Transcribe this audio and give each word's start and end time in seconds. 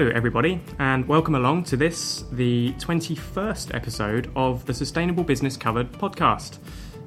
Hello, 0.00 0.12
everybody, 0.14 0.62
and 0.78 1.06
welcome 1.06 1.34
along 1.34 1.62
to 1.64 1.76
this, 1.76 2.24
the 2.32 2.72
21st 2.78 3.74
episode 3.74 4.30
of 4.34 4.64
the 4.64 4.72
Sustainable 4.72 5.22
Business 5.22 5.58
Covered 5.58 5.92
podcast. 5.92 6.56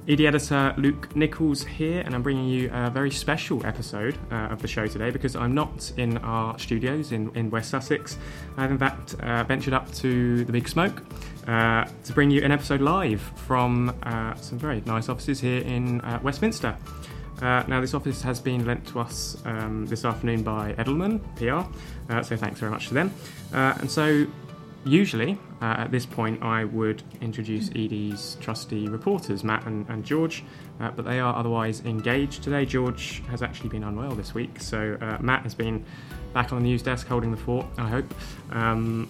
edie 0.08 0.28
editor 0.28 0.76
Luke 0.78 1.16
Nicholls 1.16 1.64
here, 1.64 2.02
and 2.02 2.14
I'm 2.14 2.22
bringing 2.22 2.48
you 2.48 2.70
a 2.72 2.92
very 2.92 3.10
special 3.10 3.66
episode 3.66 4.16
uh, 4.32 4.50
of 4.52 4.62
the 4.62 4.68
show 4.68 4.86
today 4.86 5.10
because 5.10 5.36
I'm 5.36 5.56
not 5.56 5.92
in 5.98 6.20
our 6.20 6.60
studios 6.60 7.12
in, 7.12 7.36
in 7.36 7.50
West 7.50 7.72
Sussex. 7.72 8.16
I've 8.58 8.70
in 8.70 8.78
fact 8.78 9.16
uh, 9.22 9.44
ventured 9.44 9.74
up 9.74 9.92
to 9.94 10.46
the 10.46 10.52
Big 10.52 10.70
Smoke 10.70 11.02
uh, 11.48 11.86
to 12.04 12.14
bring 12.14 12.30
you 12.30 12.44
an 12.44 12.52
episode 12.52 12.82
live 12.82 13.22
from 13.48 13.92
uh, 14.04 14.36
some 14.36 14.60
very 14.60 14.82
nice 14.86 15.10
offices 15.10 15.40
here 15.40 15.64
in 15.64 16.00
uh, 16.02 16.20
Westminster. 16.22 16.78
Uh, 17.44 17.62
now, 17.68 17.82
this 17.82 17.94
office 17.94 18.22
has 18.22 18.40
been 18.40 18.66
lent 18.66 18.88
to 18.88 19.02
us 19.02 19.36
um, 19.44 19.86
this 19.88 20.06
afternoon 20.06 20.44
by 20.44 20.72
Edelman 20.76 21.20
PR, 21.36 21.70
uh, 22.10 22.24
so 22.24 22.38
thanks 22.38 22.58
very 22.58 22.72
much 22.72 22.88
to 22.88 22.94
them. 22.94 23.14
Uh, 23.54 23.76
and 23.82 23.92
so, 23.92 24.26
usually 24.86 25.38
uh, 25.62 25.76
at 25.80 25.92
this 25.92 26.06
point, 26.06 26.42
I 26.42 26.64
would 26.64 27.04
introduce 27.20 27.70
edie's 27.72 28.38
trusty 28.40 28.88
reporters, 28.88 29.44
Matt 29.44 29.66
and, 29.66 29.86
and 29.90 30.06
George, 30.06 30.46
uh, 30.80 30.92
but 30.92 31.04
they 31.04 31.20
are 31.20 31.36
otherwise 31.36 31.82
engaged 31.82 32.44
today. 32.44 32.66
George 32.66 33.22
has 33.30 33.42
actually 33.42 33.68
been 33.68 33.84
unwell 33.84 34.12
this 34.12 34.34
week, 34.34 34.62
so 34.62 34.98
uh, 35.02 35.18
Matt 35.20 35.44
has 35.44 35.54
been 35.54 35.84
back 36.34 36.54
on 36.54 36.60
the 36.60 36.64
news 36.64 36.82
desk 36.82 37.08
holding 37.08 37.32
the 37.32 37.38
fort, 37.38 37.66
I 37.78 37.90
hope. 37.90 38.14
Um, 38.52 39.10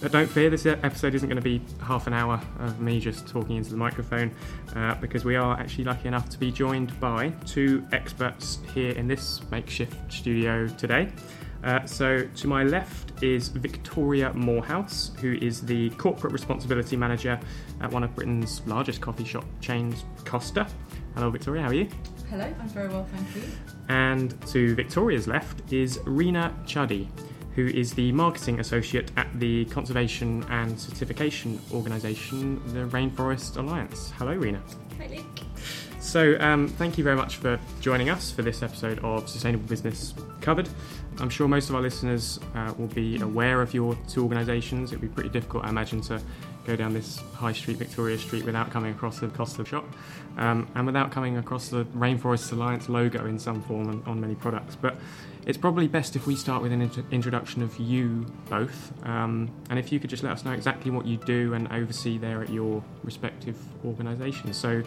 but 0.00 0.12
don't 0.12 0.28
fear, 0.28 0.50
this 0.50 0.66
episode 0.66 1.14
isn't 1.14 1.28
going 1.28 1.40
to 1.40 1.42
be 1.42 1.62
half 1.82 2.06
an 2.06 2.12
hour 2.12 2.40
of 2.60 2.80
me 2.80 3.00
just 3.00 3.26
talking 3.26 3.56
into 3.56 3.70
the 3.70 3.76
microphone 3.76 4.30
uh, 4.76 4.94
because 4.96 5.24
we 5.24 5.36
are 5.36 5.58
actually 5.58 5.84
lucky 5.84 6.08
enough 6.08 6.28
to 6.30 6.38
be 6.38 6.50
joined 6.50 6.98
by 7.00 7.30
two 7.46 7.86
experts 7.92 8.58
here 8.74 8.92
in 8.92 9.08
this 9.08 9.40
makeshift 9.50 9.94
studio 10.12 10.68
today. 10.68 11.10
Uh, 11.64 11.84
so, 11.86 12.28
to 12.36 12.46
my 12.46 12.62
left 12.62 13.22
is 13.22 13.48
Victoria 13.48 14.32
Moorhouse, 14.34 15.12
who 15.20 15.32
is 15.40 15.62
the 15.62 15.88
Corporate 15.90 16.32
Responsibility 16.32 16.94
Manager 16.94 17.40
at 17.80 17.90
one 17.90 18.04
of 18.04 18.14
Britain's 18.14 18.60
largest 18.66 19.00
coffee 19.00 19.24
shop 19.24 19.46
chains, 19.62 20.04
Costa. 20.26 20.66
Hello, 21.14 21.30
Victoria, 21.30 21.62
how 21.62 21.68
are 21.68 21.74
you? 21.74 21.88
Hello, 22.28 22.44
I'm 22.44 22.68
very 22.68 22.88
well, 22.88 23.06
thank 23.14 23.34
you. 23.36 23.42
And 23.88 24.38
to 24.48 24.74
Victoria's 24.74 25.26
left 25.26 25.72
is 25.72 26.00
Rena 26.04 26.54
Chuddy, 26.66 27.08
who 27.54 27.66
is 27.66 27.94
the 27.94 28.12
marketing 28.12 28.60
associate 28.60 29.10
at 29.16 29.28
the 29.38 29.64
conservation 29.66 30.44
and 30.50 30.78
certification 30.78 31.60
organisation, 31.72 32.60
the 32.72 32.80
Rainforest 32.96 33.56
Alliance. 33.56 34.12
Hello, 34.16 34.34
Rena. 34.34 34.60
Hi, 34.98 35.06
Luke. 35.06 35.24
So, 36.00 36.38
um, 36.40 36.68
thank 36.68 36.98
you 36.98 37.04
very 37.04 37.16
much 37.16 37.36
for 37.36 37.58
joining 37.80 38.10
us 38.10 38.30
for 38.30 38.42
this 38.42 38.62
episode 38.62 38.98
of 38.98 39.28
Sustainable 39.28 39.66
Business 39.66 40.14
Covered. 40.40 40.68
I'm 41.18 41.30
sure 41.30 41.48
most 41.48 41.70
of 41.70 41.76
our 41.76 41.80
listeners 41.80 42.40
uh, 42.54 42.74
will 42.76 42.88
be 42.88 43.20
aware 43.20 43.62
of 43.62 43.72
your 43.72 43.96
two 44.08 44.22
organisations. 44.22 44.90
It'd 44.92 45.00
be 45.00 45.08
pretty 45.08 45.30
difficult, 45.30 45.64
I 45.64 45.70
imagine, 45.70 46.00
to 46.02 46.20
go 46.66 46.76
down 46.76 46.92
this 46.92 47.22
high 47.34 47.52
street, 47.52 47.76
Victoria 47.76 48.18
Street, 48.18 48.44
without 48.44 48.70
coming 48.70 48.92
across 48.92 49.20
the 49.20 49.28
Costa 49.28 49.64
shop 49.64 49.84
um, 50.36 50.68
and 50.74 50.86
without 50.86 51.10
coming 51.10 51.36
across 51.36 51.68
the 51.68 51.84
Rainforest 51.86 52.52
Alliance 52.52 52.88
logo 52.88 53.26
in 53.26 53.38
some 53.38 53.62
form 53.62 53.88
on, 53.88 54.02
on 54.06 54.20
many 54.20 54.34
products. 54.34 54.76
But 54.76 54.96
it's 55.46 55.58
probably 55.58 55.86
best 55.88 56.16
if 56.16 56.26
we 56.26 56.36
start 56.36 56.62
with 56.62 56.72
an 56.72 56.82
int- 56.82 57.04
introduction 57.10 57.62
of 57.62 57.78
you 57.78 58.26
both, 58.48 58.92
um, 59.06 59.50
and 59.68 59.78
if 59.78 59.92
you 59.92 60.00
could 60.00 60.08
just 60.10 60.22
let 60.22 60.32
us 60.32 60.44
know 60.44 60.52
exactly 60.52 60.90
what 60.90 61.06
you 61.06 61.18
do 61.18 61.52
and 61.54 61.70
oversee 61.70 62.16
there 62.18 62.42
at 62.42 62.50
your 62.50 62.82
respective 63.02 63.56
organisations. 63.84 64.56
So, 64.56 64.82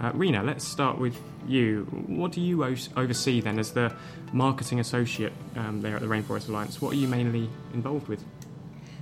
uh, 0.00 0.10
Rena, 0.14 0.42
let's 0.42 0.66
start 0.66 0.98
with 0.98 1.18
you. 1.46 1.84
What 2.06 2.32
do 2.32 2.40
you 2.40 2.64
o- 2.64 2.74
oversee 2.96 3.40
then 3.40 3.58
as 3.58 3.72
the 3.72 3.94
marketing 4.32 4.80
associate 4.80 5.32
um, 5.56 5.80
there 5.80 5.94
at 5.96 6.02
the 6.02 6.08
Rainforest 6.08 6.48
Alliance? 6.48 6.80
What 6.80 6.92
are 6.92 6.96
you 6.96 7.08
mainly 7.08 7.48
involved 7.72 8.08
with? 8.08 8.22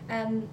Um, 0.08 0.48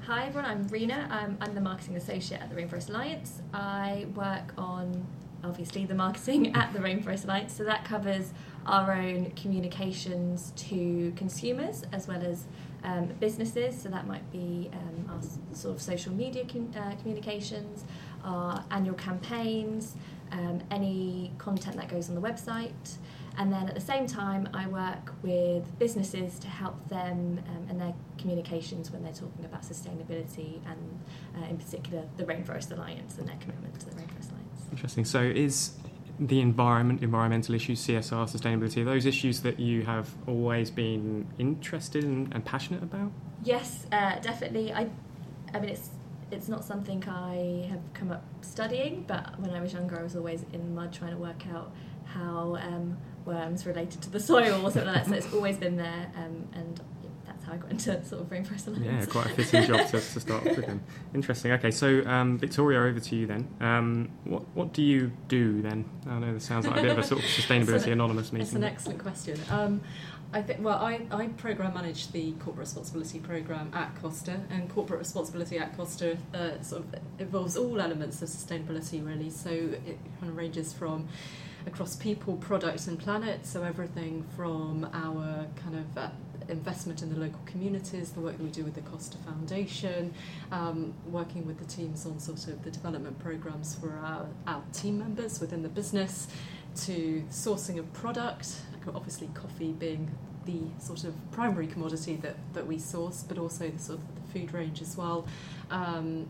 hi, 0.00 0.26
everyone. 0.26 0.50
I'm 0.50 0.68
Rena. 0.68 1.08
I'm, 1.10 1.36
I'm 1.40 1.54
the 1.54 1.60
marketing 1.60 1.96
associate 1.96 2.40
at 2.40 2.48
the 2.48 2.56
Rainforest 2.56 2.88
Alliance. 2.88 3.42
I 3.52 4.06
work 4.14 4.54
on 4.56 5.06
obviously 5.44 5.84
the 5.84 5.94
marketing 5.94 6.54
at 6.54 6.72
the 6.72 6.78
Rainforest 6.78 7.24
Alliance, 7.24 7.52
so 7.54 7.64
that 7.64 7.84
covers 7.84 8.32
our 8.66 8.92
own 8.92 9.30
communications 9.32 10.52
to 10.56 11.12
consumers 11.16 11.82
as 11.92 12.06
well 12.06 12.22
as 12.22 12.44
um, 12.84 13.06
businesses. 13.20 13.80
So 13.80 13.88
that 13.88 14.06
might 14.06 14.30
be 14.32 14.70
um, 14.72 15.10
our 15.10 15.56
sort 15.56 15.76
of 15.76 15.82
social 15.82 16.12
media 16.12 16.44
com- 16.50 16.72
uh, 16.76 16.94
communications, 16.96 17.84
our 18.24 18.64
annual 18.70 18.94
campaigns, 18.94 19.96
um, 20.32 20.62
any 20.70 21.32
content 21.38 21.76
that 21.76 21.88
goes 21.88 22.08
on 22.08 22.14
the 22.14 22.20
website. 22.20 22.96
And 23.38 23.52
then 23.52 23.68
at 23.68 23.74
the 23.74 23.80
same 23.80 24.06
time, 24.06 24.48
I 24.52 24.66
work 24.66 25.12
with 25.22 25.78
businesses 25.78 26.38
to 26.40 26.48
help 26.48 26.88
them 26.88 27.42
um, 27.48 27.70
in 27.70 27.78
their 27.78 27.94
communications 28.18 28.90
when 28.90 29.02
they're 29.02 29.12
talking 29.12 29.44
about 29.44 29.62
sustainability 29.62 30.60
and, 30.66 31.00
uh, 31.36 31.48
in 31.48 31.56
particular, 31.56 32.04
the 32.16 32.24
Rainforest 32.24 32.70
Alliance 32.72 33.16
and 33.18 33.28
their 33.28 33.36
commitment 33.36 33.78
to 33.80 33.86
the 33.86 33.92
Rainforest 33.92 34.30
Alliance. 34.30 34.66
Interesting. 34.72 35.04
So, 35.04 35.22
is 35.22 35.72
the 36.20 36.40
environment, 36.40 37.02
environmental 37.02 37.54
issues, 37.54 37.80
CSR, 37.86 38.28
sustainability, 38.28 38.82
are 38.82 38.84
those 38.84 39.06
issues 39.06 39.40
that 39.40 39.58
you 39.58 39.82
have 39.82 40.14
always 40.26 40.70
been 40.70 41.26
interested 41.38 42.04
in 42.04 42.30
and 42.32 42.44
passionate 42.44 42.82
about? 42.82 43.10
Yes, 43.42 43.86
uh, 43.90 44.18
definitely. 44.18 44.70
I, 44.72 44.90
I 45.54 45.60
mean, 45.60 45.70
it's 45.70 45.90
it's 46.30 46.48
not 46.48 46.64
something 46.64 47.02
I 47.08 47.66
have 47.70 47.80
come 47.92 48.12
up 48.12 48.22
studying, 48.42 49.04
but 49.08 49.40
when 49.40 49.50
I 49.50 49.60
was 49.60 49.72
younger, 49.72 49.98
I 49.98 50.02
was 50.02 50.14
always 50.14 50.44
in 50.52 50.60
the 50.60 50.80
mud 50.80 50.92
trying 50.92 51.10
to 51.10 51.16
work 51.16 51.44
out 51.52 51.72
how 52.04 52.56
um, 52.56 52.98
worms 53.24 53.66
related 53.66 54.00
to 54.02 54.10
the 54.10 54.20
soil 54.20 54.64
or 54.64 54.70
something 54.70 54.84
like 54.84 54.94
that. 54.94 55.06
So 55.06 55.14
it's 55.14 55.32
always 55.34 55.56
been 55.56 55.76
there, 55.76 56.12
um, 56.16 56.46
and 56.52 56.80
how 57.50 57.56
I 57.56 57.58
got 57.58 57.70
into 57.70 58.04
sort 58.04 58.22
of 58.22 58.32
Alliance. 58.32 58.84
Yeah, 58.84 59.04
quite 59.06 59.26
a 59.26 59.28
fitting 59.30 59.64
job 59.64 59.86
to, 59.86 59.92
to 59.92 60.20
start 60.20 60.44
with. 60.44 60.66
Then. 60.66 60.82
Interesting. 61.14 61.52
Okay, 61.52 61.70
so 61.70 62.04
um, 62.06 62.38
Victoria, 62.38 62.80
over 62.80 63.00
to 63.00 63.16
you 63.16 63.26
then. 63.26 63.48
Um, 63.60 64.10
what 64.24 64.42
what 64.54 64.72
do 64.72 64.82
you 64.82 65.12
do 65.28 65.62
then? 65.62 65.84
I 66.06 66.18
know 66.18 66.32
this 66.32 66.44
sounds 66.44 66.66
like 66.66 66.78
a 66.78 66.82
bit 66.82 66.92
of 66.92 66.98
a 66.98 67.02
sort 67.02 67.22
of 67.22 67.26
sustainability 67.30 67.86
an, 67.86 67.92
anonymous 67.94 68.32
meeting. 68.32 68.46
It's 68.46 68.54
an 68.54 68.64
excellent 68.64 69.00
question. 69.00 69.38
Um, 69.50 69.80
I 70.32 70.42
think 70.42 70.60
well, 70.62 70.78
I, 70.78 71.00
I 71.10 71.26
program 71.28 71.74
manage 71.74 72.12
the 72.12 72.32
corporate 72.32 72.58
responsibility 72.58 73.18
program 73.18 73.70
at 73.74 73.94
Costa, 74.00 74.40
and 74.50 74.68
corporate 74.68 75.00
responsibility 75.00 75.58
at 75.58 75.76
Costa 75.76 76.16
uh, 76.34 76.60
sort 76.62 76.82
of 76.82 76.94
involves 77.18 77.56
all 77.56 77.80
elements 77.80 78.22
of 78.22 78.28
sustainability 78.28 79.04
really. 79.04 79.30
So 79.30 79.50
it 79.50 79.98
kind 80.20 80.30
of 80.30 80.36
ranges 80.36 80.72
from 80.72 81.08
across 81.66 81.96
people, 81.96 82.36
products, 82.36 82.86
and 82.86 82.98
planet. 82.98 83.44
So 83.44 83.64
everything 83.64 84.24
from 84.36 84.88
our 84.92 85.46
kind 85.56 85.76
of 85.76 85.98
uh, 85.98 86.10
investment 86.50 87.02
in 87.02 87.12
the 87.12 87.18
local 87.18 87.40
communities, 87.46 88.10
the 88.12 88.20
work 88.20 88.36
that 88.36 88.42
we 88.42 88.50
do 88.50 88.64
with 88.64 88.74
the 88.74 88.80
Costa 88.82 89.18
Foundation, 89.18 90.12
um, 90.52 90.92
working 91.06 91.46
with 91.46 91.58
the 91.58 91.64
teams 91.64 92.06
on 92.06 92.18
sort 92.18 92.46
of 92.48 92.62
the 92.64 92.70
development 92.70 93.18
programs 93.18 93.74
for 93.74 93.92
our, 93.92 94.26
our 94.46 94.62
team 94.72 94.98
members 94.98 95.40
within 95.40 95.62
the 95.62 95.68
business, 95.68 96.28
to 96.76 97.24
sourcing 97.30 97.78
of 97.78 97.92
product, 97.92 98.56
obviously 98.94 99.28
coffee 99.34 99.72
being 99.72 100.10
the 100.46 100.60
sort 100.82 101.04
of 101.04 101.14
primary 101.32 101.66
commodity 101.66 102.16
that, 102.16 102.36
that 102.54 102.66
we 102.66 102.78
source, 102.78 103.22
but 103.22 103.38
also 103.38 103.68
the 103.68 103.78
sort 103.78 103.98
of 103.98 104.04
the 104.14 104.32
food 104.32 104.52
range 104.52 104.80
as 104.80 104.96
well. 104.96 105.26
Um, 105.70 106.28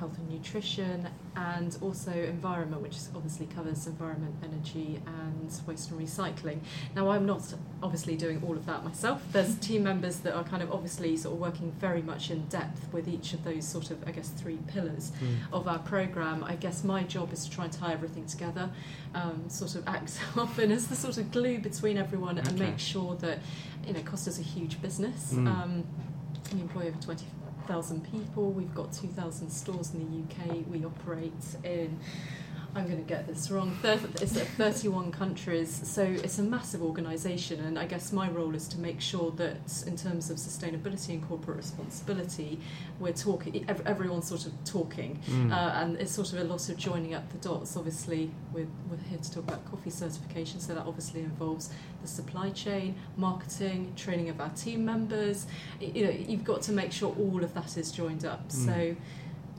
health 0.00 0.16
and 0.16 0.30
nutrition, 0.30 1.06
and 1.36 1.76
also 1.82 2.10
environment, 2.10 2.80
which 2.80 2.96
obviously 3.14 3.46
covers 3.54 3.86
environment, 3.86 4.34
energy, 4.42 5.00
and 5.06 5.52
waste 5.66 5.90
and 5.90 6.00
recycling. 6.00 6.58
Now, 6.96 7.10
I'm 7.10 7.26
not 7.26 7.54
obviously 7.82 8.16
doing 8.16 8.42
all 8.44 8.56
of 8.56 8.64
that 8.64 8.82
myself. 8.82 9.22
There's 9.30 9.54
team 9.68 9.84
members 9.84 10.20
that 10.20 10.34
are 10.34 10.42
kind 10.42 10.62
of 10.62 10.72
obviously 10.72 11.18
sort 11.18 11.34
of 11.34 11.40
working 11.40 11.70
very 11.72 12.00
much 12.00 12.30
in 12.30 12.46
depth 12.46 12.90
with 12.94 13.08
each 13.08 13.34
of 13.34 13.44
those 13.44 13.68
sort 13.68 13.90
of, 13.90 14.02
I 14.08 14.12
guess, 14.12 14.30
three 14.30 14.58
pillars 14.68 15.12
mm. 15.22 15.36
of 15.52 15.68
our 15.68 15.78
program. 15.80 16.42
I 16.44 16.56
guess 16.56 16.82
my 16.82 17.02
job 17.02 17.30
is 17.34 17.44
to 17.44 17.50
try 17.50 17.64
and 17.64 17.72
tie 17.72 17.92
everything 17.92 18.24
together, 18.24 18.70
um, 19.14 19.50
sort 19.50 19.74
of 19.74 19.86
act 19.86 20.18
often 20.36 20.72
as 20.72 20.86
the 20.86 20.96
sort 20.96 21.18
of 21.18 21.30
glue 21.30 21.58
between 21.58 21.98
everyone 21.98 22.38
okay. 22.38 22.48
and 22.48 22.58
make 22.58 22.78
sure 22.78 23.16
that, 23.16 23.40
you 23.86 23.92
know, 23.92 24.00
Costa's 24.00 24.38
a 24.38 24.42
huge 24.42 24.80
business. 24.80 25.34
Mm. 25.34 25.46
Um, 25.46 25.84
we 26.54 26.62
employ 26.62 26.86
over 26.88 27.00
20 27.00 27.26
thousand 27.70 28.00
people. 28.10 28.50
We've 28.50 28.74
got 28.74 28.92
two 28.92 29.06
thousand 29.06 29.48
stores 29.50 29.94
in 29.94 30.00
the 30.00 30.34
UK. 30.34 30.66
We 30.68 30.84
operate 30.84 31.32
in 31.62 32.00
I'm 32.74 32.84
going 32.84 32.98
to 32.98 33.08
get 33.08 33.26
this 33.26 33.50
wrong. 33.50 33.76
It's 33.82 34.32
31 34.32 35.10
countries, 35.10 35.80
so 35.84 36.02
it's 36.02 36.38
a 36.38 36.42
massive 36.42 36.82
organisation, 36.82 37.60
and 37.60 37.76
I 37.76 37.86
guess 37.86 38.12
my 38.12 38.30
role 38.30 38.54
is 38.54 38.68
to 38.68 38.78
make 38.78 39.00
sure 39.00 39.32
that, 39.32 39.82
in 39.86 39.96
terms 39.96 40.30
of 40.30 40.36
sustainability 40.36 41.10
and 41.10 41.26
corporate 41.26 41.56
responsibility, 41.56 42.60
we're 43.00 43.12
talking. 43.12 43.64
Everyone's 43.68 44.28
sort 44.28 44.46
of 44.46 44.52
talking, 44.64 45.20
mm. 45.28 45.52
uh, 45.52 45.80
and 45.80 45.96
it's 45.96 46.12
sort 46.12 46.32
of 46.32 46.38
a 46.38 46.44
lot 46.44 46.68
of 46.68 46.76
joining 46.76 47.14
up 47.14 47.28
the 47.32 47.38
dots. 47.38 47.76
Obviously, 47.76 48.30
we're, 48.52 48.68
we're 48.88 48.96
here 49.08 49.18
to 49.18 49.32
talk 49.32 49.44
about 49.48 49.68
coffee 49.68 49.90
certification, 49.90 50.60
so 50.60 50.72
that 50.74 50.86
obviously 50.86 51.22
involves 51.22 51.70
the 52.02 52.08
supply 52.08 52.50
chain, 52.50 52.94
marketing, 53.16 53.92
training 53.96 54.28
of 54.28 54.40
our 54.40 54.50
team 54.50 54.84
members. 54.84 55.46
You 55.80 56.04
know, 56.04 56.10
you've 56.10 56.44
got 56.44 56.62
to 56.62 56.72
make 56.72 56.92
sure 56.92 57.14
all 57.18 57.42
of 57.42 57.52
that 57.54 57.76
is 57.76 57.90
joined 57.90 58.24
up. 58.24 58.48
Mm. 58.48 58.66
So, 58.66 58.96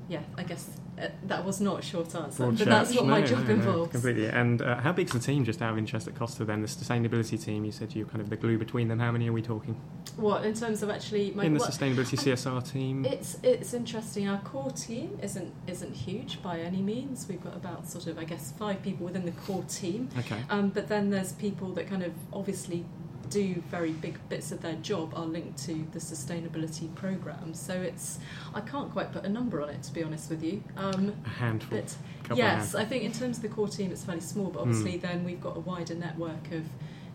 yeah, 0.08 0.22
I 0.38 0.44
guess 0.44 0.70
uh, 1.02 1.08
that 1.28 1.44
was 1.46 1.60
not 1.62 1.80
a 1.80 1.82
short 1.82 2.14
answer, 2.16 2.44
Broad 2.44 2.58
but 2.58 2.68
that's 2.68 2.90
church. 2.92 2.98
what 3.00 3.08
my 3.08 3.22
job 3.22 3.40
no, 3.40 3.46
no, 3.48 3.54
involves. 3.54 3.92
completely. 3.92 4.28
And 4.28 4.62
uh, 4.62 4.76
how 4.78 4.92
big's 4.92 5.12
the 5.12 5.20
team 5.20 5.44
just 5.46 5.62
out 5.62 5.72
of 5.72 5.78
interest 5.78 6.08
at 6.08 6.16
Costa 6.16 6.46
then? 6.46 6.62
The 6.62 6.68
sustainability 6.68 7.44
team, 7.44 7.66
you 7.66 7.72
said 7.72 7.96
you're 7.96 8.06
kind 8.08 8.22
of 8.22 8.30
the 8.30 8.36
glue 8.36 8.58
between 8.58 8.88
them. 8.88 9.00
How 9.00 9.12
many 9.12 9.30
are 9.30 9.34
we 9.34 9.42
talking? 9.42 9.76
What 10.18 10.46
in 10.46 10.54
terms 10.54 10.84
of 10.84 10.90
actually 10.90 11.32
my 11.32 11.46
In 11.46 11.54
the 11.54 11.60
what- 11.60 11.72
sustainability 11.72 12.18
CSR 12.20 12.62
team? 12.72 13.06
It's 13.06 13.38
it's 13.44 13.74
interesting. 13.74 14.28
Our 14.28 14.40
core 14.42 14.72
team 14.72 15.18
isn't 15.22 15.54
isn't 15.68 15.94
huge 15.94 16.42
by 16.44 16.60
any 16.60 16.82
means. 16.82 17.28
We've 17.28 17.44
got 17.44 17.56
about 17.56 17.88
sort 17.90 18.08
of 18.08 18.18
I 18.20 18.24
guess 18.26 18.52
five 18.58 18.82
people 18.84 19.06
within 19.06 19.26
the 19.26 19.32
core 19.32 19.64
team, 19.70 20.10
Okay. 20.20 20.42
um, 20.50 20.70
but 20.70 20.88
then 20.88 21.10
there's 21.10 21.32
people 21.34 21.70
that 21.74 21.88
kind 21.88 22.04
of 22.04 22.14
obviously 22.34 22.86
do 23.32 23.64
very 23.72 23.92
big 23.92 24.20
bits 24.30 24.52
of 24.52 24.62
their 24.62 24.76
job 24.76 25.14
are 25.16 25.26
linked 25.26 25.58
to 25.66 25.88
the 25.94 26.00
sustainability 26.00 26.94
program. 26.96 27.54
So 27.54 27.74
it's 27.74 28.20
I 28.54 28.62
can't 28.62 28.92
quite 28.92 29.12
put 29.12 29.24
a 29.26 29.30
number 29.30 29.62
on 29.62 29.70
it 29.70 29.82
to 29.84 29.94
be 29.94 30.04
honest 30.04 30.30
with 30.30 30.44
you. 30.44 30.64
Um, 30.78 31.14
A 31.26 31.30
handful. 31.30 31.80
but 31.80 31.96
couple 32.24 32.38
yes. 32.38 32.76
I 32.76 32.86
think 32.86 33.04
in 33.04 33.12
terms 33.12 33.38
of 33.38 33.44
the 33.44 33.50
core 33.50 33.68
team, 33.68 33.92
it's 33.92 34.04
fairly 34.04 34.22
small. 34.22 34.48
But 34.52 34.62
obviously, 34.62 34.98
then 34.98 35.24
we've 35.24 35.42
got 35.42 35.58
a 35.58 35.62
wider 35.62 35.96
network 35.96 36.52
of 36.52 36.66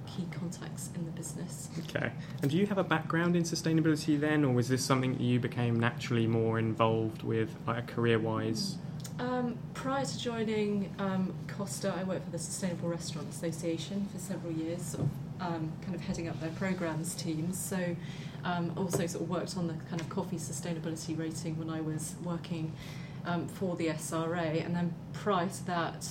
key 0.07 0.27
contacts 0.31 0.91
in 0.95 1.05
the 1.05 1.11
business. 1.11 1.69
Okay. 1.89 2.13
And 2.43 2.51
do 2.51 2.57
you 2.57 2.67
have 2.67 2.79
a 2.79 2.85
background 2.85 3.37
in 3.37 3.43
sustainability 3.43 4.19
then, 4.19 4.45
or 4.45 4.55
was 4.55 4.69
this 4.69 4.85
something 4.85 5.13
that 5.13 5.21
you 5.21 5.39
became 5.41 5.79
naturally 5.79 6.27
more 6.27 6.59
involved 6.59 7.23
with, 7.23 7.55
like 7.67 7.87
career 7.89 8.19
wise? 8.19 8.77
Um, 9.19 9.59
prior 9.75 10.05
to 10.05 10.19
joining 10.19 10.95
um, 10.99 11.35
Costa, 11.49 11.93
I 11.99 12.05
worked 12.05 12.25
for 12.27 12.31
the 12.31 12.39
Sustainable 12.39 12.89
Restaurant 12.89 13.29
Association 13.31 14.09
for 14.13 14.19
several 14.19 14.53
years, 14.53 14.83
sort 14.83 15.05
of 15.05 15.11
um, 15.41 15.73
kind 15.83 15.95
of 15.95 16.01
heading 16.01 16.29
up 16.29 16.41
their 16.41 16.51
programs 16.51 17.15
teams. 17.15 17.59
So, 17.59 17.97
um, 18.45 18.73
also 18.77 19.07
sort 19.07 19.25
of 19.25 19.31
worked 19.31 19.57
on 19.57 19.67
the 19.67 19.75
kind 19.89 20.01
of 20.01 20.09
coffee 20.09 20.37
sustainability 20.37 21.19
rating 21.19 21.59
when 21.59 21.71
I 21.71 21.81
was 21.81 22.15
working 22.23 22.73
um, 23.25 23.49
for 23.49 23.77
the 23.77 23.89
SRA, 23.89 24.65
and 24.65 24.75
then 24.75 24.95
prior 25.13 25.49
to 25.49 25.67
that. 25.67 26.07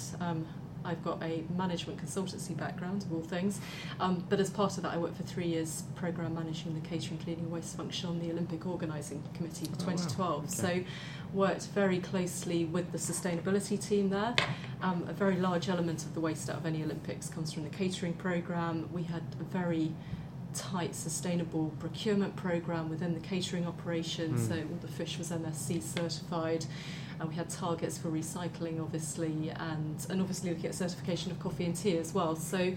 I've 0.85 1.03
got 1.03 1.21
a 1.23 1.43
management 1.57 2.03
consultancy 2.05 2.55
background, 2.55 3.03
of 3.03 3.11
all 3.13 3.21
things, 3.21 3.59
um, 3.99 4.23
but 4.29 4.39
as 4.39 4.49
part 4.49 4.77
of 4.77 4.83
that, 4.83 4.93
I 4.93 4.97
worked 4.97 5.17
for 5.17 5.23
three 5.23 5.47
years 5.47 5.83
program 5.95 6.35
managing 6.35 6.73
the 6.79 6.87
catering, 6.87 7.17
cleaning, 7.19 7.49
waste 7.49 7.75
function 7.75 8.09
on 8.09 8.19
the 8.19 8.31
Olympic 8.31 8.65
Organising 8.65 9.23
Committee 9.33 9.65
for 9.65 9.71
Oh, 9.83 9.85
wow. 9.87 9.95
2012. 9.97 10.43
Okay. 10.43 10.49
So, 10.53 10.83
worked 11.33 11.67
very 11.69 11.99
closely 11.99 12.63
with 12.65 12.91
the 12.91 12.97
sustainability 12.97 13.83
team 13.83 14.09
there. 14.09 14.35
Um, 14.81 15.05
a 15.09 15.13
very 15.13 15.35
large 15.37 15.67
element 15.67 16.03
of 16.05 16.13
the 16.13 16.19
waste 16.21 16.49
out 16.49 16.57
of 16.57 16.65
any 16.65 16.83
Olympics 16.83 17.27
comes 17.29 17.51
from 17.51 17.63
the 17.63 17.69
catering 17.69 18.13
program. 18.13 18.87
We 18.93 19.03
had 19.03 19.23
a 19.39 19.43
very 19.43 19.91
tight 20.53 20.95
sustainable 20.95 21.73
procurement 21.79 22.35
program 22.37 22.89
within 22.89 23.13
the 23.13 23.19
catering 23.19 23.67
operation, 23.67 24.35
Mm. 24.35 24.47
so 24.47 24.55
all 24.55 24.77
the 24.79 24.87
fish 24.87 25.17
was 25.17 25.31
MSC 25.31 25.81
certified. 25.81 26.65
And 27.19 27.29
we 27.29 27.35
had 27.35 27.49
targets 27.49 27.97
for 27.97 28.09
recycling, 28.09 28.81
obviously, 28.81 29.51
and, 29.55 30.05
and 30.09 30.21
obviously 30.21 30.49
looking 30.49 30.67
at 30.67 30.75
certification 30.75 31.31
of 31.31 31.39
coffee 31.39 31.65
and 31.65 31.75
tea 31.75 31.97
as 31.97 32.13
well. 32.13 32.35
So 32.35 32.73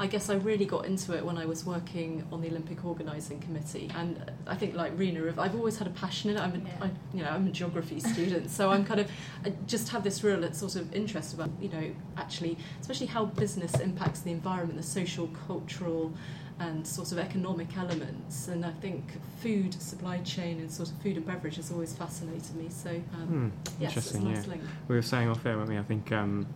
I 0.00 0.06
guess 0.06 0.30
I 0.30 0.34
really 0.34 0.64
got 0.64 0.86
into 0.86 1.16
it 1.16 1.24
when 1.24 1.36
I 1.38 1.44
was 1.46 1.66
working 1.66 2.24
on 2.30 2.40
the 2.40 2.48
Olympic 2.48 2.84
organising 2.84 3.40
committee, 3.40 3.90
and 3.96 4.30
I 4.46 4.54
think 4.54 4.76
like 4.76 4.96
Rena, 4.96 5.34
I've 5.38 5.56
always 5.56 5.76
had 5.76 5.88
a 5.88 5.90
passion 5.90 6.30
in 6.30 6.36
it. 6.36 6.40
I'm 6.40 6.54
a, 6.54 6.58
Yeah. 6.58 6.70
I, 6.82 6.90
you 7.12 7.24
know, 7.24 7.30
I'm 7.30 7.48
a 7.48 7.50
geography 7.50 7.98
student, 7.98 8.48
so 8.50 8.70
I'm 8.70 8.84
kind 8.84 9.00
of 9.00 9.10
I 9.44 9.52
just 9.66 9.88
have 9.88 10.04
this 10.04 10.22
real 10.22 10.44
uh, 10.44 10.52
sort 10.52 10.76
of 10.76 10.94
interest 10.94 11.34
about 11.34 11.50
you 11.60 11.68
know 11.68 11.90
actually, 12.16 12.56
especially 12.80 13.06
how 13.08 13.24
business 13.24 13.74
impacts 13.80 14.20
the 14.20 14.30
environment, 14.30 14.76
the 14.76 14.86
social, 14.86 15.28
cultural, 15.48 16.12
and 16.60 16.86
sort 16.86 17.12
of 17.12 17.18
economic 17.18 17.76
elements. 17.76 18.48
And 18.48 18.64
I 18.64 18.72
think 18.80 19.04
food 19.42 19.74
supply 19.80 20.18
chain 20.18 20.58
and 20.60 20.70
sort 20.70 20.90
of 20.90 20.96
food 21.02 21.16
and 21.16 21.26
beverage 21.26 21.56
has 21.56 21.70
always 21.70 21.92
fascinated 21.92 22.54
me. 22.56 22.68
So 22.70 22.90
um, 23.14 23.26
Hmm. 23.28 23.82
yes, 23.82 23.96
it's 23.96 24.14
a 24.14 24.20
nice 24.20 24.44
yeah. 24.44 24.50
link. 24.50 24.62
We 24.88 24.96
were 24.96 25.02
saying 25.02 25.28
off 25.28 25.44
air, 25.46 25.56
weren't 25.56 25.68
we? 25.68 25.78
I 25.78 25.82
think 25.82 26.10
um, 26.12 26.46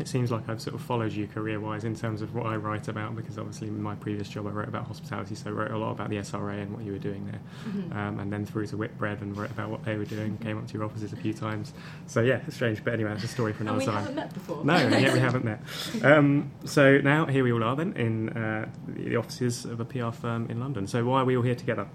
it 0.00 0.08
seems 0.08 0.30
like 0.30 0.48
I've 0.48 0.60
sort 0.60 0.74
of 0.74 0.80
followed 0.82 1.12
you 1.12 1.26
career 1.26 1.60
wise 1.60 1.84
in 1.84 1.94
terms 1.94 2.22
of 2.22 2.34
what 2.34 2.46
I 2.46 2.56
write 2.56 2.88
about 2.88 3.14
because 3.14 3.38
obviously 3.38 3.68
in 3.68 3.82
my 3.82 3.94
previous 3.94 4.28
job 4.28 4.46
I 4.46 4.50
wrote 4.50 4.68
about 4.68 4.86
hospitality, 4.86 5.34
so 5.34 5.50
I 5.50 5.52
wrote 5.52 5.70
a 5.70 5.76
lot 5.78 5.92
about 5.92 6.08
the 6.10 6.16
SRA 6.16 6.62
and 6.62 6.72
what 6.72 6.82
you 6.84 6.92
were 6.92 6.98
doing 6.98 7.26
there. 7.26 7.40
Mhm. 7.72 7.94
Um, 7.96 8.18
and 8.20 8.32
then 8.32 8.44
through 8.46 8.66
to 8.68 8.76
Whitbread 8.76 9.20
and 9.20 9.36
wrote 9.36 9.50
about 9.50 9.70
what 9.70 9.84
they 9.84 9.96
were 9.96 10.04
doing, 10.04 10.38
came 10.38 10.58
up 10.58 10.66
to 10.68 10.74
your 10.74 10.84
offices 10.84 11.12
a 11.12 11.16
few 11.16 11.32
times. 11.32 11.72
So 12.06 12.20
yeah, 12.22 12.40
it's 12.46 12.56
strange, 12.56 12.82
but 12.82 12.94
anyway, 12.94 13.10
that's 13.10 13.24
a 13.24 13.28
story 13.28 13.52
for 13.52 13.62
another 13.62 13.78
we 13.78 13.84
time. 13.86 13.94
haven't 13.96 14.14
met 14.16 14.34
before. 14.34 14.64
No, 14.64 14.86
we 14.88 15.02
haven't 15.20 15.44
met. 15.44 15.60
Um, 16.02 16.50
so 16.64 16.98
now 16.98 17.26
here 17.26 17.44
we 17.44 17.52
all 17.52 17.62
are 17.62 17.76
then 17.76 17.92
in 17.94 18.30
uh, 18.30 18.68
the 18.88 19.02
the 19.10 19.16
offices 19.16 19.64
of 19.66 19.78
a 19.78 19.84
PR 19.84 20.10
firm 20.10 20.46
in 20.48 20.58
London. 20.58 20.86
So 20.86 21.04
why 21.04 21.20
are 21.20 21.24
we 21.24 21.36
all 21.36 21.42
here 21.42 21.54
together? 21.54 21.86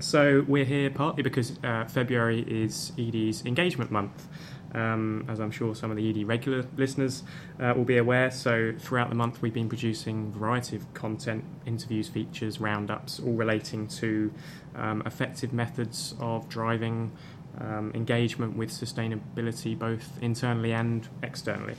So 0.00 0.44
we're 0.48 0.64
here 0.64 0.90
partly 0.90 1.22
because 1.22 1.58
uh, 1.62 1.84
February 1.84 2.40
is 2.48 2.92
edie's 2.98 3.44
engagement 3.44 3.90
month. 3.90 4.26
Um, 4.72 5.24
as 5.28 5.40
I'm 5.40 5.50
sure 5.50 5.74
some 5.74 5.90
of 5.90 5.96
the 5.96 6.08
edie 6.08 6.24
regular 6.24 6.64
listeners 6.76 7.24
uh, 7.58 7.74
will 7.76 7.84
be 7.84 7.96
aware, 7.96 8.30
so 8.30 8.72
throughout 8.78 9.08
the 9.08 9.16
month 9.16 9.42
we've 9.42 9.52
been 9.54 9.68
producing 9.68 10.32
a 10.34 10.38
variety 10.38 10.76
of 10.76 10.94
content, 10.94 11.44
interviews, 11.66 12.08
features, 12.08 12.60
roundups, 12.60 13.18
all 13.18 13.32
relating 13.32 13.88
to 13.88 14.32
um, 14.76 15.02
effective 15.06 15.52
methods 15.52 16.14
of 16.20 16.48
driving 16.48 17.10
um, 17.58 17.90
engagement 17.94 18.56
with 18.56 18.70
sustainability, 18.70 19.76
both 19.76 20.18
internally 20.22 20.72
and 20.72 21.08
externally. 21.22 21.74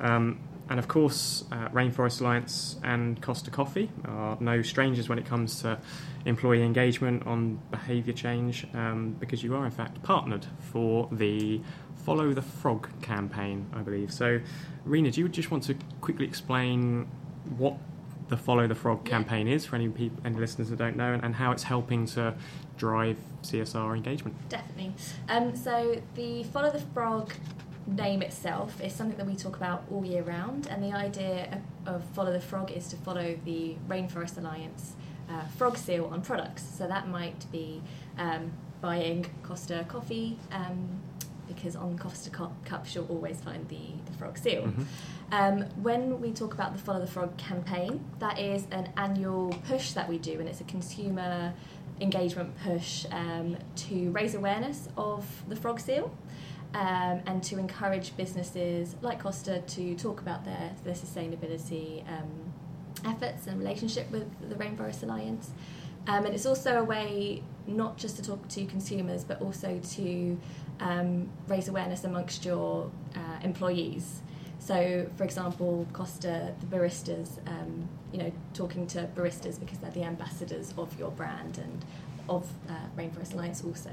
Um, 0.00 0.40
and 0.70 0.78
of 0.78 0.86
course, 0.86 1.44
uh, 1.50 1.68
Rainforest 1.70 2.20
Alliance 2.20 2.78
and 2.84 3.20
Costa 3.20 3.50
Coffee 3.50 3.90
are 4.04 4.38
no 4.40 4.62
strangers 4.62 5.08
when 5.08 5.18
it 5.18 5.26
comes 5.26 5.60
to 5.62 5.78
employee 6.24 6.62
engagement 6.62 7.26
on 7.26 7.60
behaviour 7.72 8.12
change, 8.12 8.66
um, 8.72 9.16
because 9.18 9.42
you 9.42 9.56
are 9.56 9.64
in 9.64 9.72
fact 9.72 10.00
partnered 10.04 10.46
for 10.72 11.08
the 11.10 11.60
Follow 12.04 12.32
the 12.32 12.42
Frog 12.42 12.88
campaign, 13.02 13.66
I 13.72 13.80
believe. 13.82 14.12
So, 14.12 14.40
Rena, 14.84 15.10
do 15.10 15.20
you 15.20 15.28
just 15.28 15.50
want 15.50 15.62
to 15.64 15.74
quickly 16.00 16.26
explain 16.26 17.06
what 17.56 17.74
the 18.28 18.36
Follow 18.36 18.66
the 18.66 18.74
Frog 18.74 19.00
Yeah. 19.04 19.10
campaign 19.10 19.48
is 19.48 19.66
for 19.66 19.76
any 19.76 19.88
people, 19.88 20.20
any 20.24 20.36
listeners 20.36 20.70
that 20.70 20.78
don't 20.78 20.96
know, 20.96 21.12
and, 21.12 21.22
and 21.24 21.34
how 21.34 21.52
it's 21.52 21.64
helping 21.64 22.06
to 22.06 22.34
drive 22.76 23.16
CSR 23.42 23.96
engagement? 23.96 24.36
Definitely. 24.48 24.92
Um, 25.28 25.54
so 25.56 26.00
the 26.14 26.44
Follow 26.44 26.70
the 26.70 26.80
Frog 26.94 27.32
name 27.86 28.22
itself 28.22 28.80
is 28.80 28.92
something 28.92 29.16
that 29.16 29.26
we 29.26 29.34
talk 29.34 29.56
about 29.56 29.82
all 29.90 30.04
year 30.04 30.22
round, 30.22 30.66
and 30.68 30.82
the 30.82 30.92
idea 30.92 31.58
of, 31.86 31.94
of 31.96 32.04
Follow 32.14 32.32
the 32.32 32.40
Frog 32.40 32.70
is 32.70 32.86
to 32.88 32.96
follow 32.96 33.36
the 33.44 33.74
Rainforest 33.88 34.38
Alliance 34.38 34.92
uh, 35.28 35.44
frog 35.56 35.76
seal 35.76 36.06
on 36.06 36.22
products. 36.22 36.62
So 36.78 36.86
that 36.86 37.08
might 37.08 37.50
be 37.50 37.82
um, 38.18 38.52
buying 38.80 39.26
Costa 39.42 39.84
coffee. 39.88 40.38
Um, 40.52 41.00
because 41.54 41.76
on 41.76 41.98
Costa 41.98 42.30
cu- 42.30 42.48
cups 42.64 42.94
you'll 42.94 43.06
always 43.08 43.40
find 43.40 43.68
the, 43.68 43.80
the 44.06 44.12
frog 44.18 44.38
seal. 44.38 44.62
Mhm. 44.62 44.84
Um, 45.32 45.64
when 45.82 46.20
we 46.20 46.32
talk 46.32 46.54
about 46.54 46.72
the 46.72 46.78
Follow 46.78 47.00
the 47.00 47.06
Frog 47.06 47.36
campaign, 47.36 48.04
that 48.18 48.38
is 48.38 48.66
an 48.70 48.88
annual 48.96 49.50
push 49.68 49.92
that 49.92 50.08
we 50.08 50.18
do, 50.18 50.40
and 50.40 50.48
it's 50.48 50.60
a 50.60 50.64
consumer 50.64 51.52
engagement 52.00 52.50
push 52.64 53.06
um, 53.12 53.56
to 53.76 54.10
raise 54.10 54.34
awareness 54.34 54.88
of 54.96 55.24
the 55.48 55.56
frog 55.56 55.78
seal 55.78 56.10
um, 56.74 57.20
and 57.26 57.42
to 57.42 57.58
encourage 57.58 58.16
businesses 58.16 58.96
like 59.02 59.20
Costa 59.20 59.60
to 59.60 59.94
talk 59.96 60.20
about 60.20 60.44
their, 60.44 60.70
their 60.84 60.94
sustainability 60.94 62.02
um, 62.08 62.30
efforts 63.04 63.46
and 63.46 63.58
relationship 63.58 64.10
with 64.10 64.26
the 64.48 64.54
Rainforest 64.54 65.02
Alliance. 65.02 65.50
Um, 66.06 66.24
and 66.24 66.34
it's 66.34 66.46
also 66.46 66.78
a 66.78 66.84
way 66.84 67.42
not 67.70 67.96
just 67.96 68.16
to 68.16 68.22
talk 68.22 68.46
to 68.48 68.64
consumers, 68.66 69.24
but 69.24 69.40
also 69.40 69.80
to 69.92 70.38
um, 70.80 71.28
raise 71.48 71.68
awareness 71.68 72.04
amongst 72.04 72.44
your 72.44 72.90
uh, 73.14 73.18
employees. 73.42 74.22
So, 74.58 75.08
for 75.16 75.24
example, 75.24 75.86
Costa, 75.92 76.54
the 76.60 76.66
baristas, 76.66 77.38
um, 77.48 77.88
you 78.12 78.18
know, 78.18 78.32
talking 78.52 78.86
to 78.88 79.08
baristas 79.16 79.58
because 79.58 79.78
they're 79.78 79.90
the 79.90 80.04
ambassadors 80.04 80.74
of 80.76 80.96
your 80.98 81.10
brand 81.10 81.58
and 81.58 81.84
of 82.28 82.46
uh, 82.68 82.74
Rainforest 82.96 83.32
Alliance 83.32 83.64
also. 83.64 83.90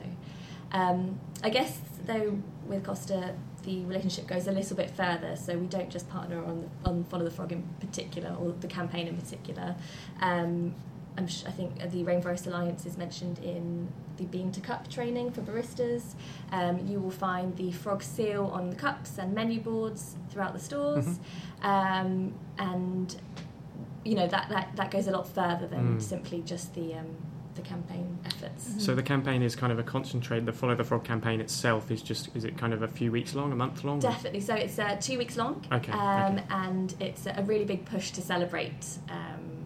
Um, 0.71 1.19
I 1.43 1.49
guess, 1.49 1.79
though, 2.05 2.37
with 2.67 2.83
Costa, 2.83 3.33
the 3.63 3.83
relationship 3.85 4.27
goes 4.27 4.47
a 4.47 4.51
little 4.51 4.75
bit 4.75 4.91
further. 4.91 5.35
So 5.35 5.57
we 5.57 5.67
don't 5.67 5.89
just 5.89 6.09
partner 6.09 6.43
on 6.43 6.69
on 6.85 7.05
Follow 7.05 7.23
the 7.23 7.31
Frog 7.31 7.51
in 7.51 7.63
particular, 7.79 8.35
or 8.39 8.53
the 8.59 8.67
campaign 8.67 9.07
in 9.07 9.17
particular. 9.17 9.75
Um, 11.17 11.23
I'm 11.23 11.27
sh- 11.27 11.43
I 11.45 11.51
think 11.51 11.77
the 11.91 12.03
Rainforest 12.03 12.47
Alliance 12.47 12.85
is 12.85 12.97
mentioned 12.97 13.39
in 13.39 13.87
the 14.17 14.25
Bean 14.25 14.51
to 14.51 14.61
Cup 14.61 14.89
training 14.89 15.31
for 15.31 15.41
baristas. 15.41 16.13
Um, 16.51 16.85
you 16.87 16.99
will 16.99 17.11
find 17.11 17.55
the 17.57 17.71
frog 17.71 18.03
seal 18.03 18.45
on 18.53 18.69
the 18.69 18.75
cups 18.75 19.17
and 19.17 19.33
menu 19.33 19.59
boards 19.59 20.15
throughout 20.29 20.53
the 20.53 20.59
stores, 20.59 21.19
um, 21.61 22.33
and 22.57 23.15
you 24.03 24.15
know 24.15 24.27
that, 24.27 24.49
that 24.49 24.75
that 24.75 24.91
goes 24.91 25.07
a 25.07 25.11
lot 25.11 25.27
further 25.27 25.67
than 25.67 25.97
Mm. 25.97 26.01
simply 26.01 26.41
just 26.41 26.73
the 26.75 26.95
um, 26.95 27.15
the 27.55 27.61
campaign 27.61 28.19
efforts. 28.25 28.83
So 28.83 28.93
the 28.93 29.01
campaign 29.03 29.41
is 29.41 29.55
kind 29.55 29.71
of 29.71 29.79
a 29.79 29.83
concentrate. 29.83 30.45
The 30.45 30.53
Follow 30.53 30.75
the 30.75 30.83
Frog 30.83 31.03
campaign 31.03 31.41
itself 31.41 31.89
is 31.91 32.01
just 32.03 32.29
is 32.35 32.43
it 32.43 32.57
kind 32.57 32.73
of 32.73 32.83
a 32.83 32.87
few 32.87 33.11
weeks 33.11 33.33
long, 33.33 33.51
a 33.51 33.55
month 33.55 33.83
long? 33.83 33.99
Definitely. 33.99 34.41
So 34.41 34.53
it's 34.53 34.77
uh, 34.77 34.97
two 35.01 35.17
weeks 35.17 35.37
long, 35.37 35.65
Okay, 35.71 35.91
um, 35.91 36.33
okay. 36.35 36.43
and 36.51 36.95
it's 36.99 37.25
a 37.25 37.43
really 37.45 37.65
big 37.65 37.85
push 37.85 38.11
to 38.11 38.21
celebrate. 38.21 38.85
Um, 39.09 39.56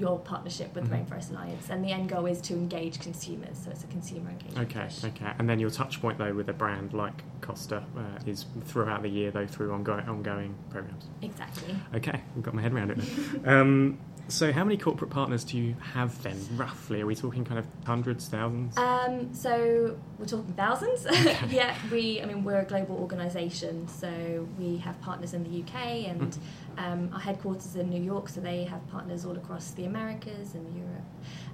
your 0.00 0.18
partnership 0.18 0.74
with 0.74 0.88
the 0.88 0.96
Rainforest 0.96 1.30
Alliance, 1.30 1.68
and 1.68 1.84
the 1.84 1.92
end 1.92 2.08
goal 2.08 2.24
is 2.24 2.40
to 2.42 2.54
engage 2.54 2.98
consumers. 3.00 3.58
So 3.62 3.70
it's 3.70 3.84
a 3.84 3.86
consumer 3.88 4.30
engagement. 4.30 4.70
Okay, 4.70 4.84
push. 4.84 5.04
okay. 5.04 5.32
And 5.38 5.48
then 5.48 5.60
your 5.60 5.70
touch 5.70 6.00
point 6.00 6.16
though 6.18 6.32
with 6.32 6.48
a 6.48 6.54
brand 6.54 6.94
like 6.94 7.22
Costa 7.42 7.84
uh, 7.96 8.18
is 8.26 8.46
throughout 8.64 9.02
the 9.02 9.08
year 9.08 9.30
though 9.30 9.46
through 9.46 9.72
ongoing 9.72 10.08
ongoing 10.08 10.54
programs. 10.70 11.04
Exactly. 11.20 11.76
Okay, 11.94 12.20
I've 12.36 12.42
got 12.42 12.54
my 12.54 12.62
head 12.62 12.72
around 12.72 12.92
it. 12.92 12.98
Now. 13.44 13.60
um, 13.60 13.98
so 14.30 14.52
how 14.52 14.64
many 14.64 14.76
corporate 14.76 15.10
partners 15.10 15.44
do 15.44 15.58
you 15.58 15.74
have 15.92 16.22
then, 16.22 16.38
roughly? 16.56 17.00
Are 17.02 17.06
we 17.06 17.14
talking 17.14 17.44
kind 17.44 17.58
of 17.58 17.66
hundreds, 17.84 18.28
thousands? 18.28 18.76
Um, 18.78 19.34
so 19.34 19.96
we're 20.18 20.26
talking 20.26 20.54
thousands. 20.54 21.06
yeah, 21.50 21.74
we. 21.90 22.22
I 22.22 22.26
mean, 22.26 22.44
we're 22.44 22.60
a 22.60 22.64
global 22.64 22.96
organisation, 22.96 23.88
so 23.88 24.48
we 24.58 24.78
have 24.78 25.00
partners 25.02 25.34
in 25.34 25.44
the 25.44 25.62
UK, 25.62 26.08
and 26.08 26.38
um, 26.78 27.10
our 27.12 27.20
headquarters 27.20 27.76
in 27.76 27.90
New 27.90 28.02
York. 28.02 28.28
So 28.28 28.40
they 28.40 28.64
have 28.64 28.88
partners 28.90 29.24
all 29.24 29.36
across 29.36 29.72
the 29.72 29.84
Americas 29.84 30.54
and 30.54 30.76
Europe. 30.76 31.04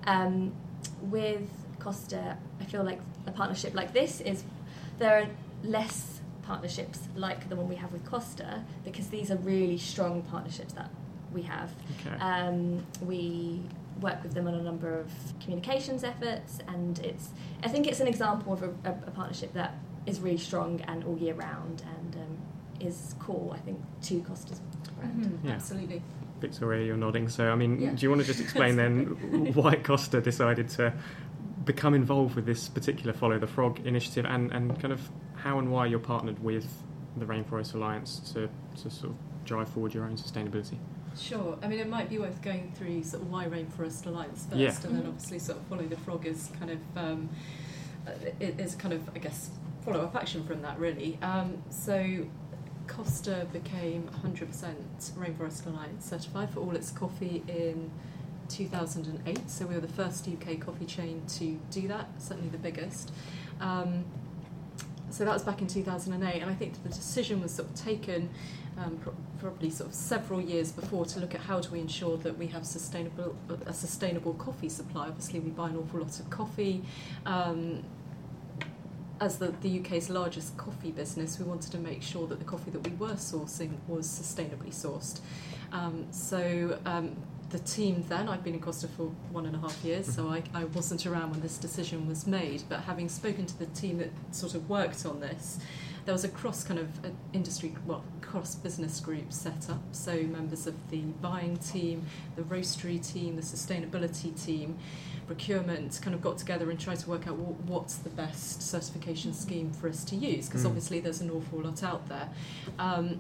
Um, 0.07 0.53
with 1.03 1.49
Costa, 1.81 2.37
I 2.61 2.65
feel 2.65 2.85
like 2.85 3.01
a 3.27 3.33
partnership 3.33 3.75
like 3.75 3.93
this 3.93 4.21
is 4.21 4.45
there 4.99 5.19
are 5.19 5.27
less 5.65 6.21
partnerships 6.43 7.09
like 7.17 7.49
the 7.49 7.57
one 7.57 7.69
we 7.69 7.75
have 7.75 7.93
with 7.93 8.05
Costa 8.05 8.63
because 8.85 9.09
these 9.09 9.31
are 9.33 9.37
really 9.37 9.77
strong 9.77 10.23
partnerships 10.23 10.73
that 10.75 10.91
we 11.37 11.43
have. 11.43 11.71
okay. 12.01 12.17
Um, 12.19 12.85
we 13.03 13.61
work 14.01 14.23
with 14.23 14.35
them 14.35 14.47
on 14.49 14.55
a 14.55 14.63
number 14.63 14.99
of 14.99 15.09
communications 15.41 16.03
efforts, 16.03 16.59
and 16.67 16.99
it's 17.01 17.29
I 17.63 17.69
think 17.69 17.87
it's 17.87 18.01
an 18.01 18.09
example 18.09 18.53
of 18.55 18.63
a, 18.63 18.71
a, 18.85 18.91
a 19.07 19.11
partnership 19.13 19.53
that 19.55 19.75
is 20.07 20.21
really 20.21 20.39
strong 20.39 20.81
and 20.89 21.05
all 21.05 21.17
year 21.19 21.35
round, 21.35 21.83
and 21.99 22.17
um, 22.17 22.39
is 22.81 23.15
core 23.21 23.55
I 23.55 23.59
think 23.59 23.79
to 24.03 24.21
Costa's 24.23 24.61
brand. 24.99 25.25
Mhm, 25.25 25.45
Yeah. 25.49 25.53
Absolutely. 25.53 26.03
Victoria, 26.41 26.85
you're 26.87 26.99
nodding. 26.99 27.29
So, 27.31 27.51
I 27.51 27.55
mean, 27.57 27.81
Yeah. 27.81 27.93
do 27.95 28.03
you 28.03 28.11
want 28.11 28.21
to 28.21 28.27
just 28.27 28.41
explain 28.41 28.77
then 28.77 29.05
why 29.55 29.77
Costa 29.77 30.21
decided 30.21 30.69
to 30.71 30.93
become 31.65 31.95
involved 31.95 32.35
with 32.37 32.45
this 32.47 32.69
particular 32.69 33.13
Follow 33.15 33.39
the 33.39 33.47
Frog 33.47 33.81
initiative 33.87 34.27
and, 34.27 34.53
and 34.53 34.79
kind 34.81 34.93
of 34.93 35.01
how 35.35 35.59
and 35.59 35.73
why 35.73 35.87
you're 35.87 35.99
partnered 35.99 36.39
with 36.43 36.67
the 37.17 37.25
Rainforest 37.25 37.75
Alliance 37.75 38.21
to, 38.35 38.49
to 38.83 38.91
sort 38.91 39.13
of 39.13 39.17
drive 39.47 39.69
forward 39.71 39.95
your 39.95 40.05
own 40.05 40.17
sustainability? 40.17 40.77
Sure. 41.19 41.59
I 41.63 41.69
mean, 41.69 41.79
it 41.81 41.89
might 41.89 42.09
be 42.11 42.19
worth 42.19 42.43
going 42.43 42.73
through 42.77 43.03
sort 43.05 43.23
of 43.23 43.31
why 43.31 43.47
Rainforest 43.47 44.07
Alliance 44.07 44.45
first, 44.51 44.57
Yeah. 44.59 44.75
and 44.89 44.99
then 44.99 45.07
obviously 45.07 45.39
sort 45.39 45.59
of 45.59 45.67
follow 45.67 45.85
the 45.87 45.97
frog 45.97 46.27
is 46.27 46.51
kind 46.59 46.71
of 46.71 46.79
um, 46.97 47.29
uh, 48.07 48.11
it 48.39 48.61
is 48.61 48.75
kind 48.75 48.93
of 48.95 49.09
I 49.15 49.19
guess 49.19 49.51
follow 49.85 50.03
up 50.03 50.15
action 50.15 50.45
from 50.45 50.63
that 50.63 50.79
really. 50.79 51.19
Um, 51.23 51.63
so 51.71 52.27
Costa 52.87 53.47
became 53.53 54.09
100% 54.25 54.75
Rainforest 55.17 55.67
Alliance 55.67 56.05
certified 56.09 56.51
for 56.51 56.61
all 56.61 56.75
its 56.77 56.91
coffee 56.91 57.43
in 57.49 57.91
2008. 58.49 59.51
So 59.51 59.67
we 59.67 59.75
were 59.75 59.81
the 59.81 59.89
first 59.89 60.29
UK 60.29 60.61
coffee 60.61 60.85
chain 60.87 61.23
to 61.39 61.59
do 61.71 61.89
that, 61.89 62.09
certainly 62.19 62.49
the 62.51 62.59
biggest. 62.59 63.11
Um, 63.61 64.05
so 65.11 65.25
that 65.25 65.33
was 65.33 65.43
back 65.45 65.61
in 65.63 65.67
2008, 65.67 66.43
and 66.43 66.51
I 66.51 66.55
think 66.55 66.81
the 66.83 66.89
decision 66.89 67.41
was 67.41 67.53
sort 67.53 67.69
of 67.69 67.75
taken 67.75 68.29
um, 68.79 68.99
pro- 68.99 69.15
probably 69.41 69.71
sort 69.71 69.91
of 69.91 69.95
several 69.95 70.41
years 70.41 70.73
before 70.73 71.05
to 71.07 71.21
look 71.21 71.35
at 71.35 71.41
how 71.43 71.61
do 71.61 71.71
we 71.71 71.81
ensure 71.81 72.17
that 72.19 72.37
we 72.37 72.47
have 72.49 72.67
sustainable 72.67 73.37
a 73.67 73.73
sustainable 73.73 74.35
coffee 74.35 74.69
supply. 74.69 75.09
Obviously, 75.09 75.41
we 75.41 75.51
buy 75.51 75.71
an 75.71 75.77
awful 75.77 76.01
lot 76.01 76.19
of 76.19 76.29
coffee. 76.31 76.83
Um, 77.25 77.83
as 79.19 79.39
the, 79.39 79.55
the 79.63 79.81
UK's 79.81 80.11
largest 80.11 80.57
coffee 80.59 80.91
business, 80.91 81.39
we 81.39 81.45
wanted 81.47 81.73
to 81.73 81.79
make 81.79 82.03
sure 82.03 82.27
that 82.27 82.39
the 82.39 82.45
coffee 82.45 82.71
that 82.71 82.87
we 82.87 82.95
were 82.97 83.15
sourcing 83.15 83.73
was 83.89 84.07
sustainably 84.07 84.69
sourced. 84.69 85.21
Um, 85.73 86.07
so 86.11 86.79
um, 86.85 87.17
the 87.51 87.59
team 87.61 88.05
then, 88.09 88.29
I've 88.29 88.45
been 88.45 88.55
in 88.55 88.61
Costa 88.61 88.89
for 88.89 89.05
one 89.33 89.47
and 89.47 89.57
a 89.57 89.59
half 89.59 89.83
years, 89.85 90.15
so 90.15 90.29
I, 90.29 90.43
I 90.53 90.65
wasn't 90.65 91.07
around 91.07 91.31
when 91.31 91.41
this 91.41 91.57
decision 91.57 92.07
was 92.07 92.27
made, 92.27 92.65
but 92.69 92.81
having 92.81 93.09
spoken 93.09 93.47
to 93.47 93.59
the 93.59 93.67
team 93.67 93.99
that 93.99 94.11
sort 94.33 94.55
of 94.55 94.69
worked 94.69 95.07
on 95.07 95.21
this, 95.21 95.59
there 96.07 96.13
was 96.15 96.25
a 96.25 96.29
cross 96.29 96.63
kind 96.65 96.79
of 96.81 97.05
uh, 97.05 97.09
industry, 97.33 97.75
well, 97.85 98.03
cross 98.23 98.55
business 98.55 99.01
group 99.01 99.33
set 99.33 99.69
up. 99.69 99.83
So 99.93 100.15
members 100.23 100.67
of 100.67 100.75
the 100.91 101.01
buying 101.21 101.57
team, 101.59 102.07
the 102.37 102.43
roastery 102.43 103.05
team, 103.05 103.37
the 103.37 103.43
sustainability 103.43 104.33
team, 104.43 104.79
procurement 105.27 105.99
kind 106.01 106.15
of 106.15 106.23
got 106.23 106.39
together 106.39 106.71
and 106.71 106.79
tried 106.79 107.01
to 107.01 107.11
work 107.11 107.27
out 107.27 107.35
wh- 107.35 107.69
what's 107.69 107.97
the 107.97 108.11
best 108.11 108.63
certification 108.63 109.35
scheme 109.35 109.73
for 109.73 109.89
us 109.89 110.05
to 110.05 110.15
use 110.15 110.47
because 110.47 110.63
Mm. 110.63 110.67
obviously 110.69 111.01
there's 111.01 111.21
an 111.21 111.31
awful 111.31 111.61
lot 111.61 111.83
out 111.83 112.09
there. 112.09 112.29
Um, 112.79 113.19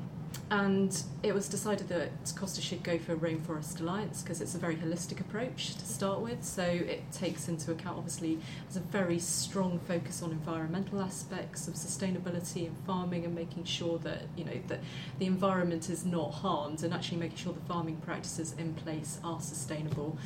and 0.48 1.02
it 1.24 1.34
was 1.34 1.48
decided 1.48 1.88
that 1.88 2.10
Costa 2.36 2.60
should 2.60 2.84
go 2.84 2.98
for 2.98 3.14
a 3.14 3.16
Rainforest 3.16 3.80
Alliance 3.80 4.22
because 4.22 4.40
it's 4.40 4.54
a 4.54 4.58
very 4.58 4.76
holistic 4.76 5.20
approach 5.20 5.74
to 5.74 5.84
start 5.84 6.20
with. 6.20 6.44
So 6.44 6.62
it 6.62 7.02
takes 7.10 7.48
into 7.48 7.72
account, 7.72 7.98
obviously, 7.98 8.38
there's 8.62 8.76
a 8.76 8.88
very 8.88 9.18
strong 9.18 9.80
focus 9.80 10.22
on 10.22 10.30
environmental 10.30 11.00
aspects 11.00 11.66
of 11.66 11.74
sustainability 11.74 12.66
and 12.66 12.76
farming 12.86 13.24
and 13.24 13.34
making 13.34 13.64
sure 13.64 13.98
that 14.00 14.22
you 14.36 14.44
know 14.44 14.60
that 14.68 14.78
the 15.18 15.26
environment 15.26 15.90
is 15.90 16.04
not 16.04 16.32
harmed 16.32 16.84
and 16.84 16.94
actually 16.94 17.18
making 17.18 17.38
sure 17.38 17.52
the 17.52 17.60
farming 17.72 17.96
practices 17.96 18.54
in 18.56 18.72
place 18.74 19.18
are 19.24 19.40
sustainable. 19.40 20.16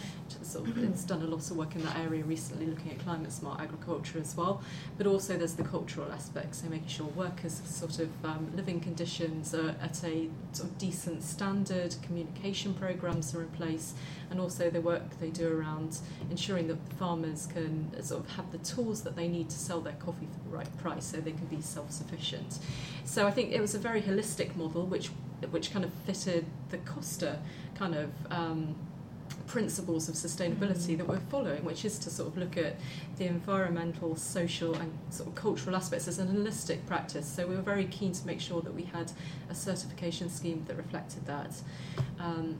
Sort 0.43 0.69
of, 0.69 0.77
it's 0.85 1.05
done 1.05 1.23
a 1.23 1.27
lot 1.27 1.51
of 1.51 1.57
work 1.57 1.75
in 1.77 1.83
that 1.85 1.99
area 1.99 2.25
recently, 2.25 2.67
looking 2.67 2.91
at 2.91 2.99
climate 2.99 3.33
smart 3.33 3.59
agriculture 3.59 4.19
as 4.19 4.37
well. 4.37 4.61
But 4.99 5.07
also 5.07 5.39
there's 5.39 5.55
the 5.55 5.65
cultural 5.65 6.13
aspects, 6.13 6.61
so 6.61 6.69
making 6.69 6.89
sure 6.89 7.07
workers' 7.07 7.63
sort 7.65 8.01
of 8.01 8.11
um, 8.23 8.53
living 8.55 8.81
conditions 8.81 9.55
are 9.55 9.75
at 9.81 10.05
a 10.05 10.10
sort 10.53 10.71
of 10.71 10.79
decent 10.79 11.23
standard, 11.23 11.95
communication 12.03 12.75
programs 12.75 13.35
are 13.35 13.43
in 13.43 13.49
place, 13.49 13.95
and 14.31 14.41
also 14.41 14.71
the 14.71 14.81
work 14.81 15.19
they 15.21 15.31
do 15.31 15.47
around 15.57 15.99
ensuring 16.31 16.69
that 16.69 16.79
farmers 16.99 17.47
can 17.47 17.91
sort 18.03 18.25
of 18.25 18.31
have 18.37 18.51
the 18.53 18.59
tools 18.59 19.03
that 19.03 19.15
they 19.17 19.29
need 19.29 19.49
to 19.51 19.59
sell 19.59 19.81
their 19.81 19.95
coffee 19.95 20.29
for 20.33 20.41
the 20.49 20.57
right 20.57 20.79
price, 20.79 21.07
so 21.07 21.17
they 21.19 21.33
can 21.33 21.47
be 21.47 21.61
self-sufficient. 21.61 22.59
So 23.05 23.27
I 23.27 23.31
think 23.31 23.53
it 23.53 23.61
was 23.61 23.75
a 23.75 23.79
very 23.79 24.03
holistic 24.03 24.57
model, 24.57 24.87
which 24.87 25.11
which 25.51 25.73
kind 25.73 25.85
of 25.85 25.93
fitted 26.07 26.45
the 26.71 26.79
Costa 26.79 27.39
kind 27.75 27.95
of. 27.95 28.11
Um, 28.31 28.77
principles 29.47 30.09
of 30.09 30.15
sustainability 30.15 30.97
that 30.97 31.07
we're 31.07 31.21
following, 31.31 31.65
which 31.65 31.85
is 31.85 31.99
to 32.01 32.11
sort 32.11 32.29
of 32.29 32.37
look 32.39 32.57
at 32.57 32.77
the 33.17 33.27
environmental, 33.27 34.17
social, 34.17 34.75
and 34.75 34.93
sort 35.11 35.29
of 35.29 35.35
cultural 35.35 35.75
aspects 35.77 36.09
as 36.09 36.19
an 36.19 36.29
holistic 36.29 36.85
practice. 36.87 37.27
So 37.27 37.47
we 37.47 37.57
were 37.57 37.63
very 37.63 37.87
keen 37.87 38.13
to 38.13 38.27
make 38.27 38.41
sure 38.41 38.61
that 38.63 38.75
we 38.75 38.83
had 38.85 39.13
a 39.49 39.55
certification 39.55 40.29
scheme 40.29 40.65
that 40.69 40.77
reflected 40.77 41.27
that. 41.27 41.53
Um, 42.19 42.59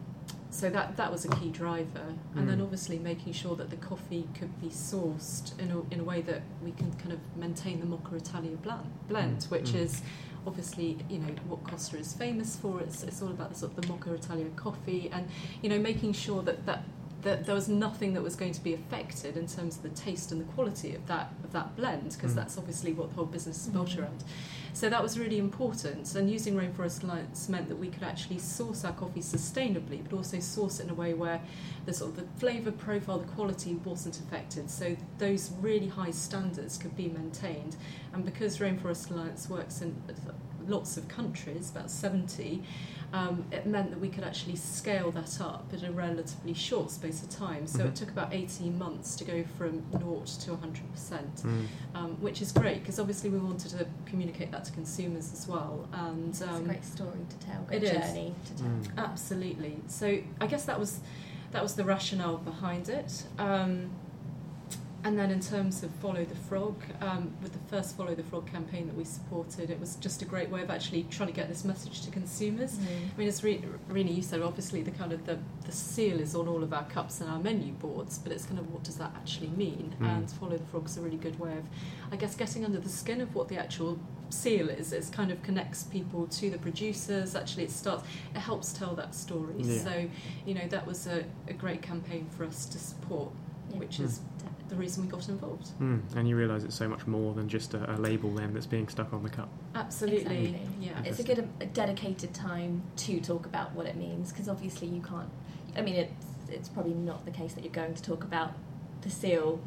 so 0.53 0.69
that 0.69 0.97
that 0.97 1.13
was 1.13 1.25
a 1.25 1.29
key 1.29 1.49
driver, 1.51 2.13
and 2.35 2.49
then 2.49 2.59
Mm. 2.59 2.65
obviously 2.65 2.99
making 2.99 3.35
sure 3.35 3.55
that 3.55 3.71
the 3.71 3.77
coffee 3.77 4.27
could 4.37 4.61
be 4.61 4.67
sourced 4.69 5.57
in 5.61 5.71
a, 5.71 5.81
in 5.95 6.01
a 6.01 6.05
way 6.05 6.23
that 6.23 6.43
we 6.65 6.73
can 6.73 6.93
kind 6.95 7.13
of 7.13 7.21
maintain 7.37 7.79
the 7.79 7.87
Mocha 7.87 8.17
Italia 8.17 8.57
blend, 8.57 8.91
blend 9.09 9.39
Mm. 9.43 9.51
which 9.51 9.71
Mm. 9.71 9.79
is 9.85 10.03
obviously 10.47 10.99
you 11.09 11.19
know 11.19 11.35
what 11.49 11.63
Costa 11.65 11.99
is 11.99 12.13
famous 12.13 12.57
for. 12.57 12.81
It's, 12.81 13.03
it's 13.03 13.23
all 13.23 13.29
about 13.29 13.51
the 13.51 13.59
sort 13.59 13.77
of 13.77 13.83
the 13.83 13.89
Mocha 13.89 14.13
Italia 14.15 14.47
coffee, 14.57 15.11
and 15.13 15.29
you 15.63 15.69
know 15.69 15.79
making 15.79 16.13
sure 16.13 16.43
that 16.43 16.67
that 16.67 16.85
that 17.23 17.45
there 17.45 17.55
was 17.55 17.69
nothing 17.69 18.15
that 18.15 18.23
was 18.23 18.35
going 18.35 18.53
to 18.53 18.63
be 18.63 18.73
affected 18.73 19.37
in 19.37 19.47
terms 19.47 19.77
of 19.77 19.83
the 19.83 19.89
taste 19.91 20.33
and 20.33 20.41
the 20.41 20.45
quality 20.53 20.95
of 20.95 21.07
that 21.07 21.33
of 21.45 21.53
that 21.53 21.77
blend 21.77 22.13
because 22.13 22.33
Mm. 22.33 22.37
that's 22.37 22.57
obviously 22.57 22.93
what 22.93 23.11
the 23.11 23.15
whole 23.17 23.27
business 23.27 23.67
is 23.67 23.69
built 23.69 23.89
Mm. 23.91 24.01
around. 24.01 24.25
So 24.73 24.89
that 24.89 25.03
was 25.03 25.19
really 25.19 25.39
important. 25.39 26.15
And 26.15 26.31
using 26.31 26.55
Rainforest 26.55 27.03
Alliance 27.03 27.49
meant 27.49 27.69
that 27.69 27.77
we 27.77 27.89
could 27.89 28.05
actually 28.05 28.39
source 28.39 28.85
our 28.85 28.93
coffee 28.93 29.21
sustainably, 29.21 30.03
but 30.03 30.13
also 30.17 30.39
source 30.39 30.79
it 30.81 30.85
in 30.85 30.91
a 30.91 30.95
way 30.95 31.13
where 31.13 31.43
the 31.87 31.93
sort 31.93 32.11
of 32.13 32.17
the 32.17 32.39
flavour 32.39 32.71
profile, 32.71 33.19
the 33.19 33.27
quality 33.27 33.75
wasn't 33.85 34.19
affected. 34.21 34.71
So 34.71 34.97
those 35.19 35.51
really 35.61 35.89
high 35.89 36.13
standards 36.13 36.79
could 36.79 36.97
be 36.97 37.09
maintained. 37.09 37.77
And 38.13 38.25
because 38.25 38.59
Rainforest 38.59 39.11
Alliance 39.11 39.51
works 39.51 39.83
in 39.83 39.97
lots 40.69 40.97
of 40.97 41.09
countries, 41.09 41.71
about 41.71 41.91
70, 41.91 42.63
um, 43.13 43.45
it 43.51 43.67
meant 43.67 43.91
that 43.91 43.99
we 43.99 44.09
could 44.09 44.23
actually 44.25 44.55
scale 44.57 45.11
that 45.13 45.41
up 45.41 45.73
in 45.73 45.85
a 45.85 45.91
relatively 45.91 46.55
short 46.55 46.91
space 46.91 47.23
of 47.23 47.29
time. 47.31 47.67
So 47.67 47.81
Mhm. 47.81 47.87
it 47.89 47.95
took 47.97 48.11
about 48.11 48.33
18 48.33 48.79
months 48.79 49.17
to 49.17 49.25
go 49.25 49.43
from 49.59 49.83
naught 49.93 50.27
to 50.45 50.53
100% 50.53 51.43
Mm. 51.43 51.67
um, 51.95 52.11
which 52.21 52.41
is 52.41 52.53
great 52.53 52.81
because 52.81 52.99
obviously 53.01 53.31
we 53.31 53.39
wanted 53.39 53.71
to 53.73 53.87
communicate 54.07 54.53
that 54.53 54.65
to 54.67 54.73
consumers 54.73 55.33
as 55.33 55.49
well. 55.49 55.89
And 55.93 56.29
It's 56.29 56.41
a 56.41 56.51
um, 56.53 56.65
great 56.65 56.85
story 56.85 57.19
to 57.29 57.37
tell, 57.47 57.63
great 57.63 57.83
it 57.83 57.87
is. 57.97 58.07
journey 58.07 58.35
to 58.47 58.55
tell. 58.55 58.67
Mm. 58.69 58.97
absolutely, 58.99 59.79
so 59.89 60.19
I 60.41 60.47
guess 60.47 60.65
that 60.67 60.79
was 60.79 61.01
that 61.53 61.63
was 61.65 61.75
the 61.75 61.85
rationale 61.85 62.37
behind 62.37 62.89
it. 62.89 63.25
Um, 63.37 63.91
and 65.05 65.19
then 65.19 65.31
in 65.31 65.41
terms 65.41 65.83
of 65.83 65.91
Follow 65.93 66.25
the 66.25 66.35
Frog, 66.35 66.77
um, 67.01 67.33
with 67.43 67.53
the 67.53 67.59
first 67.75 67.97
Follow 67.97 68.15
the 68.15 68.23
Frog 68.25 68.47
campaign 68.51 68.87
that 68.87 68.97
we 68.97 69.05
supported, 69.05 69.71
it 69.71 69.81
was 69.81 69.97
just 69.97 70.21
a 70.21 70.25
great 70.25 70.51
way 70.51 70.63
of 70.63 70.71
actually 70.71 71.05
trying 71.11 71.29
to 71.29 71.35
get 71.35 71.49
this 71.49 71.65
message 71.65 72.03
to 72.03 72.11
consumers. 72.11 72.79
I 72.79 73.19
mean, 73.19 73.29
as 73.29 73.43
Re- 73.43 73.65
Rena, 73.89 74.11
you 74.11 74.23
said, 74.23 74.43
obviously 74.43 74.83
the 74.83 74.91
kind 74.91 75.13
of 75.13 75.25
the, 75.25 75.39
the 75.65 75.73
seal 75.73 76.21
is 76.21 76.35
on 76.35 76.49
all 76.49 76.63
of 76.63 76.73
our 76.75 76.85
cups 76.85 77.21
and 77.21 77.31
our 77.31 77.39
menu 77.39 77.73
boards, 77.73 78.19
but 78.19 78.31
it's 78.33 78.45
kind 78.45 78.59
of 78.59 78.71
what 78.73 78.83
does 78.85 78.97
that 78.97 79.13
actually 79.17 79.49
mean? 79.49 79.95
Mm. 80.01 80.07
And 80.19 80.31
Follow 80.31 80.59
the 80.59 80.67
Frog's 80.67 80.97
a 80.99 81.01
really 81.01 81.17
good 81.17 81.39
way 81.41 81.53
of, 81.57 81.65
I 82.13 82.17
guess, 82.17 82.35
getting 82.37 82.65
under 82.65 82.79
the 82.79 82.89
skin 82.91 83.21
of 83.21 83.35
what 83.35 83.49
the 83.49 83.57
actual 83.57 83.99
seal 84.29 84.69
is. 84.69 84.93
It 84.93 85.09
kind 85.13 85.31
of 85.31 85.43
connects 85.43 85.83
people 85.85 86.27
to 86.27 86.51
the 86.51 86.59
producers. 86.59 87.35
Actually, 87.35 87.65
it 87.65 87.71
starts. 87.71 88.05
It 88.35 88.39
helps 88.39 88.73
tell 88.73 88.95
that 88.97 89.15
story. 89.15 89.55
Yeah. 89.59 89.83
So, 89.83 90.11
you 90.47 90.55
know, 90.55 90.69
that 90.69 90.87
was 90.87 91.07
a, 91.07 91.25
a 91.49 91.53
great 91.55 91.81
campaign 91.83 92.29
for 92.37 92.45
us 92.45 92.67
to 92.67 92.79
support, 92.79 93.31
Yeah. 93.71 93.79
which 93.79 93.99
Mm. 93.99 94.19
Is 94.71 94.77
the 94.77 94.81
reason 94.81 95.05
we 95.05 95.11
got 95.11 95.29
involved. 95.29 95.69
Mm. 95.81 96.01
And 96.17 96.29
you 96.29 96.37
realise 96.37 96.63
it's 96.63 96.75
so 96.75 96.89
much 96.89 97.07
more 97.07 97.35
than 97.35 97.49
just 97.49 97.75
a, 97.75 97.91
a 97.93 97.97
label 97.97 98.31
then 98.35 98.53
that's 98.55 98.67
being 98.67 98.89
stuck 98.89 99.13
on 99.13 99.23
the 99.23 99.29
cup. 99.29 99.49
Absolutely. 99.75 100.19
Exactly. 100.49 100.61
Yeah. 100.81 101.03
It's 101.05 101.19
a 101.19 101.23
good 101.25 101.49
a 101.61 101.67
dedicated 101.67 102.33
time 102.35 102.83
to 102.97 103.21
talk 103.21 103.47
about 103.47 103.73
what 103.75 103.87
it 103.87 103.97
means 103.97 104.31
because 104.33 104.49
obviously 104.49 104.89
you 104.89 105.01
can't. 105.03 105.29
I 105.77 105.83
mean, 105.83 105.95
it's 105.97 106.27
it's 106.49 106.69
probably 106.69 106.95
not 106.95 107.25
the 107.25 107.31
case 107.31 107.53
that 107.55 107.65
you're 107.65 107.73
going 107.73 107.95
to 107.95 108.03
talk 108.03 108.25
about 108.25 108.53
the 109.03 109.11
seal 109.11 109.61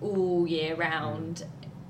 all 0.00 0.46
year 0.46 0.74
round. 0.76 1.44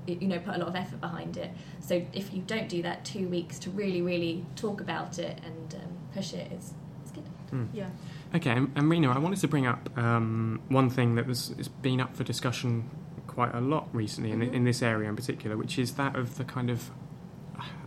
y- 0.07 0.17
You 0.19 0.27
know, 0.27 0.39
put 0.39 0.55
a 0.55 0.57
lot 0.57 0.67
of 0.67 0.75
effort 0.75 1.01
behind 1.01 1.37
it. 1.37 1.51
So 1.79 2.05
if 2.13 2.33
you 2.33 2.41
don't 2.45 2.69
do 2.69 2.81
that, 2.83 3.05
two 3.05 3.27
weeks 3.27 3.59
to 3.59 3.69
really, 3.69 4.01
really 4.01 4.45
talk 4.55 4.81
about 4.81 5.19
it 5.19 5.39
and 5.45 5.75
um, 5.75 5.89
push 6.13 6.33
it 6.33 6.51
is 6.51 6.73
it's 7.01 7.11
good. 7.11 7.23
Mm. 7.51 7.67
Yeah. 7.73 7.89
Okay, 8.35 8.49
and, 8.51 8.89
Rena, 8.89 9.11
I 9.11 9.19
wanted 9.19 9.39
to 9.39 9.47
bring 9.47 9.67
up 9.67 9.95
um, 9.97 10.59
one 10.69 10.89
thing 10.89 11.15
that 11.15 11.27
was 11.27 11.53
has 11.57 11.67
been 11.67 12.01
up 12.01 12.15
for 12.15 12.23
discussion 12.23 12.89
quite 13.27 13.53
a 13.53 13.61
lot 13.61 13.87
recently 13.93 14.31
Mhm. 14.31 14.47
in, 14.47 14.53
in 14.55 14.63
this 14.63 14.81
area 14.81 15.07
in 15.09 15.15
particular, 15.15 15.55
which 15.55 15.77
is 15.77 15.93
that 15.93 16.15
of 16.15 16.37
the 16.37 16.43
kind 16.43 16.69
of 16.69 16.89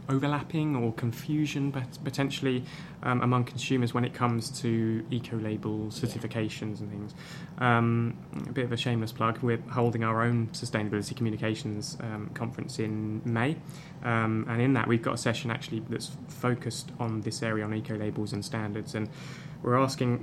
overlapping 0.09 0.77
or 0.77 0.93
confusion 0.93 1.73
pot- 1.73 1.99
potentially 2.05 2.63
um, 3.03 3.21
among 3.23 3.43
consumers 3.43 3.93
when 3.93 4.05
it 4.05 4.15
comes 4.15 4.49
to 4.61 5.05
eco 5.11 5.37
label 5.37 5.87
certifications 5.89 6.79
and 6.79 6.89
things. 6.91 7.13
Um, 7.59 8.17
a 8.49 8.53
bit 8.53 8.65
of 8.65 8.71
a 8.71 8.77
shameless 8.77 9.11
plug, 9.11 9.39
we're 9.43 9.59
holding 9.71 10.05
our 10.05 10.23
own 10.23 10.47
sustainability 10.53 11.17
communications 11.17 11.99
um, 12.01 12.31
conference 12.35 12.79
in 12.79 13.21
May, 13.25 13.57
um, 14.05 14.47
and 14.49 14.63
in 14.63 14.75
that 14.75 14.87
we've 14.87 15.03
got 15.03 15.15
a 15.15 15.19
session 15.19 15.51
actually 15.51 15.83
that's 15.91 16.17
focused 16.29 16.93
on 17.01 17.23
this 17.23 17.43
area 17.43 17.65
on 17.65 17.75
eco 17.75 17.97
labels 17.97 18.33
and 18.33 18.45
standards, 18.45 18.95
and 18.95 19.09
we're 19.63 19.77
asking 19.77 20.19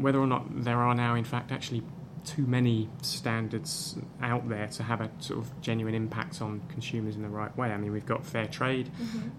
whether 0.00 0.18
or 0.18 0.26
not 0.26 0.64
there 0.64 0.78
are 0.78 0.94
now, 0.94 1.14
in 1.14 1.24
fact, 1.24 1.52
actually 1.52 1.82
too 2.24 2.46
many 2.46 2.88
standards 3.02 3.96
out 4.20 4.48
there 4.48 4.66
to 4.66 4.82
have 4.82 5.00
a 5.00 5.10
sort 5.20 5.38
of 5.38 5.60
genuine 5.60 5.94
impact 5.94 6.42
on 6.42 6.60
consumers 6.68 7.16
in 7.16 7.22
the 7.22 7.28
right 7.28 7.56
way. 7.56 7.70
I 7.70 7.76
mean, 7.76 7.92
we've 7.92 8.06
got 8.06 8.24
fair 8.24 8.46
trade, 8.46 8.90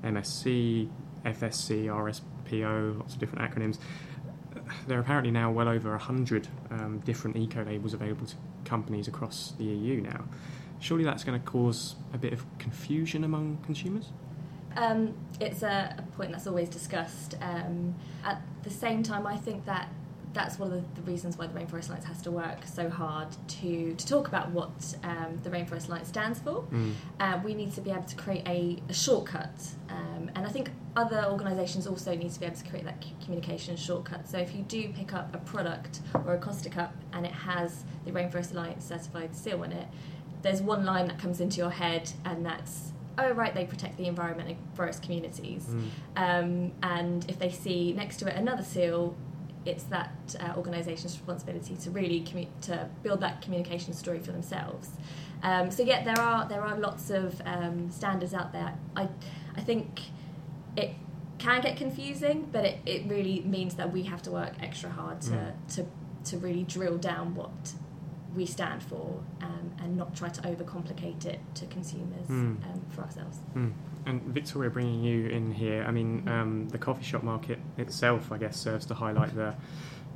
MSC, 0.04 0.90
FSC, 1.26 1.86
RSPO, 1.86 3.00
lots 3.00 3.14
of 3.14 3.20
different 3.20 3.52
acronyms. 3.52 3.78
There 4.88 4.98
are 4.98 5.02
apparently 5.02 5.32
now 5.32 5.52
well 5.52 5.68
over 5.68 5.92
100 5.92 6.48
um, 6.72 7.00
different 7.00 7.38
eco 7.38 7.64
labels 7.64 7.94
available 7.94 8.26
to 8.26 8.36
companies 8.66 9.08
across 9.08 9.54
the 9.58 9.66
EU 9.66 10.02
now. 10.02 10.24
Surely 10.80 11.04
that's 11.04 11.24
going 11.24 11.40
to 11.40 11.46
cause 11.46 11.96
a 12.14 12.18
bit 12.18 12.34
of 12.34 12.46
confusion 12.58 13.24
among 13.24 13.58
consumers? 13.64 14.10
Um, 14.76 15.14
it's 15.40 15.64
a, 15.64 15.96
a 15.98 16.02
point 16.16 16.32
that's 16.32 16.48
always 16.48 16.70
discussed. 16.70 17.36
Um, 17.42 17.96
at 18.24 18.42
the 18.64 18.70
same 18.70 19.04
time, 19.04 19.26
I 19.26 19.38
think 19.38 19.66
that 19.66 19.90
that's 20.34 20.58
one 20.58 20.72
of 20.72 20.96
the, 20.96 21.02
the 21.02 21.12
reasons 21.12 21.38
why 21.38 21.48
the 21.48 21.60
Rainforest 21.60 21.88
Alliance 21.88 22.06
has 22.06 22.22
to 22.22 22.32
work 22.32 22.60
so 22.66 22.90
hard 22.90 23.28
to, 23.48 23.94
to 23.94 24.08
talk 24.08 24.28
about 24.28 24.50
what 24.52 24.96
um, 25.04 25.40
the 25.44 25.50
Rainforest 25.50 25.88
Alliance 25.88 26.08
stands 26.08 26.40
for. 26.40 26.64
Mm. 26.72 26.94
Uh, 27.20 27.40
we 27.44 27.54
need 27.54 27.74
to 27.74 27.82
be 27.82 27.92
able 27.92 28.04
to 28.04 28.16
create 28.16 28.48
a, 28.48 28.82
a 28.90 28.94
shortcut. 28.94 29.52
Um, 29.90 30.32
and 30.36 30.46
I 30.46 30.50
think 30.50 30.70
other 30.96 31.26
organisations 31.30 31.88
also 31.88 32.16
need 32.16 32.32
to 32.32 32.40
be 32.40 32.46
able 32.46 32.56
to 32.56 32.70
create 32.70 32.86
that 32.86 33.04
communication 33.22 33.76
shortcut. 33.76 34.28
So 34.28 34.38
if 34.38 34.56
you 34.56 34.62
do 34.64 34.90
pick 34.94 35.14
up 35.14 35.34
a 35.36 35.40
product 35.40 36.00
or 36.26 36.36
a 36.36 36.38
Costa 36.38 36.70
Cup 36.70 36.94
and 37.14 37.26
it 37.26 37.32
has 37.34 37.84
the 38.06 38.12
Rainforest 38.12 38.52
Alliance 38.54 38.86
certified 38.86 39.36
seal 39.36 39.62
on 39.64 39.72
it, 39.72 39.88
there's 40.42 40.62
one 40.62 40.86
line 40.86 41.08
that 41.08 41.20
comes 41.20 41.40
into 41.40 41.58
your 41.58 41.70
head 41.70 42.12
and 42.26 42.46
that's, 42.46 42.94
oh, 43.22 43.32
right, 43.34 43.54
they 43.54 43.66
protect 43.66 43.98
the 43.98 44.06
environment 44.08 44.50
and 44.50 44.58
forest 44.76 45.02
communities. 45.04 45.66
Mm. 45.66 45.90
Um, 46.16 46.72
and 46.84 47.30
if 47.30 47.38
they 47.40 47.50
see 47.50 47.94
next 47.94 48.18
to 48.18 48.28
it 48.28 48.36
another 48.36 48.64
seal, 48.64 49.16
it's 49.66 49.84
that 49.86 50.12
uh, 50.40 50.54
organisation's 50.58 51.14
responsibility 51.18 51.76
to 51.84 51.92
really 51.92 52.22
commu- 52.22 52.48
to 52.62 52.90
build 53.04 53.20
that 53.22 53.42
communication 53.42 53.94
story 53.94 54.20
for 54.20 54.32
themselves. 54.32 54.90
Um, 55.44 55.70
so 55.72 55.84
yeah, 55.84 56.04
there 56.04 56.20
are 56.20 56.48
there 56.48 56.62
are 56.62 56.78
lots 56.78 57.10
of 57.10 57.42
um, 57.46 57.92
standards 57.92 58.34
out 58.34 58.54
there. 58.54 58.74
I 58.96 59.08
I 59.56 59.62
think 59.62 60.02
it 60.76 60.92
can 61.38 61.62
get 61.62 61.78
confusing, 61.78 62.48
but 62.52 62.66
it, 62.66 62.78
it 62.86 63.02
really 63.08 63.42
means 63.42 63.76
that 63.76 63.92
we 63.92 64.04
have 64.04 64.22
to 64.24 64.32
work 64.32 64.54
extra 64.62 64.90
hard 64.90 65.22
to 65.22 65.32
Mm. 65.32 65.54
to, 65.76 65.86
to 66.30 66.38
really 66.38 66.64
drill 66.64 66.98
down 66.98 67.36
what 67.36 67.74
we 68.36 68.46
stand 68.46 68.82
for 68.84 69.22
um, 69.42 69.72
and 69.80 69.98
not 69.98 70.16
try 70.16 70.30
to 70.30 70.42
overcomplicate 70.42 71.26
it 71.26 71.40
to 71.56 71.66
consumers 71.68 72.28
Mm. 72.30 72.64
um, 72.64 72.82
for 72.90 73.02
ourselves. 73.04 73.40
Mm. 73.56 73.72
And 74.06 74.22
Victoria, 74.24 74.70
bringing 74.70 75.04
you 75.04 75.28
in 75.28 75.52
here, 75.52 75.84
I 75.88 75.92
mean, 75.92 76.24
Mhm. 76.24 76.32
um, 76.32 76.70
the 76.70 76.78
coffee 76.78 77.04
shop 77.04 77.24
market 77.24 77.60
itself, 77.78 78.32
I 78.32 78.38
guess, 78.38 78.58
serves 78.58 78.86
to 78.88 78.94
highlight 78.94 79.36
the 79.36 79.54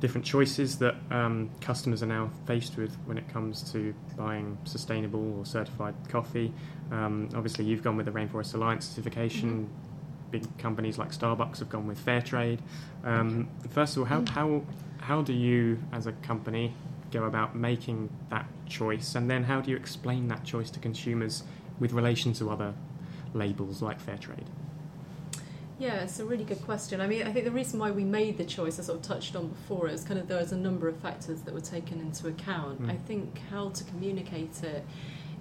different 0.00 0.24
choices 0.26 0.78
that 0.78 0.94
um, 1.10 1.50
customers 1.60 2.02
are 2.02 2.06
now 2.06 2.30
faced 2.46 2.76
with 2.76 2.94
when 3.06 3.16
it 3.16 3.28
comes 3.28 3.62
to 3.72 3.94
buying 4.16 4.58
sustainable 4.64 5.38
or 5.38 5.46
certified 5.46 5.94
coffee. 6.08 6.52
Um, 6.90 7.28
obviously, 7.34 7.64
you've 7.64 7.82
gone 7.82 7.96
with 7.96 8.06
the 8.06 8.12
Rainforest 8.12 8.54
Alliance 8.54 8.86
certification. 8.86 9.68
Big 10.30 10.44
companies 10.58 10.98
like 10.98 11.12
Starbucks 11.12 11.60
have 11.60 11.68
gone 11.70 11.86
with 11.86 11.98
fair 11.98 12.20
trade. 12.20 12.60
Um, 13.04 13.48
first 13.70 13.96
of 13.96 14.00
all, 14.02 14.06
how, 14.06 14.20
Mm. 14.20 14.28
how, 14.30 14.62
how 14.98 15.22
do 15.22 15.32
you, 15.32 15.78
as 15.92 16.06
a 16.06 16.12
company, 16.12 16.74
go 17.10 17.24
about 17.24 17.56
making 17.56 18.10
that 18.30 18.46
choice? 18.66 19.14
And 19.14 19.30
then 19.30 19.44
how 19.44 19.60
do 19.60 19.70
you 19.70 19.76
explain 19.76 20.28
that 20.28 20.44
choice 20.44 20.70
to 20.70 20.80
consumers 20.80 21.42
with 21.78 21.92
relation 21.92 22.32
to 22.34 22.50
other 22.50 22.74
labels 23.34 23.82
like 23.82 24.00
fair 24.00 24.18
trade? 24.18 24.46
Yeah, 25.78 25.96
it's 25.96 26.18
a 26.20 26.24
really 26.24 26.44
good 26.44 26.62
question. 26.62 27.02
I 27.02 27.06
mean, 27.06 27.26
I 27.26 27.32
think 27.32 27.44
the 27.44 27.50
reason 27.50 27.78
why 27.78 27.90
we 27.90 28.02
made 28.02 28.38
the 28.38 28.44
choice, 28.44 28.78
I 28.78 28.82
sort 28.82 28.98
of 28.98 29.04
touched 29.04 29.36
on 29.36 29.48
before, 29.48 29.88
is 29.88 30.04
kind 30.04 30.18
of 30.18 30.26
there 30.26 30.38
was 30.38 30.52
a 30.52 30.56
number 30.56 30.88
of 30.88 30.96
factors 30.96 31.42
that 31.42 31.52
were 31.52 31.60
taken 31.60 32.00
into 32.00 32.28
account. 32.28 32.82
Mm. 32.82 32.90
I 32.90 32.96
think 32.96 33.38
how 33.50 33.68
to 33.68 33.84
communicate 33.84 34.62
it 34.62 34.86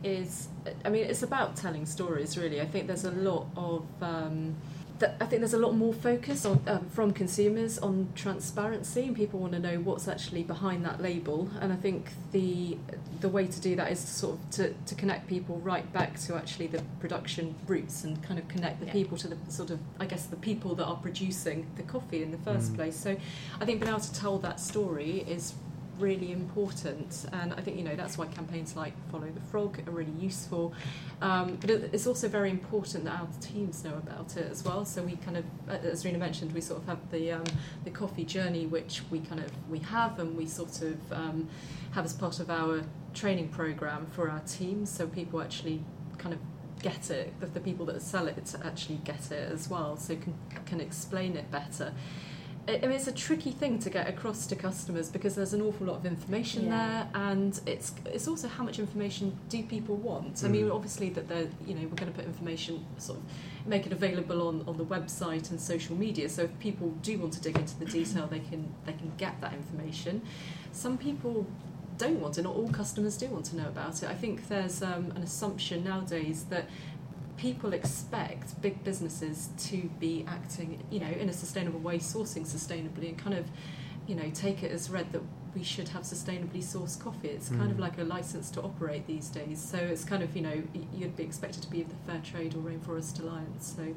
is, 0.04 0.49
I 0.84 0.89
mean, 0.89 1.06
it's 1.06 1.23
about 1.23 1.56
telling 1.56 1.86
stories, 1.86 2.38
really. 2.38 2.60
I 2.60 2.65
think 2.65 2.88
there's 2.88 3.06
a 3.06 3.12
lot 3.12 3.47
of. 3.56 3.86
Um, 4.01 4.56
that 4.99 5.15
I 5.19 5.25
think 5.25 5.41
there's 5.41 5.53
a 5.53 5.58
lot 5.60 5.75
more 5.75 5.93
focus 5.93 6.45
on, 6.45 6.62
um, 6.67 6.88
from 6.89 7.12
consumers 7.12 7.77
on 7.79 8.08
transparency, 8.15 9.03
and 9.08 9.15
people 9.15 9.39
want 9.41 9.51
to 9.53 9.60
know 9.60 9.77
what's 9.79 10.08
actually 10.08 10.43
behind 10.43 10.86
that 10.86 11.01
label. 11.01 11.49
And 11.60 11.73
I 11.73 11.75
think 11.75 12.12
the 12.31 12.77
the 13.21 13.29
way 13.29 13.47
to 13.47 13.60
do 13.62 13.75
that 13.75 13.91
is 13.91 14.01
to 14.01 14.08
sort 14.12 14.34
of 14.39 14.49
to, 14.51 14.73
to 14.86 14.95
connect 14.95 15.27
people 15.27 15.58
right 15.60 15.91
back 15.91 16.19
to 16.21 16.36
actually 16.36 16.67
the 16.67 16.81
production 16.99 17.55
roots 17.67 18.03
and 18.03 18.21
kind 18.23 18.38
of 18.39 18.47
connect 18.47 18.79
the 18.79 18.86
Yeah. 18.88 18.91
people 18.93 19.17
to 19.17 19.27
the 19.27 19.38
sort 19.49 19.69
of 19.71 19.79
I 19.99 20.05
guess 20.05 20.25
the 20.27 20.36
people 20.38 20.75
that 20.75 20.86
are 20.86 20.95
producing 20.97 21.65
the 21.75 21.84
coffee 21.84 22.21
in 22.23 22.31
the 22.31 22.38
first 22.39 22.71
Mm. 22.71 22.75
place. 22.75 22.95
So 22.95 23.15
I 23.60 23.65
think 23.65 23.79
being 23.81 23.89
able 23.89 23.99
to 24.01 24.13
tell 24.13 24.38
that 24.39 24.60
story 24.60 25.25
is 25.27 25.53
really 25.99 26.31
important 26.31 27.25
and 27.31 27.53
I 27.53 27.62
think 27.62 27.77
you 27.77 27.84
know 27.84 27.95
that's 27.95 28.17
why 28.17 28.27
campaigns 28.27 28.75
like 28.75 28.93
Follow 29.12 29.29
the 29.29 29.41
Frog 29.51 29.79
are 29.88 29.91
really 29.91 30.13
useful. 30.19 30.73
Um, 31.21 31.58
but 31.62 31.69
it's 31.69 32.08
also 32.08 32.27
very 32.27 32.49
important 32.49 33.05
that 33.05 33.19
our 33.19 33.27
teams 33.41 33.84
know 33.84 33.95
about 33.95 34.38
it 34.38 34.49
as 34.51 34.63
well. 34.63 34.86
So 34.86 35.03
we 35.03 35.15
kind 35.17 35.38
of 35.38 35.45
as 35.69 36.05
Rena 36.05 36.17
mentioned 36.17 36.53
we 36.53 36.62
sort 36.62 36.81
of 36.81 36.88
have 36.88 37.12
the 37.12 37.31
um, 37.34 37.43
the 37.84 37.91
coffee 37.91 38.25
journey 38.25 38.65
which 38.65 39.01
we 39.10 39.19
kind 39.19 39.41
of 39.41 39.51
we 39.69 39.79
have 39.79 40.19
and 40.19 40.36
we 40.36 40.45
sort 40.45 40.81
of 40.81 41.13
um, 41.13 41.47
have 41.91 42.05
as 42.05 42.13
part 42.13 42.39
of 42.39 42.49
our 42.49 42.81
training 43.13 43.47
program 43.49 44.05
for 44.08 44.29
our 44.29 44.41
teams 44.41 44.89
so 44.89 45.08
people 45.08 45.41
actually 45.41 45.81
kind 46.17 46.34
of 46.34 46.39
get 46.81 47.10
it 47.10 47.34
the, 47.39 47.45
the 47.47 47.60
people 47.60 47.86
that 47.86 48.01
sell 48.01 48.27
it 48.27 48.55
actually 48.63 48.99
get 49.05 49.31
it 49.31 49.51
as 49.51 49.69
well 49.69 49.97
so 49.97 50.15
can 50.15 50.34
can 50.65 50.81
explain 50.81 51.36
it 51.36 51.49
better 51.49 51.93
I 52.67 52.71
I 52.78 52.82
mean, 52.82 52.91
it's 52.91 53.08
a 53.08 53.12
tricky 53.12 53.51
thing 53.51 53.80
to 53.80 53.89
get 53.89 54.08
across 54.08 54.47
to 54.47 54.56
customers 54.56 55.10
because 55.10 55.36
there's 55.36 55.54
an 55.54 55.62
awful 55.62 55.88
lot 55.88 55.97
of 55.97 56.06
information 56.06 56.65
Yeah. 56.65 56.71
there, 57.13 57.21
and 57.30 57.60
it's 57.65 57.93
it's 58.06 58.28
also 58.28 58.47
how 58.47 58.63
much 58.63 58.80
information 58.80 59.38
do 59.49 59.63
people 59.63 59.95
want. 59.95 60.43
I 60.43 60.47
mean, 60.47 60.65
Mm. 60.65 60.75
obviously 60.75 61.10
that 61.12 61.28
they're 61.28 61.49
you 61.67 61.73
know 61.75 61.82
we're 61.89 61.95
going 62.04 62.12
to 62.12 62.17
put 62.19 62.25
information 62.25 62.86
sort 62.97 63.19
of 63.19 63.23
make 63.67 63.86
it 63.88 63.91
available 63.93 64.47
on, 64.47 64.63
on 64.67 64.78
the 64.78 64.86
website 64.86 65.49
and 65.51 65.60
social 65.60 65.95
media. 65.95 66.30
So 66.30 66.43
if 66.43 66.60
people 66.60 66.89
do 67.01 67.17
want 67.19 67.34
to 67.34 67.41
dig 67.41 67.58
into 67.58 67.78
the 67.80 67.86
detail, 67.86 68.28
they 68.28 68.39
can 68.39 68.73
they 68.86 68.93
can 68.93 69.12
get 69.17 69.39
that 69.41 69.54
information. 69.54 70.21
Some 70.71 70.97
people 70.97 71.45
don't 71.97 72.19
want 72.19 72.34
to. 72.36 72.41
Not 72.41 72.56
all 72.56 72.69
customers 72.69 73.15
do 73.17 73.28
want 73.28 73.45
to 73.45 73.56
know 73.56 73.67
about 73.67 74.04
it. 74.04 74.10
I 74.10 74.15
think 74.15 74.47
there's 74.49 74.82
um, 74.82 75.12
an 75.15 75.23
assumption 75.23 75.84
nowadays 75.84 76.45
that 76.49 76.65
people 77.38 77.74
expect 77.74 78.60
big 78.62 78.84
businesses 78.84 79.50
to 79.58 79.89
be 80.00 80.26
acting, 80.28 80.84
you 80.89 81.00
know, 81.00 81.08
in 81.10 81.30
a 81.30 81.34
sustainable 81.34 81.80
way, 81.80 81.98
sourcing 82.00 82.45
sustainably, 82.45 83.10
and 83.10 83.17
kind 83.17 83.36
of, 83.38 83.45
you 84.08 84.15
know, 84.15 84.30
take 84.34 84.63
it 84.63 84.71
as 84.71 84.89
read 84.89 85.12
that 85.12 85.21
we 85.56 85.63
should 85.63 85.88
have 85.89 86.04
sustainably 86.04 86.62
sourced 86.63 87.00
coffee. 87.00 87.30
It's 87.30 87.50
kind 87.50 87.71
of 87.71 87.78
Mm. 87.78 87.82
like 87.82 87.98
a 87.98 88.04
license 88.04 88.50
to 88.52 88.62
operate 88.62 89.08
these 89.08 89.30
days. 89.30 89.60
So 89.62 89.78
it's 89.78 90.04
kind 90.04 90.21
of, 90.21 90.36
you 90.36 90.41
know, 90.41 90.63
you'd 90.93 91.15
be 91.15 91.24
expected 91.24 91.63
to 91.63 91.69
be 91.69 91.82
of 91.82 91.89
the 91.89 91.95
Fair 92.06 92.19
Trade 92.21 92.56
or 92.56 92.60
Rainforest 92.60 93.19
Alliance. 93.21 93.74
So, 93.78 93.95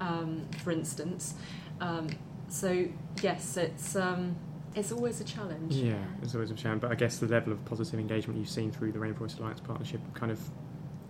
um, 0.00 0.46
for 0.62 0.70
instance, 0.70 1.34
um, 1.80 2.08
so 2.48 2.86
yes, 3.22 3.56
it's 3.56 3.96
um, 3.96 4.36
it's 4.74 4.90
always 4.92 5.20
a 5.20 5.24
challenge. 5.24 5.74
Yeah, 5.74 5.94
it's 6.22 6.34
always 6.34 6.50
a 6.50 6.54
challenge, 6.54 6.80
but 6.82 6.90
I 6.90 6.94
guess 6.96 7.18
the 7.18 7.26
level 7.28 7.52
of 7.52 7.64
positive 7.64 8.00
engagement 8.00 8.38
you've 8.38 8.48
seen 8.48 8.72
through 8.72 8.92
the 8.92 8.98
Rainforest 8.98 9.38
Alliance 9.38 9.60
partnership 9.60 10.00
kind 10.14 10.32
of 10.32 10.40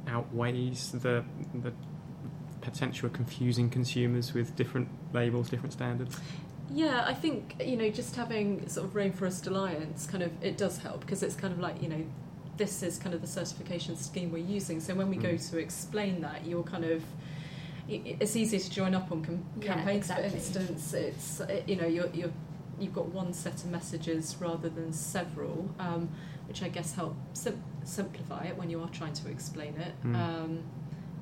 outweighs 0.09 0.93
the 0.93 1.25
the 1.55 1.73
potential 2.61 3.07
of 3.07 3.12
confusing 3.12 3.69
consumers 3.69 4.33
with 4.33 4.57
different 4.57 4.88
labels, 5.12 5.49
different 5.51 5.73
standards? 5.73 6.17
Yeah, 6.73 7.05
I 7.07 7.14
think 7.14 7.57
you 7.64 7.77
know 7.77 7.90
just 7.90 8.17
having 8.17 8.69
sort 8.69 8.87
of 8.87 8.95
Rainforest 8.95 9.47
Alliance 9.47 10.07
kind 10.07 10.23
of 10.23 10.31
it 10.43 10.57
does 10.57 10.79
help 10.79 11.01
because 11.01 11.23
it's 11.23 11.35
kind 11.37 11.53
of 11.53 11.61
like 11.61 11.83
you 11.83 11.88
know 11.88 12.05
this 12.57 12.83
is 12.83 12.99
kind 12.99 13.14
of 13.14 13.21
the 13.21 13.27
certification 13.27 13.97
scheme 13.97 14.31
we're 14.33 14.38
using. 14.38 14.81
So 14.81 14.95
when 14.95 15.09
we 15.11 15.17
go 15.17 15.31
Mm. 15.31 15.51
to 15.51 15.59
explain 15.59 16.21
that, 16.23 16.47
you're 16.47 16.62
kind 16.62 16.85
of 16.85 17.03
it's 17.87 18.35
easy 18.35 18.59
to 18.59 18.71
join 18.71 18.95
up 18.95 19.12
on 19.12 19.23
com- 19.23 19.45
Yeah, 19.61 19.75
campaigns. 19.75 19.97
exactly. 19.99 20.29
For 20.31 20.37
instance, 20.37 20.95
it's 20.95 21.43
you 21.67 21.77
know 21.77 21.87
you're, 21.87 22.09
you're 22.14 22.33
you've 22.81 22.95
got 22.95 23.07
one 23.12 23.33
set 23.33 23.55
of 23.62 23.71
messages 23.71 24.37
rather 24.40 24.69
than 24.69 24.93
several, 24.93 25.69
um, 25.79 26.09
which 26.46 26.62
I 26.62 26.68
guess 26.68 26.94
help 26.94 27.16
sim- 27.33 27.62
simplify 27.85 28.44
it 28.44 28.57
when 28.57 28.70
you 28.70 28.80
are 28.80 28.88
trying 28.88 29.12
to 29.14 29.28
explain 29.28 29.74
it. 29.76 29.94
Mm. 30.04 30.14
Um, 30.16 30.62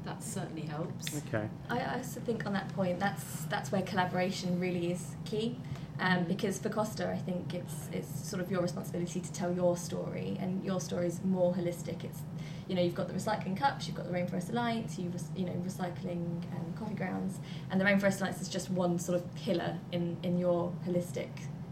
that 0.04 0.22
certainly 0.22 0.62
helps. 0.62 1.16
Okay. 1.28 1.48
I 1.68 1.78
I 1.78 1.96
also 1.98 2.20
think 2.20 2.46
on 2.46 2.52
that 2.54 2.68
point, 2.74 2.98
that's 2.98 3.44
that's 3.44 3.70
where 3.70 3.82
collaboration 3.82 4.58
really 4.58 4.92
is 4.92 5.14
key. 5.24 5.58
Um, 6.00 6.24
because 6.24 6.58
for 6.58 6.68
Costa, 6.68 7.08
I 7.10 7.18
think 7.18 7.54
it's 7.54 7.88
it's 7.92 8.28
sort 8.28 8.42
of 8.42 8.50
your 8.50 8.62
responsibility 8.62 9.20
to 9.20 9.32
tell 9.32 9.52
your 9.52 9.76
story, 9.76 10.36
and 10.40 10.64
your 10.64 10.80
story 10.80 11.06
is 11.06 11.22
more 11.22 11.54
holistic. 11.54 12.02
It's 12.02 12.20
you 12.66 12.74
know 12.74 12.82
you've 12.82 12.94
got 12.94 13.08
the 13.08 13.14
recycling 13.14 13.56
cups, 13.56 13.86
you've 13.86 13.96
got 13.96 14.06
the 14.06 14.12
Rainforest 14.12 14.50
Alliance, 14.50 14.98
you 14.98 15.12
you 15.36 15.44
know 15.44 15.52
recycling 15.64 16.42
um, 16.56 16.74
coffee 16.76 16.94
grounds, 16.94 17.38
and 17.70 17.80
the 17.80 17.84
Rainforest 17.84 18.20
Alliance 18.20 18.40
is 18.40 18.48
just 18.48 18.70
one 18.70 18.98
sort 18.98 19.16
of 19.16 19.34
pillar 19.34 19.78
in 19.92 20.16
in 20.22 20.38
your 20.38 20.72
holistic 20.86 21.28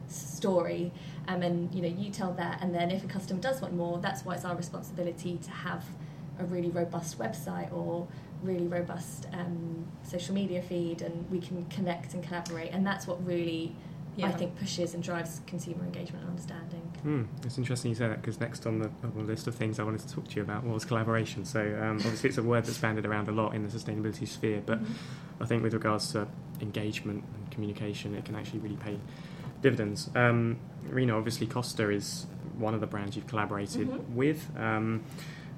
story. 0.07 0.93
Um, 1.29 1.43
and 1.43 1.75
you 1.75 1.83
know 1.83 1.89
you 1.89 2.11
tell 2.11 2.33
that, 2.35 2.63
and 2.63 2.75
then 2.75 2.91
if 2.91 3.05
a 3.05 3.07
customer 3.07 3.41
does 3.41 3.61
want 3.61 3.75
more, 3.75 3.99
that's 3.99 4.25
why 4.25 4.35
it's 4.35 4.45
our 4.45 4.57
responsibility 4.57 5.39
to 5.43 5.51
have 5.51 5.85
a 6.39 6.45
really 6.45 6.71
robust 6.71 7.19
website 7.19 7.73
or 7.73 8.09
really 8.43 8.67
robust 8.67 9.27
um, 9.33 9.87
social 10.03 10.35
media 10.35 10.63
feed 10.63 11.03
and 11.03 11.31
we 11.31 11.39
can 11.39 11.65
connect 11.67 12.15
and 12.15 12.25
collaborate 12.25 12.73
and 12.73 12.87
that's 12.87 13.07
what 13.07 13.25
really 13.27 13.75
I 14.23 14.33
think 14.33 14.59
pushes 14.59 14.93
and 14.93 15.03
drives 15.03 15.41
consumer 15.47 15.83
engagement 15.83 16.25
and 16.25 16.31
understanding. 16.31 16.81
Hmm, 17.03 17.23
it's 17.47 17.57
interesting 17.57 17.91
you 17.91 17.95
say 17.95 18.09
that 18.09 18.21
because 18.21 18.39
next 18.39 18.67
on 18.67 18.79
the, 18.79 18.91
on 19.03 19.13
the 19.17 19.23
list 19.23 19.47
of 19.47 19.55
things 19.55 19.79
I 19.79 19.83
wanted 19.83 20.01
to 20.01 20.13
talk 20.13 20.29
to 20.29 20.37
you 20.37 20.43
about 20.43 20.65
was 20.65 20.85
collaboration. 20.85 21.45
So 21.47 21.61
um, 21.61 21.97
obviously 21.97 22.29
it's 22.29 22.39
a 22.39 22.43
word 22.43 22.65
that's 22.65 22.77
banded 22.77 23.07
around 23.07 23.29
a 23.29 23.33
lot 23.33 23.55
in 23.55 23.63
the 23.63 23.69
sustainability 23.69 24.29
sphere, 24.29 24.63
but 24.67 24.79
I 25.41 25.47
think 25.47 25.63
with 25.63 25.73
regards 25.73 26.13
to 26.13 26.29
engagement 26.61 27.25
and 27.35 27.51
communication, 27.51 28.15
it 28.15 28.27
can 28.27 28.35
actually 28.35 28.59
really 28.59 28.77
pay 28.77 28.99
dividends. 29.63 30.11
Um, 30.15 30.59
Rena, 30.89 31.17
obviously 31.17 31.47
Costa 31.47 31.91
is 31.91 32.27
one 32.59 32.75
of 32.75 32.81
the 32.81 32.87
brands 32.87 33.17
you've 33.17 33.27
collaborated 33.27 33.89
Mhm. 33.89 34.09
with. 34.11 34.51
Um, 34.57 35.03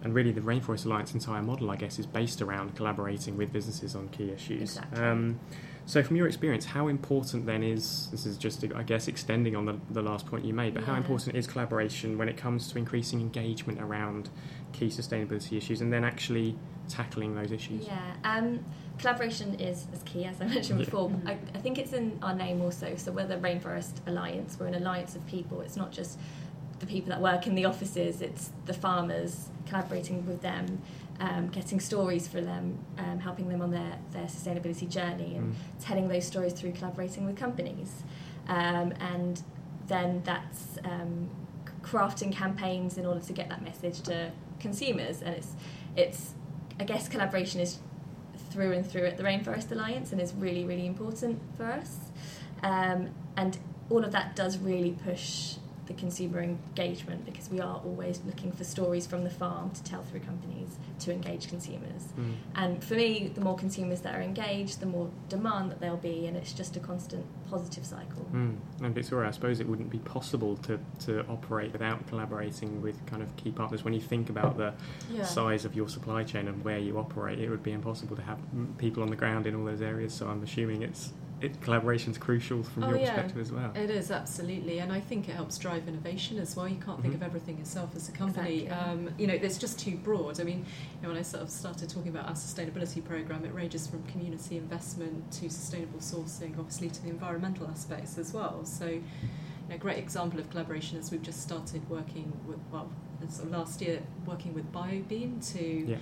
and 0.04 0.14
really, 0.14 0.32
the 0.32 0.40
Rainforest 0.40 0.84
Alliance 0.84 1.14
entire 1.14 1.42
model, 1.42 1.70
I 1.70 1.76
guess, 1.76 1.98
is 2.00 2.06
based 2.06 2.42
around 2.42 2.74
collaborating 2.74 3.36
with 3.36 3.52
businesses 3.52 3.94
on 3.94 4.08
key 4.08 4.30
issues. 4.30 4.62
Exactly. 4.76 5.00
Um, 5.04 5.38
so, 5.86 6.02
from 6.02 6.16
your 6.16 6.26
experience, 6.26 6.64
how 6.64 6.88
important 6.88 7.46
then 7.46 7.62
is 7.62 8.08
this 8.10 8.26
is 8.26 8.36
just, 8.36 8.64
I 8.74 8.82
guess, 8.82 9.06
extending 9.06 9.54
on 9.54 9.64
the, 9.66 9.76
the 9.90 10.02
last 10.02 10.26
point 10.26 10.44
you 10.44 10.54
made, 10.54 10.74
but 10.74 10.82
how 10.84 10.96
important 10.96 11.36
is 11.36 11.46
collaboration 11.46 12.18
when 12.18 12.28
it 12.28 12.36
comes 12.36 12.66
to 12.72 12.78
increasing 12.78 13.20
engagement 13.20 13.80
around 13.80 14.28
key 14.72 14.86
sustainability 14.86 15.56
issues 15.56 15.80
and 15.80 15.92
then 15.92 16.02
actually 16.04 16.56
tackling 16.88 17.36
those 17.36 17.52
issues? 17.52 17.86
Yeah, 17.86 18.14
um, 18.24 18.58
collaboration 19.02 19.60
is, 19.60 19.86
is 19.92 20.02
key, 20.04 20.24
as 20.24 20.40
I 20.40 20.46
mentioned 20.46 20.78
before. 20.78 21.10
I, 21.26 21.32
I 21.54 21.58
think 21.58 21.76
it's 21.76 21.92
in 21.92 22.18
our 22.22 22.34
name 22.34 22.62
also. 22.62 22.94
So 22.96 23.10
we're 23.12 23.26
the 23.26 23.36
Rainforest 23.36 23.94
Alliance. 24.06 24.56
We're 24.58 24.68
an 24.68 24.76
alliance 24.76 25.16
of 25.16 25.26
people. 25.26 25.60
It's 25.60 25.76
not 25.76 25.90
just 25.90 26.18
the 26.78 26.86
people 26.86 27.10
that 27.10 27.20
work 27.20 27.46
in 27.48 27.54
the 27.54 27.64
offices. 27.64 28.22
It's 28.22 28.50
the 28.64 28.72
farmers 28.72 29.48
collaborating 29.66 30.24
with 30.26 30.40
them, 30.40 30.80
um, 31.20 31.48
getting 31.48 31.80
stories 31.80 32.28
for 32.28 32.40
them, 32.40 32.78
um, 32.96 33.18
helping 33.18 33.48
them 33.48 33.60
on 33.60 33.72
their, 33.72 33.98
their 34.12 34.24
sustainability 34.26 34.88
journey, 34.88 35.34
and 35.36 35.52
Mm. 35.52 35.56
telling 35.80 36.08
those 36.08 36.26
stories 36.26 36.52
through 36.52 36.72
collaborating 36.72 37.26
with 37.26 37.36
companies. 37.36 38.04
Um, 38.46 38.92
and 39.00 39.42
then 39.88 40.22
that's 40.24 40.78
um, 40.84 41.28
crafting 41.82 42.32
campaigns 42.32 42.98
in 42.98 43.04
order 43.04 43.20
to 43.20 43.32
get 43.32 43.48
that 43.48 43.62
message 43.62 44.00
to 44.02 44.30
consumers. 44.60 45.22
And 45.22 45.34
it's, 45.34 45.52
it's 45.96 46.34
I 46.78 46.84
guess 46.84 47.08
collaboration 47.08 47.60
is 47.60 47.78
through 48.52 48.72
and 48.72 48.86
through 48.86 49.06
at 49.06 49.16
the 49.16 49.22
Rainforest 49.22 49.70
Alliance 49.72 50.12
and 50.12 50.20
is 50.20 50.32
really, 50.34 50.64
really 50.64 50.86
important 50.86 51.40
for 51.56 51.64
us. 51.64 51.96
Um, 52.62 53.10
and 53.36 53.58
all 53.90 54.04
of 54.04 54.12
that 54.12 54.36
does 54.36 54.58
really 54.58 54.92
push 55.04 55.56
the 55.86 55.94
consumer 55.94 56.40
engagement 56.40 57.24
because 57.24 57.50
we 57.50 57.60
are 57.60 57.80
always 57.84 58.20
looking 58.24 58.52
for 58.52 58.64
stories 58.64 59.06
from 59.06 59.24
the 59.24 59.30
farm 59.30 59.70
to 59.70 59.82
tell 59.82 60.02
through 60.04 60.20
companies 60.20 60.76
to 61.00 61.12
engage 61.12 61.48
consumers. 61.48 62.08
Mm. 62.18 62.34
And 62.54 62.84
for 62.84 62.94
me, 62.94 63.32
the 63.34 63.40
more 63.40 63.56
consumers 63.56 64.00
that 64.02 64.14
are 64.14 64.22
engaged, 64.22 64.80
the 64.80 64.86
more 64.86 65.10
demand 65.28 65.70
that 65.70 65.80
there'll 65.80 65.96
be, 65.96 66.26
and 66.26 66.36
it's 66.36 66.52
just 66.52 66.76
a 66.76 66.80
constant 66.80 67.26
positive 67.52 67.84
cycle. 67.84 68.26
Mm. 68.32 68.56
And 68.82 68.94
Victoria, 68.94 69.28
I 69.28 69.30
suppose 69.32 69.60
it 69.60 69.68
wouldn't 69.68 69.90
be 69.90 69.98
possible 69.98 70.56
to, 70.58 70.80
to 71.00 71.20
operate 71.28 71.72
without 71.72 72.06
collaborating 72.08 72.80
with 72.80 73.04
kind 73.06 73.22
of 73.22 73.34
key 73.36 73.50
partners. 73.50 73.84
When 73.84 73.92
you 73.94 74.00
think 74.00 74.30
about 74.30 74.56
the 74.56 74.72
Yeah. 75.12 75.24
size 75.24 75.64
of 75.66 75.74
your 75.76 75.88
supply 75.88 76.24
chain 76.24 76.48
and 76.48 76.64
where 76.64 76.78
you 76.78 76.98
operate, 76.98 77.38
it 77.38 77.50
would 77.50 77.62
be 77.62 77.72
impossible 77.72 78.16
to 78.16 78.22
have 78.22 78.38
people 78.78 79.02
on 79.02 79.10
the 79.10 79.16
ground 79.16 79.46
in 79.46 79.54
all 79.54 79.64
those 79.66 79.82
areas. 79.82 80.14
So 80.14 80.28
I'm 80.28 80.42
assuming 80.42 80.82
it's 80.82 81.12
it, 81.40 81.60
collaboration's 81.60 82.18
crucial 82.18 82.62
from 82.62 82.84
Oh, 82.84 82.90
your 82.90 82.98
yeah. 82.98 83.14
perspective 83.14 83.38
as 83.40 83.50
well. 83.50 83.72
It 83.74 83.90
is 83.90 84.12
absolutely, 84.12 84.78
and 84.78 84.92
I 84.92 85.00
think 85.00 85.28
it 85.28 85.34
helps 85.34 85.58
drive 85.58 85.88
innovation 85.88 86.38
as 86.38 86.54
well. 86.54 86.68
You 86.68 86.76
can't 86.76 87.02
think 87.02 87.14
Mhm. 87.14 87.16
of 87.16 87.22
everything 87.24 87.58
yourself 87.58 87.96
as 87.96 88.08
a 88.08 88.12
company. 88.12 88.60
Exactly. 88.62 88.92
Um, 88.92 89.10
you 89.18 89.26
know, 89.26 89.34
it's 89.34 89.58
just 89.58 89.76
too 89.76 89.96
broad. 89.96 90.40
I 90.40 90.44
mean, 90.44 90.58
you 90.58 91.02
know, 91.02 91.08
when 91.08 91.16
I 91.18 91.22
sort 91.22 91.42
of 91.42 91.50
started 91.50 91.88
talking 91.88 92.10
about 92.14 92.28
our 92.28 92.36
sustainability 92.36 93.04
program, 93.04 93.44
it 93.44 93.52
ranges 93.52 93.88
from 93.88 94.04
community 94.04 94.56
investment 94.56 95.32
to 95.32 95.50
sustainable 95.50 95.98
sourcing, 95.98 96.56
obviously 96.60 96.90
to 96.90 97.02
the 97.02 97.10
environmental 97.42 97.68
aspects 97.70 98.18
as 98.18 98.32
well. 98.32 98.64
So, 98.64 99.00
a 99.70 99.78
great 99.78 99.98
example 99.98 100.38
of 100.38 100.50
collaboration 100.50 100.98
is 100.98 101.10
we've 101.10 101.22
just 101.22 101.42
started 101.42 101.88
working 101.88 102.32
with 102.46 102.58
well. 102.70 102.90
Sort 103.28 103.46
of 103.46 103.52
last 103.52 103.80
year, 103.80 104.02
working 104.26 104.52
with 104.52 104.72
BioBean 104.72 105.40
to 105.52 105.62
Yeah. 105.62 105.96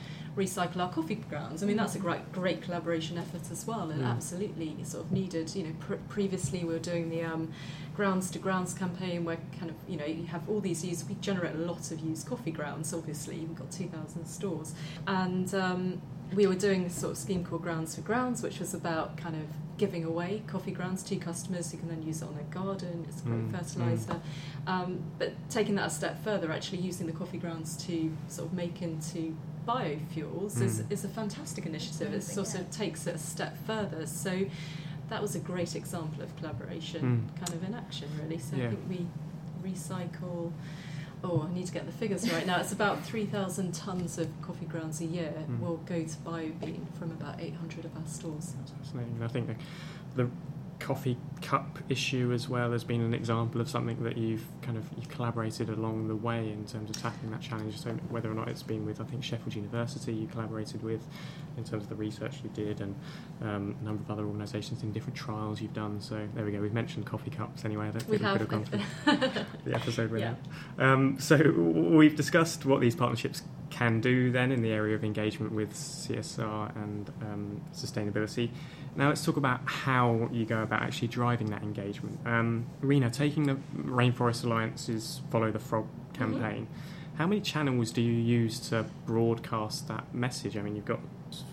Recycle 0.44 0.78
our 0.84 0.90
coffee 0.90 1.16
grounds. 1.30 1.62
I 1.62 1.66
mean, 1.66 1.76
that's 1.76 1.94
a 1.94 1.98
great, 1.98 2.24
great 2.32 2.62
collaboration 2.62 3.18
effort 3.18 3.42
as 3.50 3.66
well, 3.66 3.90
and 3.90 4.00
Mm. 4.02 4.10
absolutely 4.16 4.70
sort 4.84 5.04
of 5.04 5.12
needed. 5.12 5.54
You 5.54 5.64
know, 5.64 5.74
pr- 5.86 6.02
previously 6.08 6.60
we 6.64 6.72
were 6.72 6.78
doing 6.92 7.10
the 7.10 7.22
um, 7.22 7.50
grounds 7.96 8.30
to 8.32 8.38
grounds 8.38 8.72
campaign, 8.74 9.24
where 9.24 9.38
kind 9.58 9.70
of 9.70 9.76
you 9.88 9.96
know 10.00 10.06
you 10.06 10.26
have 10.34 10.48
all 10.48 10.60
these 10.60 10.84
used. 10.84 11.08
We 11.08 11.16
generate 11.20 11.54
a 11.54 11.58
lot 11.72 11.90
of 11.92 12.00
used 12.00 12.26
coffee 12.26 12.52
grounds. 12.52 12.92
Obviously, 12.94 13.38
we've 13.40 13.58
got 13.62 13.70
two 13.70 13.88
thousand 13.88 14.26
stores, 14.26 14.74
and 15.06 15.52
um, 15.54 16.00
we 16.34 16.46
were 16.46 16.54
doing 16.66 16.84
this 16.84 16.94
sort 16.94 17.12
of 17.12 17.18
scheme 17.18 17.44
called 17.44 17.62
Grounds 17.62 17.94
for 17.96 18.02
Grounds, 18.02 18.42
which 18.42 18.58
was 18.60 18.72
about 18.74 19.16
kind 19.16 19.34
of 19.36 19.42
giving 19.78 20.04
away 20.04 20.42
coffee 20.46 20.70
grounds 20.78 21.02
to 21.02 21.16
customers 21.16 21.72
who 21.72 21.78
can 21.78 21.88
then 21.88 22.02
use 22.02 22.20
it 22.22 22.28
on 22.28 22.34
their 22.34 22.44
garden. 22.62 23.04
It's 23.08 23.20
a 23.22 23.24
great 23.24 23.48
Mm, 23.50 23.52
fertilizer. 23.58 24.20
Um, 24.66 24.98
but 25.18 25.32
taking 25.48 25.74
that 25.76 25.86
a 25.86 25.90
step 25.90 26.22
further, 26.22 26.52
actually 26.52 26.82
using 26.82 27.06
the 27.06 27.14
coffee 27.14 27.38
grounds 27.38 27.76
to 27.86 28.12
sort 28.28 28.48
of 28.48 28.52
make 28.54 28.82
into 28.82 29.34
biofuels 29.66 30.60
is, 30.60 30.80
Mm. 30.82 30.92
is 30.92 31.04
a 31.04 31.08
fantastic 31.08 31.66
initiative. 31.66 32.12
It 32.14 32.22
sort 32.22 32.54
yeah. 32.54 32.60
of 32.60 32.70
takes 32.70 33.06
it 33.06 33.14
a 33.16 33.18
step 33.18 33.56
further. 33.66 34.06
So 34.06 34.46
that 35.08 35.20
was 35.20 35.34
a 35.34 35.38
great 35.40 35.74
example 35.76 36.22
of 36.22 36.34
collaboration 36.36 37.02
Mm. 37.32 37.38
kind 37.38 37.54
of 37.54 37.64
in 37.68 37.74
action, 37.74 38.08
really. 38.20 38.38
So 38.38 38.56
Yeah. 38.56 38.66
I 38.66 38.68
think 38.70 38.80
we 38.88 39.06
recycle. 39.70 40.52
Oh, 41.22 41.46
I 41.50 41.52
need 41.52 41.66
to 41.66 41.72
get 41.72 41.84
the 41.84 41.92
figures 41.92 42.32
right 42.32 42.46
now. 42.46 42.60
It's 42.60 42.72
about 42.72 43.04
3,000 43.04 43.72
tonnes 43.74 44.16
of 44.16 44.28
coffee 44.40 44.64
grounds 44.64 45.02
a 45.02 45.04
year 45.04 45.34
Mm. 45.48 45.60
will 45.60 45.76
go 45.84 46.02
to 46.02 46.16
BioBean 46.24 46.86
from 46.98 47.10
about 47.10 47.38
800 47.40 47.84
of 47.84 47.94
our 47.96 48.06
stores. 48.06 48.54
That's 48.56 48.70
fascinating. 48.70 49.22
I 49.22 49.28
think 49.28 49.48
the, 50.16 50.24
the 50.24 50.30
coffee 50.80 51.16
cup 51.42 51.78
issue 51.88 52.32
as 52.32 52.48
well 52.48 52.72
has 52.72 52.84
been 52.84 53.00
an 53.00 53.14
example 53.14 53.60
of 53.60 53.68
something 53.68 54.02
that 54.02 54.16
you've 54.18 54.44
kind 54.62 54.76
of 54.76 54.84
you've 54.96 55.08
collaborated 55.08 55.68
along 55.68 56.08
the 56.08 56.16
way 56.16 56.50
in 56.50 56.64
terms 56.66 56.90
of 56.90 57.00
tackling 57.00 57.30
that 57.30 57.40
challenge. 57.40 57.78
So 57.78 57.90
whether 58.08 58.30
or 58.30 58.34
not 58.34 58.48
it's 58.48 58.62
been 58.62 58.84
with 58.84 59.00
I 59.00 59.04
think 59.04 59.22
Sheffield 59.22 59.54
University 59.54 60.12
you 60.12 60.26
collaborated 60.26 60.82
with 60.82 61.00
in 61.56 61.64
terms 61.64 61.84
of 61.84 61.88
the 61.88 61.94
research 61.94 62.36
you 62.42 62.50
did 62.50 62.80
and 62.80 62.94
um, 63.42 63.76
a 63.80 63.84
number 63.84 64.02
of 64.02 64.10
other 64.10 64.24
organisations 64.26 64.82
in 64.82 64.92
different 64.92 65.16
trials 65.16 65.60
you've 65.60 65.74
done. 65.74 66.00
So 66.00 66.26
there 66.34 66.44
we 66.44 66.52
go. 66.52 66.60
We've 66.60 66.72
mentioned 66.72 67.06
coffee 67.06 67.30
cups 67.30 67.64
anyway. 67.64 67.88
I 67.88 67.90
don't 67.90 68.08
We 68.08 68.18
think 68.18 68.32
we 68.32 68.38
could 68.38 68.40
have. 68.40 68.48
gone 68.48 68.64
through 68.64 69.44
the 69.64 69.74
episode 69.74 70.10
Yeah. 70.18 70.34
without. 70.78 70.92
Um, 70.92 71.18
so 71.20 71.36
we've 71.54 72.16
discussed 72.16 72.64
what 72.66 72.80
these 72.80 72.94
partnerships 72.96 73.42
can 73.70 74.00
do 74.00 74.32
then 74.32 74.50
in 74.50 74.62
the 74.62 74.72
area 74.72 74.96
of 74.96 75.04
engagement 75.04 75.52
with 75.52 75.72
CSR 75.74 76.74
and 76.76 77.08
um, 77.22 77.60
sustainability. 77.72 78.50
Now 78.96 79.08
let's 79.08 79.24
talk 79.24 79.36
about 79.36 79.60
how 79.64 80.28
you 80.32 80.44
go 80.44 80.62
about 80.62 80.82
actually 80.82 81.08
driving 81.08 81.50
that 81.50 81.62
engagement. 81.62 82.18
Um, 82.26 82.66
Rena, 82.80 83.10
taking 83.10 83.44
the 83.44 83.56
Rainforest 83.76 84.44
Alliance's 84.44 85.20
Follow 85.30 85.50
the 85.50 85.58
Frog 85.58 85.86
campaign, 86.12 86.66
how 87.16 87.26
many 87.26 87.40
channels 87.40 87.90
do 87.92 88.02
you 88.02 88.12
use 88.12 88.58
to 88.70 88.86
broadcast 89.06 89.88
that 89.88 90.12
message? 90.14 90.56
I 90.56 90.62
mean, 90.62 90.74
you've 90.74 90.86
got 90.86 91.00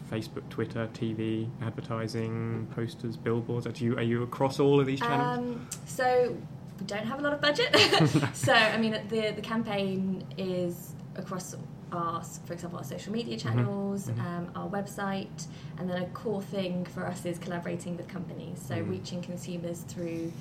Facebook, 0.10 0.48
Twitter, 0.50 0.90
TV, 0.94 1.50
advertising, 1.62 2.68
posters, 2.74 3.18
billboards. 3.18 3.68
Are 3.68 3.72
you, 3.72 3.98
are 3.98 4.04
you 4.04 4.24
across 4.24 4.60
all 4.60 4.80
of 4.80 4.86
these 4.86 5.00
channels? 5.00 5.38
Um, 5.40 5.68
so 5.86 6.36
we 6.80 6.86
don't 6.86 7.06
have 7.06 7.20
a 7.20 7.22
lot 7.22 7.34
of 7.34 7.42
budget. 7.42 7.76
so 8.34 8.54
I 8.54 8.78
mean, 8.78 9.00
the 9.10 9.32
the 9.36 9.42
campaign 9.42 10.26
is 10.38 10.94
across 11.16 11.56
our, 11.92 12.22
for 12.46 12.54
example, 12.54 12.78
our 12.80 12.84
social 12.86 13.14
media 13.14 13.38
Mm-hmm. 13.38 13.48
channels, 13.58 14.10
Mhm. 14.10 14.20
Um, 14.26 14.52
our 14.56 14.70
website, 14.70 15.48
and 15.78 15.90
then 15.90 16.02
a 16.02 16.06
core 16.08 16.42
thing 16.42 16.86
for 16.86 17.06
us 17.08 17.26
is 17.26 17.38
collaborating 17.38 17.96
with 17.98 18.08
companies. 18.08 18.60
So 18.60 18.76
Mm. 18.76 18.90
reaching 18.90 19.22
consumers 19.22 19.82
through 19.82 20.32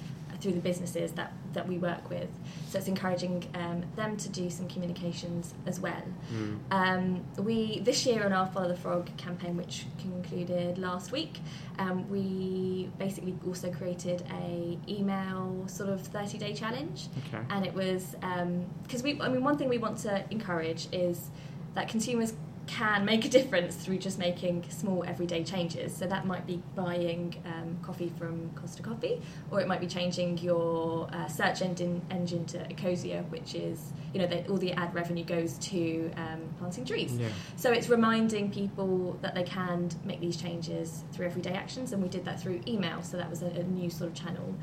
through 0.40 0.52
the 0.52 0.60
businesses 0.60 1.12
that, 1.12 1.32
that 1.52 1.66
we 1.68 1.78
work 1.78 2.08
with. 2.10 2.28
So 2.68 2.78
it's 2.78 2.88
encouraging 2.88 3.44
um, 3.54 3.84
them 3.96 4.16
to 4.16 4.28
do 4.28 4.50
some 4.50 4.68
communications 4.68 5.54
as 5.66 5.80
well. 5.80 6.02
Mm. 6.32 6.58
Um, 6.70 7.24
we 7.38 7.80
this 7.80 8.04
year 8.06 8.24
on 8.24 8.32
our 8.32 8.46
Follow 8.46 8.68
the 8.68 8.76
Frog 8.76 9.14
campaign, 9.16 9.56
which 9.56 9.86
concluded 9.98 10.78
last 10.78 11.12
week, 11.12 11.38
um, 11.78 12.08
we 12.08 12.90
basically 12.98 13.34
also 13.46 13.70
created 13.70 14.24
a 14.30 14.78
email 14.88 15.64
sort 15.66 15.90
of 15.90 16.00
thirty 16.00 16.38
day 16.38 16.52
challenge, 16.52 17.08
Okay. 17.28 17.44
and 17.50 17.66
it 17.66 17.74
was 17.74 18.14
because 18.82 19.02
we. 19.02 19.20
I 19.20 19.28
mean, 19.28 19.44
one 19.44 19.56
thing 19.56 19.68
we 19.68 19.78
want 19.78 19.98
to 19.98 20.24
encourage 20.30 20.88
is 20.92 21.30
that 21.74 21.88
consumers 21.88 22.32
can 22.66 23.04
make 23.04 23.24
a 23.24 23.28
difference 23.28 23.76
through 23.76 23.98
just 23.98 24.18
making 24.18 24.64
small 24.68 25.04
everyday 25.04 25.44
changes. 25.44 25.96
So 25.96 26.06
that 26.06 26.26
might 26.26 26.46
be 26.46 26.62
buying 26.74 27.42
um, 27.44 27.78
coffee 27.82 28.12
from 28.18 28.50
Costa 28.50 28.82
Coffee, 28.82 29.20
or 29.50 29.60
it 29.60 29.68
might 29.68 29.80
be 29.80 29.86
changing 29.86 30.38
your 30.38 31.08
uh, 31.12 31.28
search 31.28 31.62
engine 31.62 32.02
engine 32.10 32.44
to 32.46 32.58
Ecosia, 32.58 33.28
which 33.30 33.54
is 33.54 33.92
you 34.12 34.20
know 34.20 34.26
that 34.26 34.48
all 34.48 34.56
the 34.56 34.72
ad 34.72 34.94
revenue 34.94 35.24
goes 35.24 35.58
to 35.58 36.10
um, 36.16 36.42
planting 36.58 36.84
trees. 36.84 37.12
Yeah. 37.14 37.28
So 37.56 37.72
it's 37.72 37.88
reminding 37.88 38.50
people 38.50 39.18
that 39.22 39.34
they 39.34 39.44
can 39.44 39.90
make 40.04 40.20
these 40.20 40.36
changes 40.36 41.04
through 41.12 41.26
everyday 41.26 41.52
actions, 41.52 41.92
and 41.92 42.02
we 42.02 42.08
did 42.08 42.24
that 42.24 42.40
through 42.40 42.60
email. 42.66 43.02
So 43.02 43.16
that 43.16 43.30
was 43.30 43.42
a, 43.42 43.46
a 43.46 43.62
new 43.62 43.90
sort 43.90 44.10
of 44.10 44.14
channel. 44.14 44.54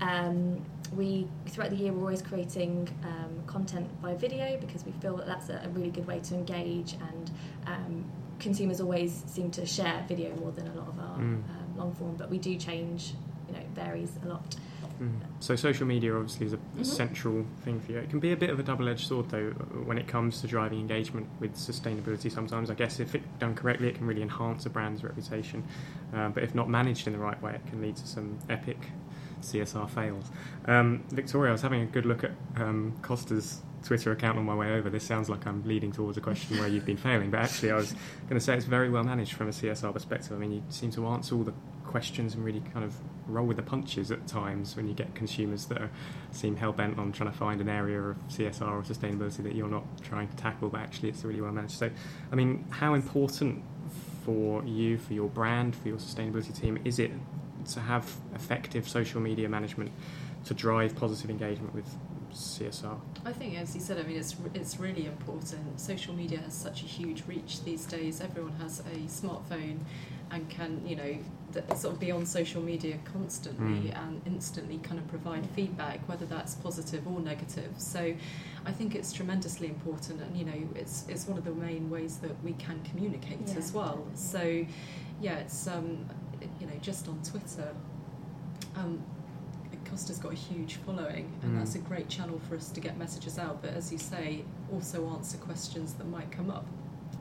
Um, 0.00 0.64
we 0.96 1.28
throughout 1.46 1.70
the 1.70 1.76
year 1.76 1.92
we're 1.92 2.00
always 2.00 2.22
creating 2.22 2.88
um, 3.04 3.42
content 3.46 3.88
by 4.02 4.14
video 4.14 4.56
because 4.60 4.84
we 4.84 4.92
feel 4.92 5.16
that 5.16 5.26
that's 5.26 5.48
a, 5.48 5.60
a 5.64 5.68
really 5.70 5.90
good 5.90 6.06
way 6.06 6.20
to 6.20 6.34
engage, 6.34 6.94
and 6.94 7.30
um, 7.66 8.04
consumers 8.38 8.80
always 8.80 9.22
seem 9.26 9.50
to 9.52 9.64
share 9.66 10.04
video 10.08 10.34
more 10.36 10.50
than 10.52 10.66
a 10.68 10.74
lot 10.74 10.88
of 10.88 10.98
our 10.98 11.18
Mm. 11.18 11.20
um, 11.50 11.76
long 11.76 11.94
form. 11.94 12.16
But 12.16 12.30
we 12.30 12.38
do 12.38 12.56
change, 12.56 13.14
you 13.46 13.52
know, 13.54 13.60
it 13.60 13.68
varies 13.74 14.10
a 14.24 14.28
lot. 14.28 14.56
Mm. 15.00 15.10
So 15.40 15.54
social 15.56 15.86
media 15.86 16.14
obviously 16.14 16.46
is 16.46 16.52
a, 16.54 16.58
Mhm. 16.78 16.84
central 16.86 17.44
thing 17.64 17.80
for 17.80 17.92
you. 17.92 17.98
It 17.98 18.10
can 18.10 18.20
be 18.20 18.32
a 18.32 18.36
bit 18.36 18.50
of 18.50 18.58
a 18.58 18.62
double-edged 18.62 19.06
sword 19.06 19.28
though 19.30 19.50
when 19.84 19.96
it 19.98 20.06
comes 20.06 20.40
to 20.42 20.46
driving 20.46 20.80
engagement 20.80 21.26
with 21.40 21.54
sustainability. 21.56 22.30
Sometimes 22.30 22.70
I 22.70 22.74
guess 22.74 23.00
if 23.00 23.14
it 23.14 23.22
done 23.38 23.54
correctly, 23.54 23.88
it 23.88 23.94
can 23.96 24.06
really 24.06 24.22
enhance 24.22 24.66
a 24.66 24.70
brand's 24.70 25.02
reputation. 25.04 25.62
Uh, 26.14 26.28
but 26.30 26.42
if 26.42 26.54
not 26.54 26.68
managed 26.68 27.06
in 27.06 27.12
the 27.14 27.18
right 27.18 27.40
way, 27.42 27.52
it 27.54 27.66
can 27.66 27.80
lead 27.80 27.96
to 27.96 28.06
some 28.06 28.38
epic 28.50 28.78
CSR 29.40 29.88
fails. 29.90 30.24
Um, 30.66 31.04
Victoria, 31.10 31.50
I 31.50 31.52
was 31.52 31.62
having 31.62 31.82
a 31.82 31.86
good 31.86 32.06
look 32.06 32.24
at 32.24 32.32
um, 32.56 32.94
Costa's 33.02 33.62
Twitter 33.82 34.12
account 34.12 34.38
on 34.38 34.44
my 34.44 34.54
way 34.54 34.72
over. 34.72 34.90
This 34.90 35.04
sounds 35.04 35.30
like 35.30 35.46
I'm 35.46 35.64
leading 35.64 35.92
towards 35.92 36.18
a 36.18 36.20
question 36.20 36.58
where 36.58 36.68
you've 36.68 36.84
been 36.84 36.96
failing, 37.08 37.30
but 37.30 37.40
actually 37.40 37.70
I 37.70 37.76
was 37.76 37.92
going 38.28 38.34
to 38.34 38.40
say 38.40 38.54
it's 38.54 38.66
very 38.66 38.90
well 38.90 39.04
managed 39.04 39.32
from 39.32 39.48
a 39.48 39.52
CSR 39.52 39.92
perspective. 39.92 40.32
I 40.32 40.36
mean, 40.36 40.52
you 40.52 40.62
seem 40.68 40.90
to 40.92 41.06
answer 41.08 41.34
all 41.34 41.44
the 41.44 41.54
questions 41.86 42.34
and 42.34 42.44
really 42.44 42.62
kind 42.72 42.84
of 42.84 42.94
roll 43.26 43.46
with 43.46 43.56
the 43.56 43.62
punches 43.62 44.12
at 44.12 44.26
times 44.26 44.76
when 44.76 44.86
you 44.86 44.94
get 44.94 45.12
consumers 45.14 45.66
that 45.66 45.78
are, 45.78 45.90
seem 46.30 46.56
hell 46.56 46.72
bent 46.72 46.98
on 46.98 47.10
trying 47.10 47.30
to 47.30 47.36
find 47.36 47.60
an 47.60 47.68
area 47.68 48.00
of 48.00 48.16
CSR 48.28 48.70
or 48.70 48.82
sustainability 48.82 49.42
that 49.42 49.54
you're 49.54 49.68
not 49.68 49.84
trying 50.02 50.28
to 50.28 50.36
tackle, 50.36 50.68
but 50.68 50.80
actually 50.80 51.08
it's 51.08 51.24
really 51.24 51.40
well 51.40 51.52
managed. 51.52 51.78
So, 51.78 51.90
I 52.30 52.34
mean, 52.34 52.64
how 52.70 52.94
important 52.94 53.64
for 54.24 54.64
you, 54.64 54.98
for 54.98 55.14
your 55.14 55.28
brand, 55.28 55.74
for 55.74 55.88
your 55.88 55.96
sustainability 55.96 56.58
team, 56.58 56.78
is 56.84 56.98
it 56.98 57.10
to 57.66 57.80
have 57.80 58.10
effective 58.34 58.88
social 58.88 59.20
media 59.20 59.48
management 59.48 59.90
to 60.44 60.54
drive 60.54 60.96
positive 60.96 61.30
engagement 61.30 61.74
with 61.74 61.86
CSR? 62.32 62.98
I 63.24 63.32
think, 63.32 63.58
as 63.58 63.74
you 63.74 63.80
said, 63.80 63.98
I 63.98 64.02
mean, 64.04 64.16
it's 64.16 64.36
it's 64.54 64.78
really 64.78 65.06
important. 65.06 65.78
Social 65.80 66.14
media 66.14 66.38
has 66.40 66.54
such 66.54 66.82
a 66.82 66.86
huge 66.86 67.24
reach 67.26 67.62
these 67.64 67.84
days. 67.86 68.20
Everyone 68.20 68.52
has 68.60 68.80
a 68.80 68.96
smartphone, 69.08 69.78
and 70.30 70.48
can 70.48 70.80
you 70.86 70.96
know 70.96 71.18
th- 71.52 71.64
sort 71.76 71.94
of 71.94 72.00
be 72.00 72.10
on 72.12 72.24
social 72.24 72.62
media 72.62 72.98
constantly 73.04 73.90
Mm. 73.90 74.02
and 74.02 74.22
instantly 74.26 74.78
kind 74.78 74.98
of 75.00 75.08
provide 75.08 75.44
feedback, 75.56 76.08
whether 76.08 76.24
that's 76.24 76.54
positive 76.54 77.06
or 77.06 77.20
negative. 77.20 77.72
So, 77.78 78.14
I 78.64 78.72
think 78.72 78.94
it's 78.94 79.12
tremendously 79.12 79.66
important, 79.66 80.22
and 80.22 80.36
you 80.36 80.44
know, 80.44 80.68
it's 80.76 81.04
it's 81.08 81.26
one 81.26 81.36
of 81.36 81.44
the 81.44 81.52
main 81.54 81.90
ways 81.90 82.18
that 82.18 82.42
we 82.44 82.52
can 82.54 82.80
communicate 82.84 83.40
Yeah, 83.48 83.56
as 83.58 83.72
well. 83.72 84.06
So, 84.14 84.64
yeah, 85.20 85.38
it's 85.38 85.66
um, 85.66 86.06
you 86.60 86.66
know, 86.66 86.72
just 86.80 87.08
on 87.08 87.20
Twitter. 87.22 87.74
Um, 88.76 89.02
Costa's 89.84 90.18
got 90.18 90.32
a 90.32 90.36
huge 90.36 90.76
following, 90.76 91.32
and 91.42 91.52
Mm. 91.54 91.58
that's 91.58 91.74
a 91.74 91.78
great 91.78 92.08
channel 92.08 92.38
for 92.48 92.54
us 92.54 92.70
to 92.70 92.80
get 92.80 92.96
messages 92.96 93.38
out. 93.38 93.60
But 93.62 93.72
as 93.74 93.90
you 93.90 93.98
say, 93.98 94.44
also 94.72 95.08
answer 95.10 95.36
questions 95.38 95.94
that 95.94 96.06
might 96.08 96.30
come 96.30 96.50
up. 96.50 96.66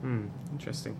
Hmm, 0.01 0.25
interesting. 0.51 0.95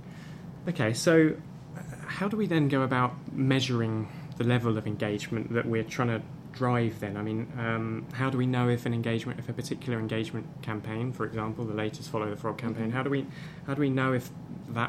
Okay, 0.67 0.93
so 0.93 1.35
uh, 1.77 1.81
how 2.07 2.27
do 2.27 2.37
we 2.37 2.47
then 2.47 2.69
go 2.69 2.81
about 2.81 3.13
measuring 3.33 4.07
the 4.37 4.43
level 4.43 4.77
of 4.77 4.87
engagement 4.87 5.53
that 5.53 5.65
we're 5.67 5.83
trying 5.83 6.07
to 6.07 6.21
drive 6.53 6.99
then? 7.01 7.15
I 7.17 7.21
mean, 7.21 7.47
um, 7.57 8.05
how 8.13 8.29
do 8.31 8.37
we 8.37 8.47
know 8.47 8.67
if 8.69 8.85
an 8.87 8.93
engagement, 8.93 9.37
if 9.39 9.47
a 9.47 9.53
particular 9.53 9.99
engagement 9.99 10.47
campaign, 10.63 11.11
for 11.13 11.25
example, 11.25 11.65
the 11.65 11.75
latest 11.75 12.09
Follow 12.09 12.29
the 12.29 12.35
Frog 12.35 12.57
campaign, 12.57 12.89
Mhm. 12.89 12.93
how 12.93 13.03
do 13.03 13.09
we 13.11 13.27
how 13.67 13.73
do 13.75 13.81
we 13.81 13.89
know 13.89 14.13
if 14.13 14.31
that 14.69 14.88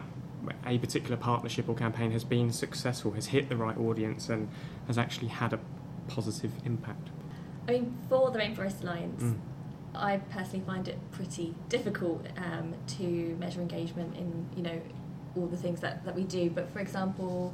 a 0.71 0.79
particular 0.79 1.17
partnership 1.17 1.69
or 1.69 1.75
campaign 1.75 2.13
has 2.13 2.25
been 2.25 2.53
successful, 2.53 3.13
has 3.13 3.27
hit 3.27 3.49
the 3.49 3.57
right 3.57 3.77
audience, 3.77 4.29
and 4.29 4.49
has 4.87 4.97
actually 4.97 5.29
had 5.29 5.53
a 5.53 5.59
positive 6.09 6.53
impact? 6.65 7.09
I 7.69 7.73
mean, 7.73 7.99
for 8.09 8.31
the 8.31 8.39
Rainforest 8.39 8.83
Alliance, 8.83 9.23
Mm. 9.23 9.39
I 9.93 10.19
personally 10.19 10.65
find 10.65 10.87
it 10.87 10.99
pretty 11.11 11.53
difficult 11.69 12.25
um, 12.37 12.75
to 12.99 13.37
measure 13.41 13.61
engagement 13.61 14.17
in 14.17 14.47
you 14.57 14.63
know 14.63 14.81
all 15.37 15.47
the 15.49 15.57
things 15.57 15.81
that, 15.81 16.05
that 16.05 16.15
we 16.15 16.23
do. 16.23 16.49
But 16.49 16.71
for 16.73 16.79
example, 16.79 17.53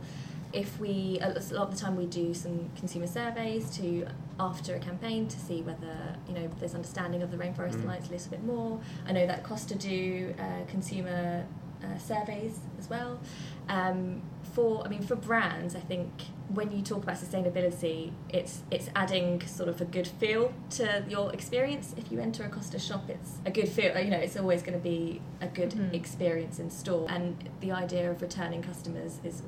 if 0.53 0.79
we 0.79 1.19
a 1.23 1.29
lot 1.31 1.69
of 1.69 1.71
the 1.75 1.81
time 1.81 1.97
we 1.97 2.05
do 2.07 2.35
some 2.35 2.71
consumer 2.77 3.07
surveys 3.07 3.71
to 3.79 4.07
after 4.39 4.75
a 4.75 4.79
campaign 4.79 5.27
to 5.29 5.39
see 5.39 5.63
whether 5.63 5.97
you 6.29 6.35
know 6.35 6.51
there's 6.61 6.75
understanding 6.75 7.23
of 7.23 7.31
the 7.31 7.39
Rainforest 7.39 7.77
Mm. 7.77 7.85
Alliance 7.85 8.09
a 8.09 8.13
little 8.13 8.31
bit 8.31 8.45
more. 8.45 8.81
I 9.07 9.13
know 9.13 9.27
that 9.27 9.43
Costa 9.43 9.75
do 9.75 10.35
uh, 10.39 10.71
consumer 10.71 11.47
uh, 11.87 11.99
surveys 11.99 12.59
as 12.79 12.89
well. 12.91 13.21
Um, 13.69 14.23
for 14.55 14.85
I 14.85 14.89
mean 14.89 15.03
for 15.03 15.17
brands, 15.17 15.75
I 15.75 15.81
think 15.81 16.09
when 16.49 16.71
you 16.71 16.83
talk 16.83 17.03
about 17.03 17.17
sustainability, 17.17 18.13
it's 18.29 18.63
it's 18.71 18.89
adding 18.95 19.41
sort 19.47 19.69
of 19.69 19.81
a 19.81 19.85
good 19.85 20.07
feel 20.07 20.53
to 20.71 21.05
your 21.09 21.33
experience. 21.33 21.95
If 21.97 22.11
you 22.13 22.21
enter 22.21 22.45
a 22.45 22.49
Costa 22.49 22.79
shop, 22.79 23.11
it's 23.11 23.33
a 23.45 23.51
good 23.51 23.69
feel. 23.69 23.99
You 23.99 24.11
know, 24.11 24.19
it's 24.19 24.37
always 24.37 24.63
going 24.63 24.79
to 24.79 24.83
be 24.83 25.21
a 25.41 25.47
good 25.49 25.71
Mhm. 25.73 25.93
experience 25.95 26.59
in 26.59 26.71
store. 26.71 27.07
And 27.11 27.37
the 27.61 27.73
idea 27.73 28.11
of 28.11 28.23
returning 28.23 28.63
customers 28.63 29.21
is 29.25 29.43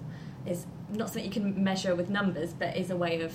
is 0.47 0.67
not 0.91 1.09
something 1.09 1.25
you 1.25 1.31
can 1.31 1.63
measure 1.63 1.95
with 1.95 2.09
numbers, 2.11 2.53
but 2.55 2.77
is 2.77 2.91
a 2.91 2.97
way 2.97 3.21
of 3.23 3.33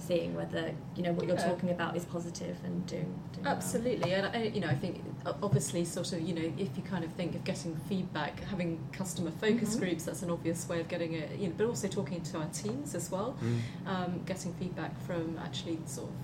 seeing 0.00 0.34
whether 0.34 0.72
you 0.96 1.02
know 1.02 1.12
what 1.12 1.26
you're 1.26 1.36
Yeah. 1.36 1.48
talking 1.50 1.70
about 1.70 1.96
is 1.96 2.04
positive 2.04 2.56
and 2.64 2.84
doing, 2.86 3.04
doing 3.32 3.44
well. 3.44 3.54
Absolutely, 3.54 4.12
and 4.14 4.26
I, 4.26 4.42
you 4.44 4.60
know, 4.60 4.68
I 4.68 4.74
think 4.74 5.02
obviously, 5.42 5.84
sort 5.84 6.12
of, 6.12 6.20
you 6.22 6.34
know, 6.34 6.52
if 6.58 6.76
you 6.76 6.82
kind 6.82 7.04
of 7.04 7.12
think 7.12 7.34
of 7.34 7.44
getting 7.44 7.76
feedback, 7.88 8.40
having 8.44 8.78
customer 8.92 9.30
focus 9.30 9.76
Mhm. 9.76 9.80
groups, 9.80 10.04
that's 10.04 10.22
an 10.22 10.30
obvious 10.30 10.68
way 10.68 10.80
of 10.80 10.88
getting 10.88 11.12
it. 11.12 11.38
You 11.38 11.48
know, 11.48 11.54
but 11.56 11.66
also 11.66 11.88
talking 11.88 12.20
to 12.22 12.38
our 12.38 12.48
teams 12.48 12.94
as 12.94 13.10
well, 13.10 13.36
Mm. 13.42 13.58
um, 13.86 14.20
getting 14.26 14.52
feedback 14.54 14.98
from 15.06 15.38
actually 15.44 15.78
sort 15.86 16.08
of 16.08 16.14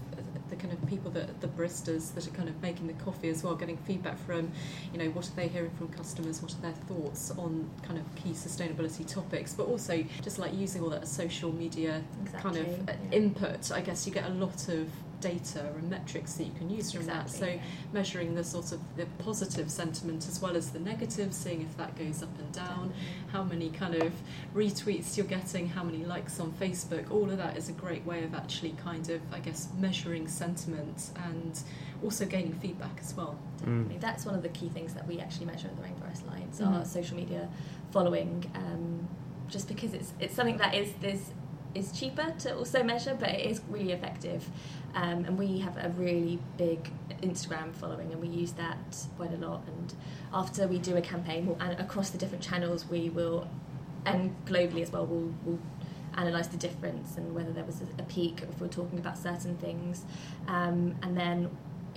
the 0.49 0.57
kind 0.57 0.73
of 0.73 0.87
people 0.87 1.11
that 1.13 1.41
the 1.41 1.49
baristas 1.49 2.15
that 2.15 2.27
are 2.27 2.31
kind 2.31 2.49
of 2.49 2.61
making 2.63 2.87
the 2.87 2.93
coffee 2.95 3.29
as 3.29 3.43
well, 3.43 3.55
getting 3.55 3.77
feedback 3.79 4.19
from, 4.19 4.51
you 4.93 4.99
know, 4.99 5.11
what 5.11 5.27
are 5.29 5.35
they 5.35 5.49
hearing 5.49 5.71
from 5.71 5.89
customers, 5.89 6.43
what 6.43 6.53
are 6.55 6.61
their 6.61 6.73
thoughts 6.73 7.31
on 7.33 7.69
kind 7.83 7.99
of 7.99 8.15
key 8.15 8.31
sustainability 8.31 9.07
topics, 9.07 9.55
but 9.55 9.67
also 9.67 10.05
just 10.23 10.39
like 10.39 10.55
using 10.55 10.83
all 10.83 10.91
that 10.91 11.07
social 11.09 11.53
media 11.53 12.03
kind 12.41 12.57
of 12.57 12.67
yeah. 12.67 12.95
input, 13.13 13.71
I 13.73 13.81
guess 13.81 14.07
you 14.07 14.13
get 14.13 14.27
a 14.27 14.35
lot 14.35 14.69
of 14.69 14.89
data 15.31 15.61
and 15.79 15.91
metrics 15.91 16.35
that 16.35 16.45
you 16.45 16.53
can 16.57 16.71
use 16.71 16.93
from 16.93 17.07
that. 17.07 17.29
So 17.29 17.47
Exactly, 17.47 17.61
measuring 17.93 18.35
the 18.35 18.45
sort 18.45 18.73
of 18.73 18.81
the 18.97 19.07
positive 19.19 19.71
sentiment 19.71 20.27
as 20.29 20.41
well 20.41 20.57
as 20.57 20.71
the 20.71 20.79
negative, 20.79 21.33
seeing 21.35 21.63
if 21.63 21.77
that 21.77 21.97
goes 21.99 22.23
up 22.23 22.39
and 22.39 22.53
down, 22.53 22.93
how 23.33 23.43
many 23.43 23.71
kind 23.71 23.95
of 23.97 24.13
retweets 24.55 25.17
you're 25.17 25.27
getting, 25.27 25.69
how 25.69 25.83
many 25.83 26.05
likes 26.05 26.39
on 26.39 26.53
Facebook, 26.53 27.11
all 27.11 27.29
of 27.31 27.39
that 27.39 27.57
is 27.57 27.69
a 27.69 27.73
great 27.73 28.05
way 28.07 28.23
of 28.25 28.35
actually 28.35 28.75
kind 28.85 29.09
of, 29.11 29.21
I 29.33 29.41
guess, 29.41 29.69
measuring 29.79 30.29
sentiment 30.29 31.11
and 31.29 31.59
also 32.05 32.25
gaining 32.25 32.53
feedback 32.55 32.97
as 33.01 33.15
well. 33.15 33.37
Definitely. 33.59 33.99
That's 33.99 34.25
one 34.25 34.35
of 34.35 34.43
the 34.43 34.51
key 34.51 34.69
things 34.69 34.95
that 34.95 35.07
we 35.09 35.19
actually 35.19 35.47
measure 35.47 35.69
at 35.69 35.77
the 35.77 35.83
Rainforest 35.83 36.23
Alliance, 36.29 36.61
Mhm. 36.61 36.73
our 36.73 36.85
social 36.85 37.17
media 37.17 37.49
following, 37.91 38.45
um, 38.55 39.09
just 39.49 39.67
because 39.69 39.93
it's 39.95 40.13
it's 40.21 40.35
something 40.35 40.59
that 40.59 40.75
is 40.75 40.91
is 41.03 41.31
is 41.77 41.93
cheaper 41.93 42.35
to 42.41 42.57
also 42.57 42.83
measure, 42.83 43.17
but 43.19 43.31
it 43.31 43.47
is 43.47 43.61
really 43.69 43.93
effective. 43.93 44.49
Um, 44.95 45.25
and 45.27 45.39
we 45.39 45.59
have 45.59 45.77
a 45.77 45.91
really 45.91 46.39
big 46.57 46.91
Instagram 47.23 47.75
following, 47.75 48.13
and 48.13 48.21
we 48.21 48.29
use 48.29 48.53
that 48.53 49.07
quite 49.17 49.33
a 49.33 49.37
lot. 49.37 49.63
And 49.67 49.95
after 50.33 50.67
we 50.67 50.79
do 50.79 50.97
a 50.97 51.03
campaign, 51.03 51.47
we'll, 51.47 51.59
and 51.61 51.79
across 51.79 52.11
the 52.11 52.19
different 52.19 52.43
channels, 52.43 52.87
we 52.89 53.11
will, 53.11 53.47
and 54.07 54.35
globally 54.47 54.83
as 54.83 54.91
well, 54.91 55.07
we'll, 55.07 55.33
we'll 55.45 55.59
analyse 56.15 56.47
the 56.47 56.57
difference 56.57 57.19
and 57.19 57.35
whether 57.35 57.53
there 57.53 57.65
was 57.65 57.83
a, 57.83 58.03
a 58.03 58.05
peak 58.05 58.43
if 58.43 58.59
we're 58.61 58.69
talking 58.69 58.99
about 58.99 59.19
certain 59.19 59.57
things. 59.59 60.05
Um, 60.49 60.97
and 61.03 61.17
then 61.17 61.51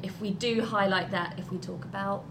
if 0.04 0.20
we 0.20 0.32
do 0.32 0.62
highlight 0.62 1.12
that, 1.12 1.36
if 1.38 1.52
we 1.52 1.58
talk 1.58 1.86
about 1.86 2.26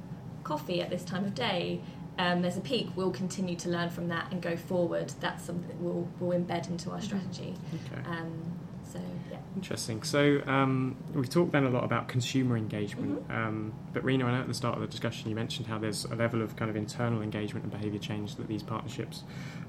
coffee 0.44 0.80
at 0.80 0.90
this 0.90 1.04
time 1.04 1.24
of 1.24 1.34
day, 1.34 1.80
um, 2.18 2.42
there's 2.42 2.56
a 2.56 2.60
peak. 2.60 2.88
We'll 2.96 3.10
continue 3.10 3.56
to 3.56 3.68
learn 3.68 3.90
from 3.90 4.08
that 4.08 4.32
and 4.32 4.42
go 4.42 4.56
forward. 4.56 5.12
That's 5.20 5.44
something 5.44 5.68
that 5.68 5.76
we'll, 5.78 6.08
we'll 6.18 6.38
embed 6.38 6.68
into 6.68 6.90
our 6.90 7.00
strategy. 7.00 7.54
Okay. 7.74 8.08
Um, 8.08 8.58
so 8.92 9.00
yeah. 9.30 9.36
Interesting. 9.54 10.02
So 10.02 10.40
um, 10.46 10.96
we've 11.12 11.28
talked 11.28 11.52
then 11.52 11.64
a 11.64 11.70
lot 11.70 11.84
about 11.84 12.08
consumer 12.08 12.56
engagement, 12.56 13.28
Mm-hmm. 13.28 13.32
um, 13.32 13.72
but 13.92 14.02
Rena, 14.02 14.24
I 14.24 14.32
know 14.32 14.40
at 14.40 14.48
the 14.48 14.54
start 14.54 14.76
of 14.76 14.80
the 14.80 14.86
discussion 14.86 15.28
you 15.28 15.34
mentioned 15.34 15.66
how 15.66 15.78
there's 15.78 16.04
a 16.06 16.14
level 16.14 16.40
of 16.40 16.56
kind 16.56 16.70
of 16.70 16.76
internal 16.76 17.20
engagement 17.20 17.64
and 17.64 17.72
behaviour 17.72 17.98
change 17.98 18.36
that 18.36 18.48
these 18.48 18.62
partnerships 18.62 19.24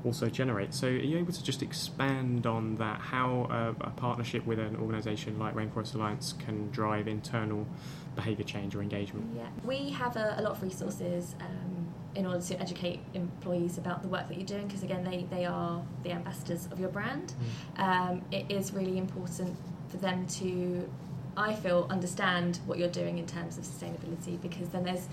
also 0.06 0.30
generate. 0.30 0.74
So 0.74 0.88
are 0.88 0.92
you 0.92 1.18
able 1.18 1.34
to 1.34 1.44
just 1.44 1.62
expand 1.62 2.48
on 2.48 2.78
that? 2.78 3.00
How 3.02 3.48
a, 3.52 3.88
a 3.88 3.90
partnership 3.92 4.46
with 4.46 4.60
an 4.60 4.78
organisation 4.78 5.38
like 5.38 5.54
Rainforest 5.54 5.96
Alliance 5.96 6.34
can 6.34 6.70
drive 6.72 7.08
internal 7.10 7.68
behaviour 8.16 8.46
change 8.46 8.74
or 8.76 8.82
engagement? 8.82 9.26
Yeah, 9.36 9.48
we 9.66 9.90
have 9.90 10.16
a, 10.16 10.36
a 10.38 10.42
lot 10.42 10.54
of 10.54 10.64
resources 10.64 11.36
um, 11.42 11.89
in 12.16 12.26
order 12.26 12.42
to 12.42 12.60
educate 12.60 13.00
employees 13.14 13.78
about 13.78 14.02
the 14.02 14.08
work 14.08 14.28
that 14.28 14.38
you're 14.38 14.46
doing 14.46 14.68
because 14.68 14.84
again, 14.84 15.04
they, 15.04 15.26
they 15.30 15.46
are 15.46 15.82
the 16.04 16.12
ambassadors 16.12 16.68
of 16.72 16.80
your 16.80 16.90
brand. 16.90 17.34
Um, 17.78 18.24
it 18.32 18.46
is 18.50 18.74
really 18.74 18.98
important 18.98 19.56
for 19.90 19.98
them 19.98 20.26
to, 20.28 20.90
I 21.38 21.54
feel, 21.54 21.88
understand 21.90 22.60
what 22.66 22.78
you're 22.78 22.90
doing 22.90 23.18
in 23.18 23.26
terms 23.26 23.58
of 23.58 23.64
sustainability 23.64 24.42
because 24.42 24.70
then 24.70 24.84
there's 24.84 25.08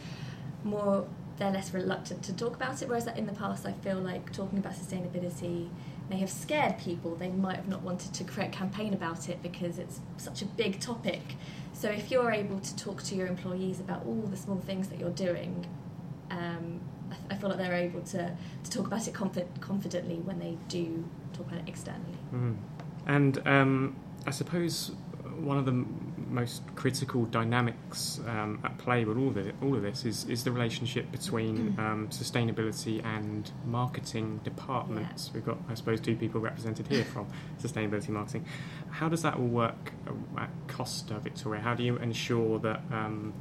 more. 0.64 1.06
They're 1.38 1.50
less 1.50 1.74
reluctant 1.74 2.22
to 2.24 2.32
talk 2.32 2.56
about 2.56 2.80
it, 2.80 2.88
whereas 2.88 3.06
in 3.08 3.26
the 3.26 3.32
past, 3.34 3.66
I 3.66 3.72
feel 3.72 3.98
like 3.98 4.32
talking 4.32 4.58
about 4.58 4.72
sustainability 4.72 5.68
may 6.08 6.16
have 6.16 6.30
scared 6.30 6.78
people. 6.78 7.14
They 7.14 7.28
might 7.28 7.56
have 7.56 7.68
not 7.68 7.82
wanted 7.82 8.14
to 8.14 8.24
create 8.24 8.48
a 8.48 8.50
campaign 8.56 8.94
about 8.94 9.28
it 9.28 9.42
because 9.42 9.78
it's 9.78 10.00
such 10.16 10.40
a 10.40 10.46
big 10.46 10.80
topic. 10.80 11.20
So 11.74 11.90
if 11.90 12.10
you're 12.10 12.30
able 12.30 12.58
to 12.60 12.76
talk 12.76 13.02
to 13.02 13.14
your 13.14 13.26
employees 13.26 13.80
about 13.80 14.06
all 14.06 14.22
the 14.30 14.36
small 14.36 14.60
things 14.60 14.88
that 14.88 14.98
you're 14.98 15.10
doing, 15.10 15.66
um, 16.30 16.80
I, 17.30 17.34
feel 17.34 17.48
like 17.48 17.58
they're 17.58 17.74
able 17.74 18.00
to, 18.02 18.36
to 18.64 18.70
talk 18.70 18.86
about 18.86 19.06
it 19.06 19.14
confi- 19.14 19.60
confidently 19.60 20.16
when 20.16 20.38
they 20.38 20.56
do 20.68 21.04
talk 21.32 21.46
about 21.46 21.60
it 21.60 21.68
externally. 21.68 22.18
Mm. 22.34 22.56
And 23.06 23.46
um, 23.46 23.96
I 24.26 24.30
suppose 24.30 24.92
one 25.38 25.58
of 25.58 25.64
the 25.64 25.72
m- 25.72 26.14
most 26.30 26.62
critical 26.74 27.24
dynamics 27.26 28.20
um, 28.26 28.60
at 28.64 28.76
play 28.78 29.04
with 29.04 29.16
all 29.16 29.28
of, 29.28 29.36
it, 29.36 29.54
all 29.62 29.74
of 29.74 29.82
this 29.82 30.04
is, 30.04 30.24
is 30.24 30.44
the 30.44 30.50
relationship 30.50 31.10
between 31.12 31.74
um, 31.78 32.08
sustainability 32.10 33.04
and 33.04 33.50
marketing 33.64 34.40
departments. 34.44 35.30
We've 35.32 35.44
got, 35.44 35.58
I 35.68 35.74
suppose, 35.74 36.00
two 36.00 36.16
people 36.16 36.40
represented 36.40 36.86
here 36.88 37.04
from 37.04 37.26
sustainability 37.62 38.08
marketing. 38.08 38.46
How 38.90 39.08
does 39.08 39.22
that 39.22 39.34
all 39.36 39.46
work 39.46 39.92
uh, 40.06 40.40
at 40.40 40.50
Costa, 40.68 41.18
Victoria? 41.20 41.60
How 41.60 41.74
do 41.74 41.82
you 41.82 41.96
ensure 41.96 42.58
that 42.60 42.80
um, 42.90 43.32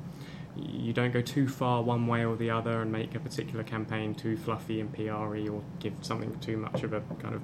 you 0.56 0.94
don't 0.94 1.12
go 1.12 1.22
too 1.22 1.48
far 1.48 1.82
one 1.84 2.08
way 2.08 2.26
or 2.26 2.36
the 2.36 2.50
other 2.50 2.82
and 2.82 2.92
make 2.92 3.16
a 3.16 3.20
particular 3.20 3.64
campaign 3.64 4.16
too 4.16 4.38
fluffy 4.38 4.80
and 4.80 4.94
PRE 4.94 5.48
or 5.50 5.62
give 5.80 5.94
something 6.02 6.38
too 6.40 6.58
much 6.58 6.84
of 6.84 6.94
a 6.94 7.02
kind 7.20 7.36
of 7.36 7.42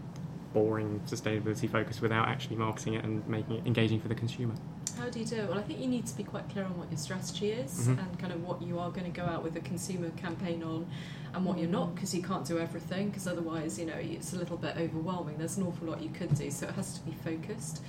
boring 0.53 1.01
sustainability 1.05 1.69
focus 1.69 2.01
without 2.01 2.27
actually 2.27 2.57
marketing 2.57 2.93
it 2.95 3.03
and 3.05 3.25
making 3.27 3.57
it 3.57 3.65
engaging 3.65 3.99
for 4.01 4.07
the 4.07 4.15
consumer. 4.15 4.53
How 4.97 5.09
do 5.09 5.19
you 5.19 5.25
do 5.25 5.37
it? 5.37 5.49
Well, 5.49 5.57
I 5.57 5.61
think 5.61 5.79
you 5.79 5.87
need 5.87 6.05
to 6.07 6.15
be 6.17 6.23
quite 6.23 6.47
clear 6.49 6.65
on 6.65 6.77
what 6.77 6.91
your 6.91 6.97
strategy 6.97 7.51
is 7.51 7.87
Mhm. 7.87 7.97
and 7.99 8.19
kind 8.19 8.33
of 8.33 8.43
what 8.43 8.61
you 8.61 8.77
are 8.77 8.91
going 8.91 9.11
to 9.11 9.17
go 9.17 9.25
out 9.25 9.43
with 9.43 9.55
a 9.55 9.61
consumer 9.61 10.09
campaign 10.11 10.61
on 10.63 10.85
and 11.33 11.45
what 11.45 11.57
you're 11.57 11.69
not 11.69 11.95
because 11.95 12.13
you 12.13 12.21
can't 12.21 12.45
do 12.45 12.59
everything 12.59 13.07
because 13.09 13.25
otherwise, 13.27 13.79
you 13.79 13.85
know, 13.85 13.93
it's 13.95 14.33
a 14.33 14.35
little 14.37 14.57
bit 14.57 14.75
overwhelming. 14.77 15.37
There's 15.37 15.57
an 15.57 15.65
awful 15.65 15.87
lot 15.87 16.01
you 16.01 16.09
could 16.09 16.35
do, 16.35 16.51
so 16.51 16.67
it 16.67 16.75
has 16.75 16.99
to 16.99 17.05
be 17.05 17.13
focused. 17.13 17.81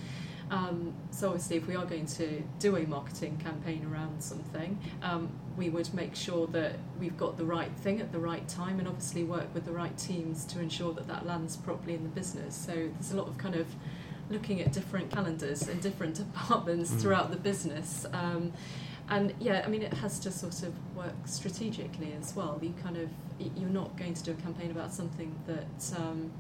Um, 0.53 0.93
so 1.11 1.29
obviously, 1.29 1.57
if 1.57 1.67
we 1.67 1.75
are 1.77 1.87
going 1.87 2.05
to 2.07 2.43
do 2.59 2.77
a 2.77 2.87
marketing 2.87 3.39
campaign 3.43 3.89
around 3.91 4.23
something, 4.23 4.79
um, 5.03 5.31
we 5.57 5.71
would 5.71 5.93
make 5.95 6.15
sure 6.15 6.47
that 6.49 6.75
we've 7.01 7.17
got 7.17 7.39
the 7.39 7.45
right 7.45 7.73
thing 7.79 8.01
at 8.03 8.13
the 8.13 8.19
right 8.19 8.47
time, 8.49 8.79
and 8.79 8.87
obviously 8.87 9.25
work 9.25 9.53
with 9.55 9.65
the 9.65 9.73
right 9.73 9.97
teams 9.97 10.45
to 10.47 10.61
ensure 10.61 10.93
that 10.93 11.09
that 11.09 11.27
lands 11.27 11.57
properly 11.57 11.95
in 11.95 12.03
the 12.03 12.11
business. 12.11 12.55
So 12.55 12.73
there's 12.75 13.13
a 13.13 13.17
lot 13.17 13.29
of 13.29 13.39
kind 13.39 13.55
of 13.55 13.67
looking 14.29 14.61
at 14.61 14.73
different 14.73 15.11
calendars 15.11 15.67
and 15.69 15.81
different 15.81 16.15
departments 16.25 16.91
Mm. 16.91 17.01
throughout 17.01 17.31
the 17.31 17.39
business. 17.39 18.05
Um, 18.13 18.53
and 19.09 19.33
yeah, 19.41 19.63
I 19.65 19.69
mean, 19.69 19.83
it 19.83 19.95
has 19.95 20.19
to 20.21 20.31
sort 20.31 20.63
of 20.63 20.75
work 20.95 21.15
strategically 21.25 22.13
as 22.21 22.37
well. 22.37 22.59
You 22.63 22.75
kind 22.83 22.99
of 22.99 23.09
you're 23.57 23.71
not 23.71 23.97
going 23.97 24.15
to 24.15 24.23
do 24.23 24.33
a 24.33 24.35
campaign 24.35 24.71
about 24.71 24.93
something 24.93 25.35
that 25.47 25.99
um, 25.99 26.31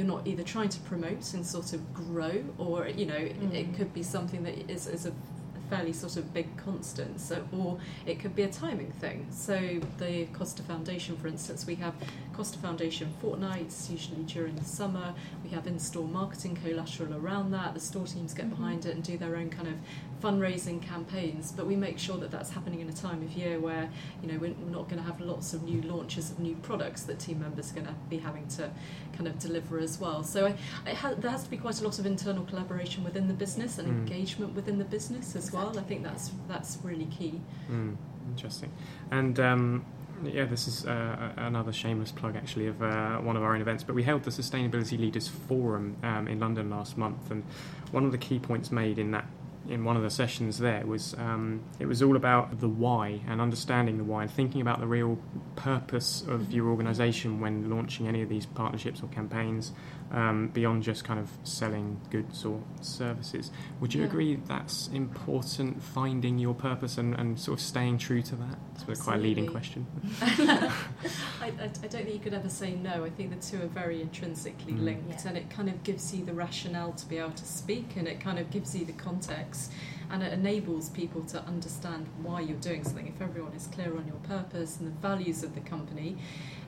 you're 0.00 0.08
not 0.08 0.26
either 0.26 0.42
trying 0.42 0.70
to 0.70 0.80
promote 0.80 1.34
and 1.34 1.44
sort 1.46 1.74
of 1.74 1.92
grow, 1.92 2.42
or 2.56 2.88
you 2.88 3.04
know, 3.04 3.14
it, 3.14 3.36
it 3.52 3.66
Mm. 3.72 3.76
could 3.76 3.92
be 3.92 4.02
something 4.02 4.42
that 4.44 4.70
is, 4.70 4.86
is 4.86 5.04
a 5.04 5.12
fairly 5.68 5.92
sort 5.92 6.16
of 6.16 6.32
big 6.32 6.48
constant. 6.56 7.20
So, 7.20 7.46
or 7.52 7.78
it 8.06 8.18
could 8.18 8.34
be 8.34 8.42
a 8.42 8.48
timing 8.48 8.92
thing. 8.92 9.26
So, 9.30 9.60
the 9.98 10.24
Costa 10.32 10.62
Foundation, 10.62 11.16
for 11.18 11.28
instance, 11.28 11.66
we 11.66 11.74
have 11.76 11.92
Costa 12.32 12.58
Foundation 12.58 13.12
fortnights, 13.20 13.90
usually 13.90 14.22
during 14.22 14.56
the 14.56 14.64
summer. 14.64 15.14
We 15.44 15.50
have 15.50 15.66
in-store 15.66 16.06
marketing 16.06 16.56
collateral 16.62 17.14
around 17.14 17.50
that. 17.52 17.74
The 17.74 17.80
store 17.80 18.06
teams 18.06 18.32
get 18.34 18.46
Mhm. 18.46 18.50
behind 18.50 18.86
it 18.86 18.94
and 18.94 19.02
do 19.04 19.18
their 19.18 19.36
own 19.36 19.50
kind 19.50 19.68
of 19.68 19.74
fundraising 20.22 20.82
campaigns. 20.82 21.50
But 21.52 21.66
we 21.66 21.76
make 21.76 21.98
sure 21.98 22.16
that 22.18 22.30
that's 22.30 22.50
happening 22.50 22.80
in 22.80 22.88
a 22.88 22.92
time 22.92 23.22
of 23.22 23.32
year 23.32 23.58
where 23.58 23.88
you 24.22 24.30
know 24.30 24.38
we're 24.38 24.52
we're 24.60 24.70
not 24.70 24.88
going 24.88 24.98
to 25.02 25.02
have 25.02 25.20
lots 25.20 25.54
of 25.54 25.62
new 25.62 25.80
launches 25.82 26.30
of 26.30 26.38
new 26.38 26.54
products 26.56 27.02
that 27.04 27.18
team 27.18 27.40
members 27.40 27.70
are 27.70 27.74
going 27.74 27.86
to 27.86 27.94
be 28.08 28.18
having 28.18 28.46
to 28.48 28.70
kind 29.14 29.26
of 29.26 29.38
deliver 29.38 29.78
as 29.78 29.98
well. 30.00 30.22
So 30.22 30.46
I, 30.46 30.50
it 30.90 30.96
ha- 30.96 31.14
there 31.18 31.30
has 31.30 31.44
to 31.44 31.50
be 31.50 31.56
quite 31.56 31.80
a 31.80 31.84
lot 31.84 31.98
of 31.98 32.06
internal 32.06 32.44
collaboration 32.44 33.02
within 33.04 33.28
the 33.28 33.34
business 33.34 33.78
and 33.78 33.88
Mm. 33.88 33.90
engagement 34.00 34.54
within 34.54 34.78
the 34.78 34.84
business 34.84 35.34
as 35.36 35.52
well. 35.52 35.78
I 35.78 35.82
think 35.82 36.02
that's 36.02 36.30
that's 36.48 36.78
really 36.82 37.06
key. 37.06 37.40
Mm, 37.70 37.96
interesting. 38.28 38.70
And 39.10 39.40
um, 39.40 39.84
yeah, 40.24 40.44
this 40.44 40.68
is 40.68 40.86
uh, 40.86 41.32
another 41.36 41.72
shameless 41.72 42.12
plug 42.12 42.36
actually 42.36 42.66
of 42.66 42.82
uh, 42.82 43.18
one 43.18 43.36
of 43.36 43.42
our 43.42 43.54
own 43.54 43.60
events. 43.60 43.84
But 43.84 43.94
we 43.94 44.02
held 44.02 44.22
the 44.22 44.30
Sustainability 44.30 44.98
Leaders 44.98 45.28
Forum 45.28 45.96
um, 46.02 46.28
in 46.28 46.40
London 46.40 46.70
last 46.70 46.98
month, 46.98 47.30
and 47.30 47.44
one 47.90 48.04
of 48.04 48.12
the 48.12 48.18
key 48.18 48.38
points 48.38 48.70
made 48.70 48.98
in 48.98 49.10
that 49.12 49.26
in 49.68 49.84
one 49.84 49.96
of 49.96 50.02
the 50.02 50.10
sessions 50.10 50.58
there 50.58 50.86
was 50.86 51.14
um, 51.18 51.60
it 51.78 51.86
was 51.86 52.02
all 52.02 52.16
about 52.16 52.60
the 52.60 52.68
why 52.68 53.20
and 53.28 53.40
understanding 53.40 53.98
the 53.98 54.04
why 54.04 54.22
and 54.22 54.30
thinking 54.30 54.60
about 54.60 54.80
the 54.80 54.86
real 54.86 55.18
purpose 55.54 56.24
of 56.26 56.50
your 56.50 56.68
organisation 56.68 57.40
when 57.40 57.68
launching 57.68 58.08
any 58.08 58.22
of 58.22 58.28
these 58.28 58.46
partnerships 58.46 59.02
or 59.02 59.06
campaigns 59.08 59.72
um, 60.12 60.48
beyond 60.48 60.82
just 60.82 61.04
kind 61.04 61.20
of 61.20 61.30
selling 61.44 62.00
goods 62.10 62.44
or 62.44 62.60
services. 62.80 63.50
Would 63.80 63.94
you 63.94 64.00
Yeah. 64.02 64.06
agree 64.08 64.36
that's 64.46 64.88
important, 64.88 65.82
finding 65.82 66.38
your 66.38 66.54
purpose 66.54 66.98
and, 66.98 67.14
and 67.14 67.38
sort 67.38 67.58
of 67.60 67.64
staying 67.64 67.98
true 67.98 68.20
to 68.22 68.36
that? 68.36 68.58
It's 68.88 69.02
quite 69.02 69.16
a 69.18 69.22
leading 69.22 69.46
question. 69.46 69.86
I, 70.22 70.72
I, 71.40 71.50
I 71.64 71.66
don't 71.68 71.90
think 71.90 72.12
you 72.12 72.18
could 72.18 72.34
ever 72.34 72.48
say 72.48 72.74
no. 72.74 73.04
I 73.04 73.10
think 73.10 73.30
the 73.30 73.46
two 73.46 73.62
are 73.62 73.68
very 73.68 74.00
intrinsically 74.00 74.72
Mm. 74.72 74.84
linked, 74.84 75.22
Yeah. 75.22 75.28
and 75.28 75.36
it 75.38 75.48
kind 75.50 75.68
of 75.68 75.82
gives 75.84 76.14
you 76.14 76.24
the 76.24 76.32
rationale 76.34 76.92
to 76.92 77.06
be 77.08 77.18
able 77.18 77.30
to 77.32 77.44
speak, 77.44 77.96
and 77.96 78.06
it 78.08 78.20
kind 78.20 78.38
of 78.38 78.50
gives 78.50 78.74
you 78.74 78.84
the 78.84 78.92
context, 78.92 79.72
and 80.10 80.22
it 80.22 80.32
enables 80.32 80.88
people 80.90 81.22
to 81.24 81.40
understand 81.44 82.06
why 82.22 82.40
you're 82.40 82.56
doing 82.58 82.82
something. 82.84 83.06
If 83.06 83.20
everyone 83.22 83.52
is 83.52 83.68
clear 83.68 83.96
on 83.96 84.06
your 84.06 84.16
purpose 84.24 84.78
and 84.78 84.86
the 84.88 84.98
values 85.00 85.42
of 85.44 85.54
the 85.54 85.60
company, 85.60 86.16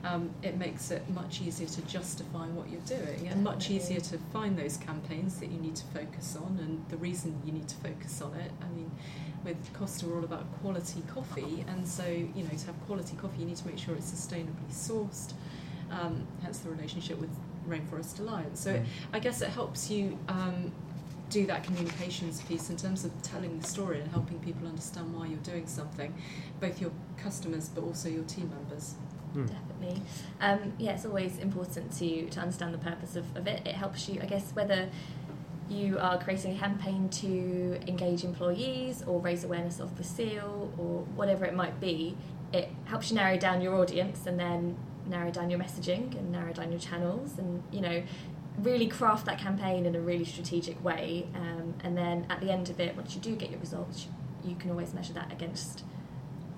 um, 0.03 0.29
it 0.41 0.57
makes 0.57 0.91
it 0.91 1.07
much 1.09 1.41
easier 1.41 1.67
to 1.67 1.81
justify 1.83 2.45
what 2.47 2.69
you're 2.69 2.81
doing, 2.81 3.27
and 3.29 3.43
much 3.43 3.69
easier 3.69 3.99
to 4.01 4.17
find 4.31 4.57
those 4.57 4.77
campaigns 4.77 5.39
that 5.39 5.49
you 5.49 5.59
need 5.59 5.75
to 5.77 5.85
focus 5.87 6.35
on, 6.35 6.59
and 6.61 6.83
the 6.89 6.97
reason 6.97 7.41
you 7.45 7.51
need 7.51 7.67
to 7.69 7.75
focus 7.77 8.21
on 8.21 8.33
it. 8.35 8.51
I 8.61 8.67
mean 8.75 8.91
with 9.43 9.73
Costa, 9.73 10.05
we're 10.05 10.17
all 10.17 10.23
about 10.23 10.45
quality 10.61 11.03
coffee, 11.13 11.65
and 11.67 11.87
so 11.87 12.05
you 12.05 12.43
know 12.43 12.49
to 12.57 12.65
have 12.67 12.85
quality 12.85 13.15
coffee, 13.17 13.39
you 13.41 13.45
need 13.45 13.57
to 13.57 13.67
make 13.67 13.77
sure 13.77 13.93
it's 13.95 14.11
sustainably 14.11 14.71
sourced. 14.71 15.33
Um, 15.91 16.25
hence 16.41 16.59
the 16.59 16.69
relationship 16.69 17.19
with 17.19 17.29
Rainforest 17.67 18.19
Alliance. 18.19 18.59
So 18.59 18.73
Mm. 18.73 18.85
I 19.13 19.19
guess 19.19 19.41
it 19.41 19.49
helps 19.49 19.91
you 19.91 20.17
um, 20.27 20.71
do 21.29 21.45
that 21.45 21.63
communications 21.63 22.41
piece 22.41 22.69
in 22.69 22.77
terms 22.77 23.05
of 23.05 23.11
telling 23.21 23.59
the 23.59 23.67
story 23.67 23.99
and 23.99 24.09
helping 24.11 24.39
people 24.39 24.67
understand 24.67 25.13
why 25.15 25.27
you're 25.27 25.37
doing 25.39 25.67
something, 25.67 26.13
both 26.59 26.81
your 26.81 26.91
customers 27.17 27.69
but 27.69 27.83
also 27.83 28.09
your 28.09 28.23
team 28.23 28.49
members. 28.49 28.95
Mm. 29.35 29.47
Definitely. 29.47 29.72
Um, 30.41 30.73
yeah, 30.77 30.91
it's 30.91 31.05
always 31.05 31.37
important 31.37 31.91
to, 31.99 32.29
to 32.29 32.39
understand 32.39 32.73
the 32.73 32.77
purpose 32.79 33.15
of, 33.15 33.25
of 33.35 33.47
it. 33.47 33.65
It 33.65 33.75
helps 33.75 34.07
you, 34.09 34.19
I 34.21 34.25
guess, 34.25 34.51
whether 34.53 34.89
you 35.69 35.97
are 35.99 36.17
creating 36.21 36.55
a 36.55 36.59
campaign 36.59 37.09
to 37.09 37.79
engage 37.87 38.23
employees 38.23 39.03
or 39.03 39.19
raise 39.19 39.43
awareness 39.43 39.79
of 39.79 39.97
the 39.97 40.03
seal 40.03 40.71
or 40.77 41.01
whatever 41.15 41.45
it 41.45 41.53
might 41.53 41.79
be, 41.79 42.17
it 42.51 42.69
helps 42.85 43.09
you 43.09 43.15
narrow 43.15 43.37
down 43.37 43.61
your 43.61 43.75
audience 43.75 44.25
and 44.27 44.39
then 44.39 44.77
narrow 45.07 45.31
down 45.31 45.49
your 45.49 45.59
messaging 45.59 46.17
and 46.17 46.31
narrow 46.31 46.53
down 46.53 46.71
your 46.71 46.79
channels 46.79 47.37
and, 47.37 47.63
you 47.71 47.81
know, 47.81 48.03
really 48.59 48.87
craft 48.87 49.25
that 49.25 49.39
campaign 49.39 49.85
in 49.85 49.95
a 49.95 49.99
really 49.99 50.25
strategic 50.25 50.81
way. 50.83 51.27
Um, 51.33 51.73
and 51.83 51.97
then 51.97 52.25
at 52.29 52.39
the 52.39 52.51
end 52.51 52.69
of 52.69 52.79
it, 52.79 52.95
once 52.95 53.15
you 53.15 53.21
do 53.21 53.35
get 53.35 53.49
your 53.49 53.59
results, 53.59 54.07
you 54.43 54.55
can 54.55 54.69
always 54.69 54.93
measure 54.93 55.13
that 55.13 55.31
against 55.31 55.83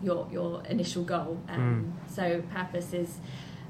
your 0.06 0.28
your 0.32 0.64
initial 0.70 1.03
goal. 1.03 1.38
Um, 1.49 1.93
So 2.08 2.41
purpose 2.53 2.93
is 2.93 3.20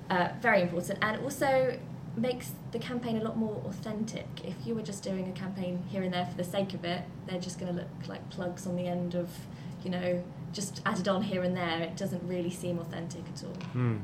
uh, 0.10 0.30
very 0.42 0.62
important, 0.62 1.00
and 1.02 1.22
also 1.24 1.80
makes 2.18 2.52
the 2.72 2.80
campaign 2.80 3.18
a 3.18 3.24
lot 3.24 3.38
more 3.38 3.62
authentic. 3.66 4.28
If 4.44 4.56
you 4.66 4.76
were 4.76 4.82
just 4.82 5.04
doing 5.04 5.28
a 5.28 5.32
campaign 5.32 5.84
here 5.92 6.04
and 6.04 6.14
there 6.14 6.26
for 6.26 6.38
the 6.38 6.44
sake 6.44 6.74
of 6.74 6.86
it, 6.86 7.02
they're 7.26 7.40
just 7.40 7.60
going 7.60 7.74
to 7.74 7.82
look 7.82 8.08
like 8.08 8.30
plugs 8.30 8.66
on 8.68 8.76
the 8.76 8.88
end 8.88 9.16
of, 9.16 9.30
you 9.84 9.90
know, 9.90 10.24
just 10.54 10.82
added 10.86 11.08
on 11.08 11.22
here 11.24 11.44
and 11.44 11.58
there. 11.58 11.82
It 11.82 11.98
doesn't 11.98 12.24
really 12.28 12.52
seem 12.52 12.80
authentic 12.80 13.24
at 13.34 13.44
all. 13.44 13.58
Mm. 13.74 14.00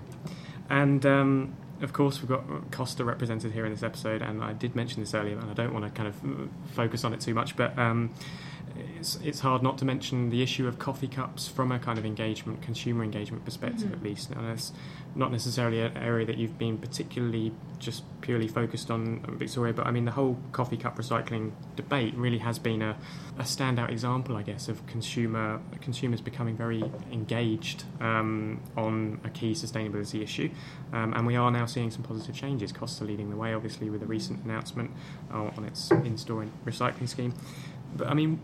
And 0.70 1.06
um, 1.06 1.56
of 1.82 1.94
course, 1.94 2.22
we've 2.22 2.30
got 2.30 2.44
Costa 2.72 3.06
represented 3.06 3.54
here 3.54 3.66
in 3.66 3.72
this 3.72 3.84
episode, 3.84 4.22
and 4.22 4.44
I 4.44 4.54
did 4.54 4.76
mention 4.76 5.02
this 5.02 5.14
earlier, 5.14 5.38
and 5.40 5.50
I 5.50 5.54
don't 5.54 5.74
want 5.74 5.86
to 5.86 5.92
kind 5.92 6.10
of 6.10 6.16
uh, 6.24 6.48
focus 6.74 7.06
on 7.06 7.14
it 7.14 7.22
too 7.22 7.34
much, 7.34 7.56
but 7.56 7.78
um, 7.80 8.10
it's, 8.98 9.18
it's 9.24 9.40
hard 9.40 9.64
not 9.64 9.78
to 9.80 9.86
mention 9.86 10.30
the 10.30 10.42
issue 10.42 10.68
of 10.68 10.80
coffee 10.80 11.08
cups 11.08 11.48
from 11.48 11.72
a 11.72 11.80
kind 11.80 11.98
of 11.98 12.06
engagement, 12.06 12.62
consumer 12.62 13.04
engagement 13.04 13.46
perspective, 13.46 13.90
Mhm. 13.90 13.94
at 13.94 14.04
least. 14.04 14.32
And 14.32 14.46
it's 14.48 14.72
not 15.16 15.32
necessarily 15.32 15.82
an 15.82 15.98
area 15.98 16.26
that 16.26 16.38
you've 16.38 16.58
been 16.58 16.78
particularly 16.78 17.52
just 17.80 18.04
purely 18.22 18.48
focused 18.48 18.90
on, 18.92 19.24
um, 19.28 19.38
Victoria, 19.38 19.74
but 19.74 19.88
I 19.88 19.92
mean, 19.92 20.06
the 20.06 20.12
whole 20.12 20.38
coffee 20.52 20.78
cup 20.78 20.98
recycling 20.98 21.52
debate 21.76 22.14
really 22.16 22.38
has 22.38 22.60
been 22.60 22.82
a, 22.82 22.96
a 23.38 23.44
standout 23.44 23.90
example, 23.90 24.38
I 24.38 24.44
guess, 24.44 24.68
of 24.70 24.86
consumer 24.88 25.60
consumers 25.82 26.22
becoming 26.22 26.56
very 26.56 26.84
engaged 27.12 27.84
um, 28.00 28.60
on 28.78 29.20
a 29.24 29.30
key 29.30 29.52
sustainability 29.54 30.22
issue. 30.22 30.50
Um, 30.94 31.14
and 31.14 31.26
we 31.26 31.36
are 31.36 31.50
now 31.52 31.66
seeing 31.66 31.90
some 31.92 32.04
positive 32.04 32.36
changes. 32.36 32.72
Costa 32.72 33.04
leading 33.04 33.30
the 33.30 33.36
way, 33.36 33.54
obviously, 33.54 33.90
with 33.90 34.04
a 34.04 34.06
recent 34.06 34.44
announcement 34.46 34.92
uh, 35.34 35.50
on 35.58 35.66
its 35.66 35.90
in-store 35.92 36.46
recycling 36.66 37.10
scheme. 37.10 37.34
But 37.96 38.08
I 38.08 38.14
mean, 38.14 38.38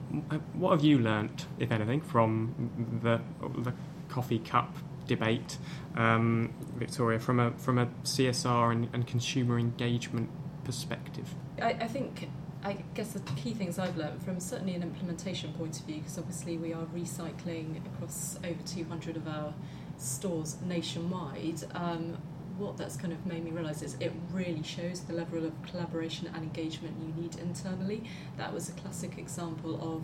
what 0.54 0.72
have 0.72 0.84
you 0.84 1.00
learnt, 1.00 1.46
if 1.60 1.72
anything, 1.72 2.02
from 2.02 3.00
the 3.02 3.22
the 3.62 3.74
coffee 4.10 4.40
cup 4.40 4.76
debate, 5.08 5.58
um, 5.96 6.54
Victoria, 6.76 7.20
from 7.20 7.40
a 7.40 7.52
from 7.52 7.78
a 7.78 7.88
CSR 8.04 8.72
and, 8.72 8.90
and 8.94 9.08
consumer 9.08 9.58
engagement 9.58 10.30
perspective? 10.64 11.34
I, 11.62 11.72
I 11.72 11.88
think, 11.88 12.30
I 12.64 12.84
guess 12.94 13.14
the 13.14 13.20
key 13.34 13.54
things 13.54 13.80
I've 13.80 13.98
learned 13.98 14.22
from 14.22 14.40
certainly 14.40 14.76
an 14.76 14.84
implementation 14.84 15.54
point 15.54 15.80
of 15.80 15.86
view, 15.86 16.00
because 16.00 16.18
obviously 16.18 16.58
we 16.58 16.74
are 16.74 16.86
recycling 16.86 17.78
across 17.96 18.38
over 18.44 18.62
200 18.66 19.18
of 19.18 19.28
our 19.28 19.54
stores 19.98 20.58
nationwide. 20.66 21.64
Um, 21.74 22.18
what 22.58 22.78
that's 22.78 22.98
kind 22.98 23.14
of 23.14 23.26
made 23.26 23.44
me 23.44 23.52
realise 23.52 23.82
is 23.82 23.96
it 24.00 24.12
really 24.32 24.64
shows 24.64 25.02
the 25.02 25.14
level 25.14 25.46
of 25.46 25.54
collaboration 25.64 26.28
and 26.34 26.44
engagement 26.44 26.96
you 27.00 27.22
need 27.22 27.36
internally. 27.38 28.04
That 28.38 28.54
was 28.54 28.70
a 28.70 28.74
classic 28.74 29.18
example 29.18 29.80
of 29.82 30.04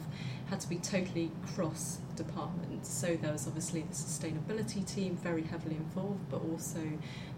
had 0.50 0.60
to 0.62 0.70
be 0.70 0.78
totally 0.78 1.32
cross 1.56 2.00
departments. 2.16 2.90
So 2.90 3.16
there 3.16 3.32
was 3.32 3.48
obviously 3.48 3.82
the 3.82 3.96
sustainability 3.96 4.86
team 4.86 5.18
very 5.18 5.44
heavily 5.44 5.76
involved, 5.76 6.30
but 6.30 6.42
also 6.42 6.80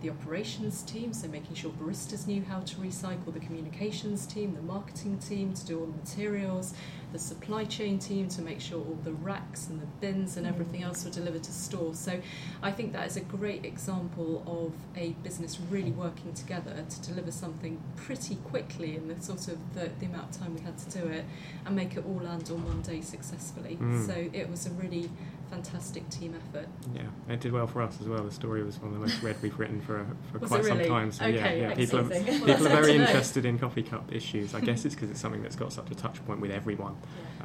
the 0.02 0.10
operations 0.10 0.82
team, 0.84 1.14
so 1.14 1.28
making 1.28 1.56
sure 1.56 1.72
baristas 1.72 2.28
knew 2.28 2.44
how 2.44 2.60
to 2.60 2.76
recycle, 2.76 3.34
the 3.34 3.40
communications 3.40 4.26
team, 4.26 4.54
the 4.54 4.62
marketing 4.62 5.18
team 5.20 5.54
to 5.54 5.66
do 5.66 5.80
all 5.80 5.86
the 5.86 5.98
materials, 5.98 6.74
the 7.16 7.20
supply 7.20 7.64
chain 7.64 7.98
team 7.98 8.28
to 8.28 8.42
make 8.42 8.60
sure 8.60 8.78
all 8.78 9.00
the 9.06 9.14
racks 9.14 9.68
and 9.70 9.82
the 9.82 9.86
bins 10.02 10.36
and 10.36 10.46
everything 10.46 10.84
else 10.84 11.06
were 11.06 11.10
delivered 11.10 11.44
to 11.44 11.52
store. 11.54 11.94
So 11.94 12.20
I 12.62 12.72
think 12.72 12.92
that 12.92 13.08
is 13.08 13.16
a 13.16 13.22
great 13.22 13.64
example 13.64 14.44
of 14.46 14.74
a 15.02 15.12
business 15.24 15.58
really 15.72 15.92
working 15.92 16.34
together 16.34 16.76
to 16.90 17.02
deliver 17.02 17.32
something 17.32 17.82
pretty 17.96 18.36
quickly 18.36 18.98
in 18.98 19.08
the 19.08 19.22
sort 19.22 19.48
of 19.48 19.58
the, 19.74 19.92
the 20.00 20.08
amount 20.08 20.36
of 20.36 20.42
time 20.42 20.56
we 20.56 20.60
had 20.60 20.78
to 20.78 20.90
do 21.00 21.08
it 21.08 21.24
and 21.66 21.74
make 21.74 21.96
it 21.96 22.04
all 22.06 22.20
land 22.22 22.50
on 22.52 22.66
one 22.66 22.82
day 22.82 23.00
successfully. 23.00 23.78
Mm. 23.80 24.06
So 24.06 24.30
it 24.34 24.50
was 24.50 24.66
a 24.66 24.72
really 24.72 25.10
fantastic 25.50 26.10
team 26.10 26.36
effort. 26.36 26.68
Yeah, 26.94 27.04
it 27.34 27.40
did 27.40 27.52
well 27.52 27.68
for 27.68 27.82
us 27.82 28.00
as 28.02 28.08
well. 28.08 28.24
The 28.24 28.32
story 28.32 28.64
was 28.64 28.80
one 28.80 28.94
of 28.94 29.00
the 29.00 29.06
most 29.06 29.22
read 29.22 29.36
we've 29.42 29.58
written 29.58 29.82
for 29.82 30.06
for 30.32 30.40
Was 30.40 30.50
quite 30.50 30.64
really? 30.64 30.84
some 30.86 30.90
time. 30.90 31.12
So 31.12 31.26
yeah, 31.26 31.40
Okay, 31.40 31.62
yeah, 31.62 31.74
people 31.76 32.00
are, 32.00 32.04
Well, 32.04 32.24
people 32.24 32.68
are 32.68 32.82
very 32.82 32.96
interested 32.96 33.46
in 33.46 33.60
coffee 33.60 33.84
cup 33.84 34.12
issues. 34.14 34.54
I 34.54 34.60
guess 34.62 34.86
it's 34.86 34.96
because 34.96 35.10
it's 35.12 35.20
something 35.20 35.42
that's 35.42 35.56
got 35.56 35.72
such 35.74 35.90
a 35.92 35.96
touch 35.96 36.24
point 36.26 36.42
with 36.42 36.52
everyone. 36.52 36.96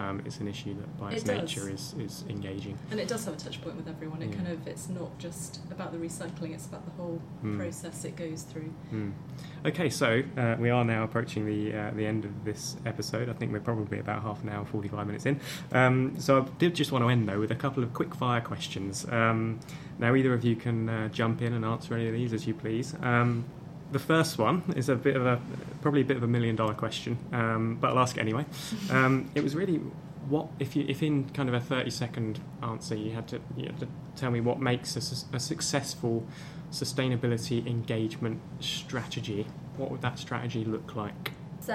Um, 0.01 0.23
it's 0.25 0.39
an 0.41 0.49
issue 0.49 0.75
that 0.75 0.99
by 0.99 1.13
its 1.13 1.25
does. 1.25 1.37
nature 1.57 1.69
is, 1.71 1.95
is 1.99 2.25
engaging. 2.29 2.79
And 2.91 2.99
it 2.99 3.07
does 3.09 3.25
have 3.27 3.35
a 3.35 3.37
touch 3.37 3.61
point 3.61 3.77
with 3.77 3.87
everyone. 3.89 4.23
It 4.23 4.31
Yeah. 4.31 4.37
kind 4.37 4.49
of 4.49 4.67
it's 4.67 4.89
not 4.89 5.19
just 5.19 5.61
about 5.71 5.93
the 5.93 5.99
recycling; 5.99 6.55
it's 6.55 6.67
about 6.67 6.85
the 6.87 6.93
whole 6.93 7.21
Mm. 7.45 7.59
process 7.59 8.05
it 8.05 8.17
goes 8.17 8.43
through. 8.43 8.73
Mm. 8.93 9.13
Okay, 9.67 9.91
so 9.91 10.23
uh, 10.39 10.57
we 10.59 10.71
are 10.71 10.85
now 10.85 11.05
approaching 11.05 11.45
the 11.45 11.75
uh, 11.75 11.91
the 11.95 12.07
end 12.07 12.25
of 12.25 12.45
this 12.45 12.77
episode. 12.87 13.29
I 13.29 13.35
think 13.35 13.53
we're 13.53 13.61
probably 13.61 13.99
about 13.99 14.23
half 14.23 14.43
an 14.43 14.49
hour, 14.49 14.65
forty 14.65 14.89
five 14.89 15.07
minutes 15.07 15.27
in. 15.27 15.39
Um, 15.73 16.15
so 16.19 16.41
I 16.43 16.47
did 16.59 16.75
just 16.75 16.93
want 16.93 17.05
to 17.05 17.09
end 17.11 17.29
though 17.29 17.41
with 17.41 17.51
a 17.51 17.57
couple 17.57 17.83
of 17.83 17.93
quick 17.93 18.15
fire 18.15 18.41
questions. 18.41 19.07
Um, 19.11 19.61
now 19.99 20.15
either 20.15 20.33
of 20.33 20.45
you 20.45 20.57
can 20.57 20.89
uh, 20.89 21.09
jump 21.09 21.43
in 21.43 21.53
and 21.53 21.65
answer 21.65 21.95
any 21.95 22.07
of 22.09 22.15
these 22.15 22.33
as 22.33 22.47
you 22.47 22.55
please. 22.55 22.95
The 23.93 23.99
first 23.99 24.39
one 24.39 24.63
is 24.77 24.89
a 24.89 24.95
bit 24.97 25.17
of 25.17 25.27
a 25.27 25.41
probably 25.83 26.03
a 26.03 26.05
bit 26.05 26.17
of 26.17 26.23
a 26.23 26.29
million 26.29 26.57
dollar 26.57 26.75
question, 26.75 27.19
um, 27.33 27.77
but 27.81 27.91
I'll 27.91 27.99
ask 27.99 28.17
it 28.17 28.21
anyway. 28.21 28.45
Um, 28.91 29.31
it 29.35 29.43
was 29.43 29.55
really 29.55 29.81
what 30.29 30.47
if 30.59 30.77
you 30.77 30.85
if 30.89 31.03
in 31.03 31.29
kind 31.31 31.49
of 31.49 31.55
a 31.55 31.61
thirty 31.61 31.91
second 31.91 32.41
answer 32.63 32.95
you 32.95 33.11
had 33.13 33.27
to 33.29 33.41
you 33.57 33.67
had 33.67 33.81
to 33.81 33.89
tell 34.17 34.31
me 34.31 34.41
what 34.41 34.61
makes 34.61 34.97
a, 34.97 35.01
su- 35.01 35.27
a 35.33 35.41
successful 35.41 36.25
sustainability 36.71 37.67
engagement 37.67 38.41
strategy. 38.61 39.47
What 39.77 39.91
would 39.91 40.03
that 40.03 40.19
strategy 40.19 40.65
look 40.65 40.95
like? 40.95 41.33
So 41.61 41.75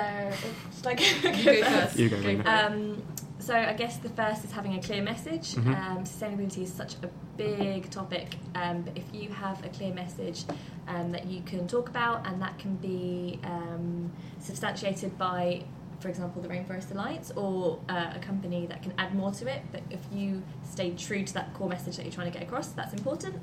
it's 0.67 0.85
like 0.85 0.99
You 1.23 1.43
go 1.43 1.63
first. 1.63 1.99
You 1.99 2.09
go, 2.09 2.17
Rena. 2.17 2.43
Um, 2.49 3.03
so 3.45 3.53
I 3.53 3.73
guess 3.73 3.97
the 3.97 4.09
first 4.09 4.43
is 4.43 4.51
having 4.51 4.73
a 4.75 4.81
clear 4.81 5.03
message. 5.03 5.53
Mhm. 5.53 5.75
Um, 5.81 6.03
sustainability 6.03 6.63
is 6.63 6.73
such 6.73 6.93
a 7.03 7.09
big 7.37 7.89
topic, 7.91 8.27
um, 8.55 8.81
but 8.85 8.93
if 8.97 9.07
you 9.13 9.29
have 9.29 9.63
a 9.63 9.69
clear 9.69 9.93
message 9.93 10.39
um, 10.87 11.11
that 11.11 11.25
you 11.27 11.41
can 11.51 11.67
talk 11.67 11.87
about 11.89 12.25
and 12.27 12.41
that 12.41 12.57
can 12.57 12.75
be 12.77 13.39
um, 13.43 14.11
substantiated 14.39 15.11
by, 15.17 15.63
for 15.99 16.09
example, 16.09 16.41
the 16.41 16.47
Rainforest 16.55 16.91
Alliance 16.91 17.31
or 17.35 17.79
uh, 17.89 18.13
a 18.15 18.19
company 18.19 18.65
that 18.67 18.81
can 18.81 18.93
add 18.97 19.13
more 19.13 19.31
to 19.39 19.43
it, 19.55 19.61
but 19.71 19.81
if 19.91 19.99
you 20.11 20.41
stay 20.75 20.89
true 20.91 21.23
to 21.23 21.33
that 21.35 21.53
core 21.53 21.69
message 21.69 21.97
that 21.97 22.03
you're 22.05 22.17
trying 22.19 22.31
to 22.31 22.37
get 22.37 22.47
across, 22.47 22.69
that's 22.79 22.93
important. 22.93 23.35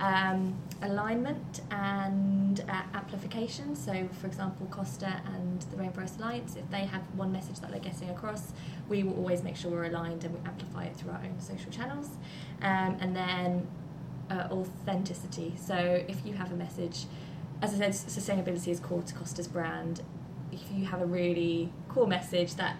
Um, 0.00 0.56
alignment 0.82 1.60
and 1.70 2.43
uh, 2.60 2.82
amplification. 2.94 3.74
So, 3.76 4.08
for 4.20 4.26
example, 4.26 4.66
Costa 4.70 5.22
and 5.34 5.62
the 5.70 5.76
Rainforest 5.76 6.18
Alliance, 6.18 6.56
if 6.56 6.68
they 6.70 6.84
have 6.86 7.02
one 7.16 7.32
message 7.32 7.60
that 7.60 7.70
they're 7.70 7.80
getting 7.80 8.10
across, 8.10 8.52
we 8.88 9.02
will 9.02 9.14
always 9.16 9.42
make 9.42 9.56
sure 9.56 9.70
we're 9.70 9.84
aligned 9.84 10.24
and 10.24 10.34
we 10.34 10.40
amplify 10.46 10.84
it 10.84 10.96
through 10.96 11.12
our 11.12 11.20
own 11.24 11.40
social 11.40 11.70
channels. 11.70 12.08
Um, 12.62 12.96
and 13.00 13.14
then 13.16 13.66
uh, 14.30 14.48
authenticity. 14.50 15.54
So, 15.56 15.76
if 16.08 16.24
you 16.24 16.34
have 16.34 16.52
a 16.52 16.56
message, 16.56 17.04
as 17.62 17.74
I 17.74 17.78
said, 17.78 17.92
sustainability 17.92 18.68
is 18.68 18.80
core 18.80 19.02
to 19.02 19.14
Costa's 19.14 19.48
brand. 19.48 20.02
If 20.52 20.60
you 20.74 20.84
have 20.86 21.00
a 21.02 21.06
really 21.06 21.72
core 21.88 22.06
message 22.06 22.54
that 22.56 22.76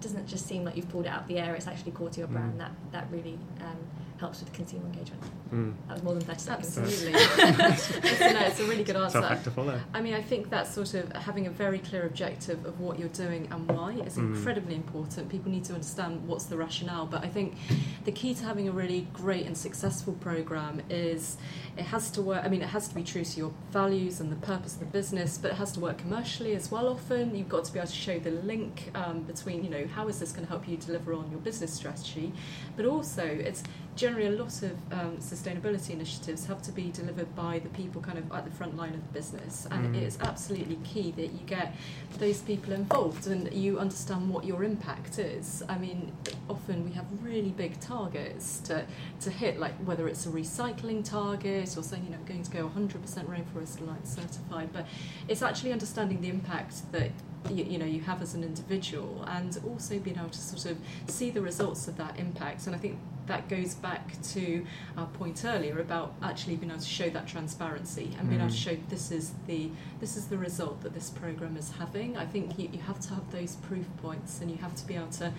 doesn't 0.00 0.26
just 0.26 0.46
seem 0.46 0.64
like 0.64 0.76
you've 0.76 0.88
pulled 0.88 1.06
it 1.06 1.08
out 1.08 1.22
of 1.22 1.28
the 1.28 1.38
air, 1.38 1.54
it's 1.54 1.66
actually 1.68 1.92
core 1.92 2.08
to 2.10 2.18
your 2.18 2.28
brand, 2.28 2.54
Mm. 2.54 2.58
that, 2.58 2.72
that 2.92 3.06
really 3.10 3.38
um, 3.60 3.76
helps 4.22 4.40
with 4.40 4.52
consumer 4.52 4.86
engagement. 4.86 5.22
Mm. 5.52 5.74
That 5.88 5.94
was 5.94 6.02
more 6.02 6.14
than 6.14 6.22
30 6.22 6.38
seconds. 6.38 6.78
Absolutely. 6.78 7.20
it's, 7.20 8.20
no, 8.20 8.40
it's 8.40 8.60
a 8.60 8.64
really 8.64 8.84
good 8.84 8.94
Tough 8.94 9.14
answer. 9.16 9.28
act 9.32 9.44
to 9.44 9.50
follow. 9.50 9.78
I 9.92 10.00
mean, 10.00 10.14
I 10.14 10.22
think 10.22 10.48
that 10.50 10.66
sort 10.66 10.94
of 10.94 11.12
having 11.12 11.46
a 11.46 11.50
very 11.50 11.78
clear 11.80 12.06
objective 12.06 12.64
of 12.64 12.80
what 12.80 12.98
you're 12.98 13.08
doing 13.10 13.48
and 13.50 13.68
why 13.70 13.92
is 13.92 14.16
Mm. 14.16 14.36
incredibly 14.36 14.74
important. 14.76 15.28
People 15.28 15.50
need 15.50 15.64
to 15.64 15.74
understand 15.74 16.26
what's 16.28 16.44
the 16.46 16.56
rationale. 16.56 17.06
But 17.06 17.24
I 17.24 17.28
think 17.28 17.56
the 18.04 18.12
key 18.12 18.32
to 18.34 18.44
having 18.44 18.68
a 18.68 18.72
really 18.72 19.08
great 19.12 19.44
and 19.46 19.56
successful 19.56 20.14
program 20.14 20.80
is 20.88 21.36
it 21.76 21.84
has 21.84 22.10
to 22.12 22.22
work. 22.22 22.44
I 22.44 22.48
mean, 22.48 22.62
it 22.62 22.68
has 22.68 22.86
to 22.88 22.94
be 22.94 23.02
true 23.02 23.24
to 23.24 23.36
your 23.38 23.52
values 23.72 24.20
and 24.20 24.30
the 24.30 24.36
purpose 24.46 24.74
of 24.74 24.80
the 24.80 24.86
business, 24.86 25.36
but 25.36 25.50
it 25.50 25.56
has 25.56 25.72
to 25.72 25.80
work 25.80 25.98
commercially 25.98 26.54
as 26.54 26.70
well. 26.70 26.88
Often, 26.88 27.34
you've 27.36 27.48
got 27.48 27.64
to 27.64 27.72
be 27.72 27.78
able 27.78 27.88
to 27.88 27.94
show 27.94 28.18
the 28.18 28.30
link 28.30 28.90
um, 28.94 29.22
between, 29.22 29.64
you 29.64 29.70
know, 29.70 29.86
how 29.96 30.06
is 30.08 30.18
this 30.20 30.30
going 30.32 30.44
to 30.44 30.48
help 30.50 30.68
you 30.68 30.76
deliver 30.76 31.12
on 31.14 31.30
your 31.30 31.40
business 31.40 31.72
strategy, 31.72 32.32
but 32.76 32.84
also 32.86 33.24
it's 33.24 33.62
generally 33.94 34.26
a 34.26 34.30
lot 34.30 34.62
of 34.62 34.72
um, 34.92 35.16
sustainability 35.18 35.90
initiatives 35.90 36.46
have 36.46 36.62
to 36.62 36.72
be 36.72 36.90
delivered 36.90 37.34
by 37.36 37.58
the 37.58 37.68
people 37.70 38.00
kind 38.00 38.18
of 38.18 38.32
at 38.32 38.44
the 38.44 38.50
front 38.50 38.76
line 38.76 38.94
of 38.94 39.02
the 39.06 39.12
business. 39.12 39.66
And 39.70 39.88
Mm. 39.94 39.96
it 39.98 40.02
is 40.04 40.18
absolutely 40.20 40.76
key 40.84 41.10
that 41.12 41.32
you 41.32 41.40
get 41.46 41.74
those 42.18 42.40
people 42.40 42.72
involved 42.72 43.26
and 43.26 43.52
you 43.52 43.78
understand 43.78 44.30
what 44.30 44.44
your 44.44 44.64
impact 44.64 45.18
is. 45.18 45.62
I 45.68 45.76
mean 45.78 46.12
often 46.48 46.84
we 46.84 46.92
have 46.92 47.04
really 47.22 47.50
big 47.50 47.78
targets 47.80 48.58
to, 48.60 48.84
to 49.20 49.30
hit 49.30 49.58
like 49.60 49.74
whether 49.84 50.08
it's 50.08 50.24
a 50.26 50.30
recycling 50.30 51.04
target 51.04 51.76
or 51.76 51.82
saying 51.82 52.04
you 52.04 52.10
know 52.10 52.16
I'm 52.16 52.24
going 52.24 52.42
to 52.42 52.50
go 52.50 52.68
100% 52.68 53.26
rainforest 53.26 53.80
alliance 53.80 54.14
certified 54.14 54.70
but 54.72 54.86
it's 55.28 55.42
actually 55.42 55.72
understanding 55.72 56.20
the 56.20 56.28
impact 56.28 56.90
that 56.92 57.10
you, 57.50 57.64
you 57.64 57.78
know 57.78 57.86
you 57.86 58.00
have 58.02 58.22
as 58.22 58.34
an 58.34 58.42
individual 58.44 59.24
and 59.28 59.58
also 59.66 59.98
being 59.98 60.16
able 60.18 60.28
to 60.30 60.38
sort 60.38 60.66
of 60.72 60.78
see 61.08 61.30
the 61.30 61.42
results 61.42 61.88
of 61.88 61.96
that 61.96 62.18
impact. 62.18 62.66
And 62.66 62.74
i 62.74 62.78
think 62.78 62.98
that 63.26 63.48
goes 63.48 63.74
back 63.74 64.20
to 64.22 64.64
our 64.96 65.06
point 65.06 65.44
earlier 65.44 65.78
about 65.80 66.14
actually 66.22 66.56
being 66.56 66.70
able 66.70 66.80
to 66.80 66.86
show 66.86 67.08
that 67.10 67.26
transparency 67.28 68.14
and 68.18 68.28
being 68.28 68.40
able 68.40 68.50
to 68.50 68.56
Mm. 68.56 68.64
show 68.64 68.76
this 68.88 69.10
is 69.12 69.32
the 69.46 69.70
this 70.00 70.16
is 70.16 70.26
the 70.26 70.36
result 70.38 70.80
that 70.82 70.92
this 70.94 71.10
program 71.10 71.56
is 71.56 71.70
having. 71.78 72.16
I 72.16 72.26
think 72.26 72.58
you, 72.58 72.68
you 72.72 72.80
have 72.80 72.98
to 73.00 73.10
have 73.14 73.30
those 73.30 73.56
proof 73.56 73.86
points 73.98 74.40
and 74.40 74.50
you 74.50 74.56
have 74.58 74.74
to 74.76 74.86
be 74.86 74.94
able 74.96 75.06
to 75.22 75.32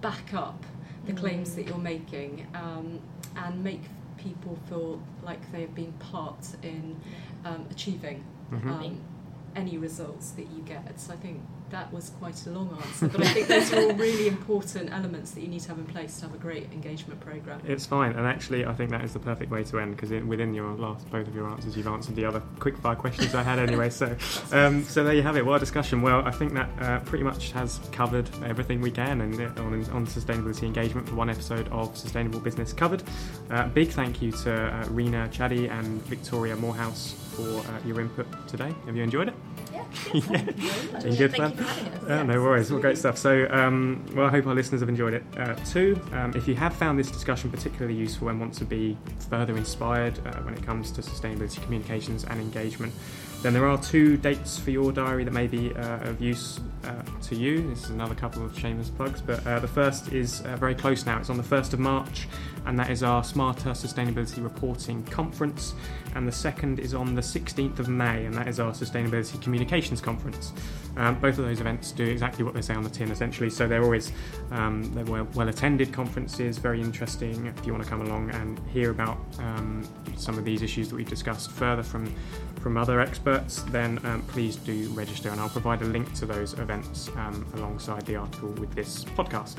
back 0.00 0.34
up 0.34 0.64
the 1.06 1.12
claims 1.12 1.50
Mm. 1.50 1.54
that 1.56 1.66
you're 1.68 1.78
making 1.78 2.46
um, 2.54 3.00
and 3.36 3.64
make 3.64 3.82
people 4.18 4.58
feel 4.68 5.00
like 5.22 5.50
they've 5.52 5.74
been 5.74 5.92
part 5.94 6.44
in 6.62 6.96
um, 7.44 7.66
achieving 7.70 8.22
Mhm. 8.52 8.66
um, 8.70 9.00
any 9.56 9.78
results 9.78 10.30
that 10.32 10.46
you 10.50 10.60
get. 10.62 11.00
So 11.00 11.12
I 11.12 11.16
think 11.16 11.40
that 11.70 11.92
was 11.92 12.10
quite 12.10 12.46
a 12.46 12.50
long 12.50 12.76
answer, 12.82 13.08
but 13.08 13.22
I 13.22 13.28
think 13.28 13.48
those 13.48 13.72
are 13.72 13.80
all 13.80 13.92
really 13.94 14.28
important 14.28 14.92
elements 14.92 15.32
that 15.32 15.40
you 15.40 15.48
need 15.48 15.60
to 15.60 15.68
have 15.68 15.78
in 15.78 15.86
place 15.86 16.16
to 16.20 16.26
have 16.26 16.34
a 16.34 16.38
great 16.38 16.72
engagement 16.72 17.20
program. 17.20 17.60
It's 17.66 17.86
fine, 17.86 18.12
and 18.12 18.26
actually, 18.26 18.64
I 18.64 18.74
think 18.74 18.90
that 18.90 19.04
is 19.04 19.12
the 19.12 19.18
perfect 19.18 19.50
way 19.50 19.64
to 19.64 19.80
end 19.80 19.96
because 19.96 20.10
within 20.24 20.54
your 20.54 20.72
last 20.74 21.10
both 21.10 21.26
of 21.26 21.34
your 21.34 21.48
answers, 21.48 21.76
you've 21.76 21.86
answered 21.86 22.16
the 22.16 22.24
other 22.24 22.42
quick 22.58 22.76
fire 22.78 22.96
questions 22.96 23.34
I 23.34 23.42
had 23.42 23.58
anyway. 23.58 23.90
So, 23.90 24.16
um, 24.52 24.84
so 24.84 25.02
there 25.02 25.14
you 25.14 25.22
have 25.22 25.36
it. 25.36 25.46
A 25.48 25.58
discussion. 25.58 26.02
Well, 26.02 26.26
I 26.26 26.30
think 26.30 26.52
that 26.54 26.68
uh, 26.78 27.00
pretty 27.00 27.24
much 27.24 27.52
has 27.52 27.80
covered 27.90 28.28
everything 28.44 28.80
we 28.80 28.90
can 28.90 29.22
and 29.22 29.40
uh, 29.40 29.62
on, 29.62 29.84
on 29.90 30.06
sustainability 30.06 30.64
engagement 30.64 31.08
for 31.08 31.14
one 31.14 31.30
episode 31.30 31.68
of 31.68 31.96
Sustainable 31.96 32.38
Business 32.38 32.72
Covered. 32.72 33.02
Uh, 33.50 33.66
big 33.68 33.88
thank 33.88 34.20
you 34.20 34.30
to 34.30 34.52
uh, 34.52 34.86
Rena 34.90 35.28
Chaddy 35.32 35.70
and 35.70 36.02
Victoria 36.04 36.54
Moorhouse 36.54 37.27
for 37.38 37.60
uh, 37.70 37.78
your 37.86 38.00
input 38.00 38.26
today. 38.48 38.74
Have 38.86 38.96
you 38.96 39.02
enjoyed 39.04 39.28
it? 39.28 39.34
Yeah. 39.72 39.84
yeah. 40.14 41.00
Been 41.00 41.14
good 41.14 41.36
fun. 41.36 41.52
you 41.52 41.56
for 41.56 41.64
us. 41.64 41.90
Oh, 42.08 42.22
no 42.24 42.42
worries. 42.42 42.70
Well, 42.70 42.80
great 42.80 42.98
stuff. 42.98 43.16
So, 43.16 43.46
um, 43.50 44.04
well, 44.12 44.26
I 44.26 44.30
hope 44.30 44.48
our 44.48 44.54
listeners 44.54 44.80
have 44.80 44.88
enjoyed 44.88 45.14
it 45.14 45.22
uh, 45.36 45.54
too. 45.64 46.00
Um, 46.12 46.34
if 46.34 46.48
you 46.48 46.56
have 46.56 46.74
found 46.74 46.98
this 46.98 47.10
discussion 47.10 47.50
particularly 47.50 47.94
useful 47.94 48.28
and 48.28 48.40
want 48.40 48.54
to 48.54 48.64
be 48.64 48.98
further 49.30 49.56
inspired 49.56 50.18
uh, 50.26 50.40
when 50.42 50.54
it 50.54 50.64
comes 50.66 50.90
to 50.92 51.00
sustainability 51.00 51.62
communications 51.62 52.24
and 52.24 52.40
engagement, 52.40 52.92
then 53.42 53.52
there 53.52 53.66
are 53.66 53.78
two 53.78 54.16
dates 54.16 54.58
for 54.58 54.70
your 54.70 54.90
diary 54.90 55.24
that 55.24 55.32
may 55.32 55.46
be 55.46 55.74
uh, 55.74 56.08
of 56.08 56.20
use 56.20 56.60
uh, 56.84 57.02
to 57.22 57.36
you. 57.36 57.68
This 57.68 57.84
is 57.84 57.90
another 57.90 58.14
couple 58.14 58.44
of 58.44 58.58
shameless 58.58 58.90
plugs, 58.90 59.20
but 59.20 59.46
uh, 59.46 59.60
the 59.60 59.68
first 59.68 60.12
is 60.12 60.40
uh, 60.42 60.56
very 60.56 60.74
close 60.74 61.06
now. 61.06 61.18
It's 61.18 61.30
on 61.30 61.36
the 61.36 61.42
1st 61.42 61.74
of 61.74 61.78
March, 61.78 62.28
and 62.66 62.78
that 62.78 62.90
is 62.90 63.02
our 63.02 63.22
Smarter 63.22 63.70
Sustainability 63.70 64.42
Reporting 64.42 65.04
Conference. 65.04 65.74
And 66.14 66.26
the 66.26 66.32
second 66.32 66.80
is 66.80 66.94
on 66.94 67.14
the 67.14 67.20
16th 67.20 67.78
of 67.78 67.88
May, 67.88 68.24
and 68.24 68.34
that 68.34 68.48
is 68.48 68.58
our 68.58 68.72
Sustainability 68.72 69.40
Communications 69.40 70.00
Conference. 70.00 70.52
Um, 70.96 71.20
both 71.20 71.38
of 71.38 71.44
those 71.44 71.60
events 71.60 71.92
do 71.92 72.04
exactly 72.04 72.44
what 72.44 72.54
they 72.54 72.62
say 72.62 72.74
on 72.74 72.82
the 72.82 72.90
tin, 72.90 73.12
essentially. 73.12 73.50
So 73.50 73.68
they're 73.68 73.84
always 73.84 74.10
um, 74.50 74.92
they're 74.94 75.04
well, 75.04 75.28
well 75.34 75.48
attended 75.48 75.92
conferences, 75.92 76.58
very 76.58 76.80
interesting. 76.80 77.46
If 77.46 77.66
you 77.66 77.72
want 77.72 77.84
to 77.84 77.90
come 77.90 78.00
along 78.00 78.30
and 78.30 78.60
hear 78.70 78.90
about 78.90 79.18
um, 79.38 79.86
some 80.16 80.38
of 80.38 80.44
these 80.44 80.62
issues 80.62 80.88
that 80.88 80.96
we've 80.96 81.08
discussed 81.08 81.52
further 81.52 81.84
from 81.84 82.12
from 82.60 82.76
other 82.76 83.00
experts, 83.00 83.27
then 83.70 84.04
um, 84.04 84.22
please 84.22 84.56
do 84.56 84.88
register, 84.90 85.28
and 85.30 85.40
I'll 85.40 85.48
provide 85.48 85.82
a 85.82 85.86
link 85.86 86.12
to 86.14 86.26
those 86.26 86.54
events 86.54 87.08
um, 87.16 87.46
alongside 87.54 88.06
the 88.06 88.16
article 88.16 88.50
with 88.50 88.74
this 88.74 89.04
podcast. 89.04 89.56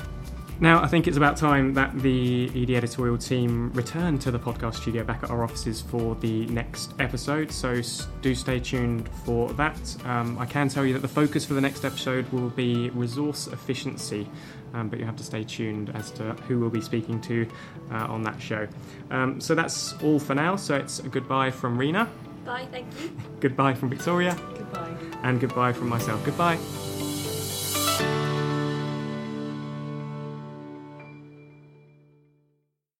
Now, 0.62 0.82
I 0.82 0.88
think 0.88 1.08
it's 1.08 1.16
about 1.16 1.38
time 1.38 1.72
that 1.72 1.98
the 2.00 2.50
edie 2.50 2.76
editorial 2.76 3.16
team 3.16 3.72
return 3.72 4.18
to 4.18 4.30
the 4.30 4.38
podcast 4.38 4.74
studio 4.74 5.02
back 5.02 5.22
at 5.22 5.30
our 5.30 5.42
offices 5.42 5.80
for 5.80 6.16
the 6.16 6.44
next 6.48 6.92
episode, 6.98 7.50
so 7.50 7.80
do 8.20 8.34
stay 8.34 8.60
tuned 8.60 9.08
for 9.24 9.50
that. 9.54 9.80
Um, 10.04 10.38
I 10.38 10.44
can 10.44 10.68
tell 10.68 10.84
you 10.84 10.92
that 10.92 11.00
the 11.00 11.08
focus 11.08 11.46
for 11.46 11.54
the 11.54 11.62
next 11.62 11.86
episode 11.86 12.30
will 12.30 12.50
be 12.50 12.90
resource 12.90 13.46
efficiency, 13.46 14.28
um, 14.74 14.90
but 14.90 14.98
you 14.98 15.06
have 15.06 15.16
to 15.16 15.24
stay 15.24 15.44
tuned 15.44 15.92
as 15.94 16.10
to 16.12 16.34
who 16.46 16.60
we'll 16.60 16.68
be 16.68 16.82
speaking 16.82 17.22
to 17.22 17.48
uh, 17.90 18.12
on 18.12 18.22
that 18.24 18.38
show. 18.38 18.68
Um, 19.10 19.40
so 19.40 19.54
that's 19.54 19.94
all 20.02 20.18
for 20.18 20.34
now, 20.34 20.56
so 20.56 20.74
it's 20.74 20.98
a 20.98 21.08
goodbye 21.08 21.50
from 21.50 21.78
Rena, 21.78 22.06
Bye, 22.44 22.66
thank 22.70 22.86
you. 23.00 23.10
Goodbye 23.40 23.74
from 23.74 23.90
Victoria. 23.90 24.36
Goodbye. 24.56 24.94
And 25.22 25.40
goodbye 25.40 25.72
from 25.72 25.88
myself. 25.88 26.24
Goodbye. 26.24 26.58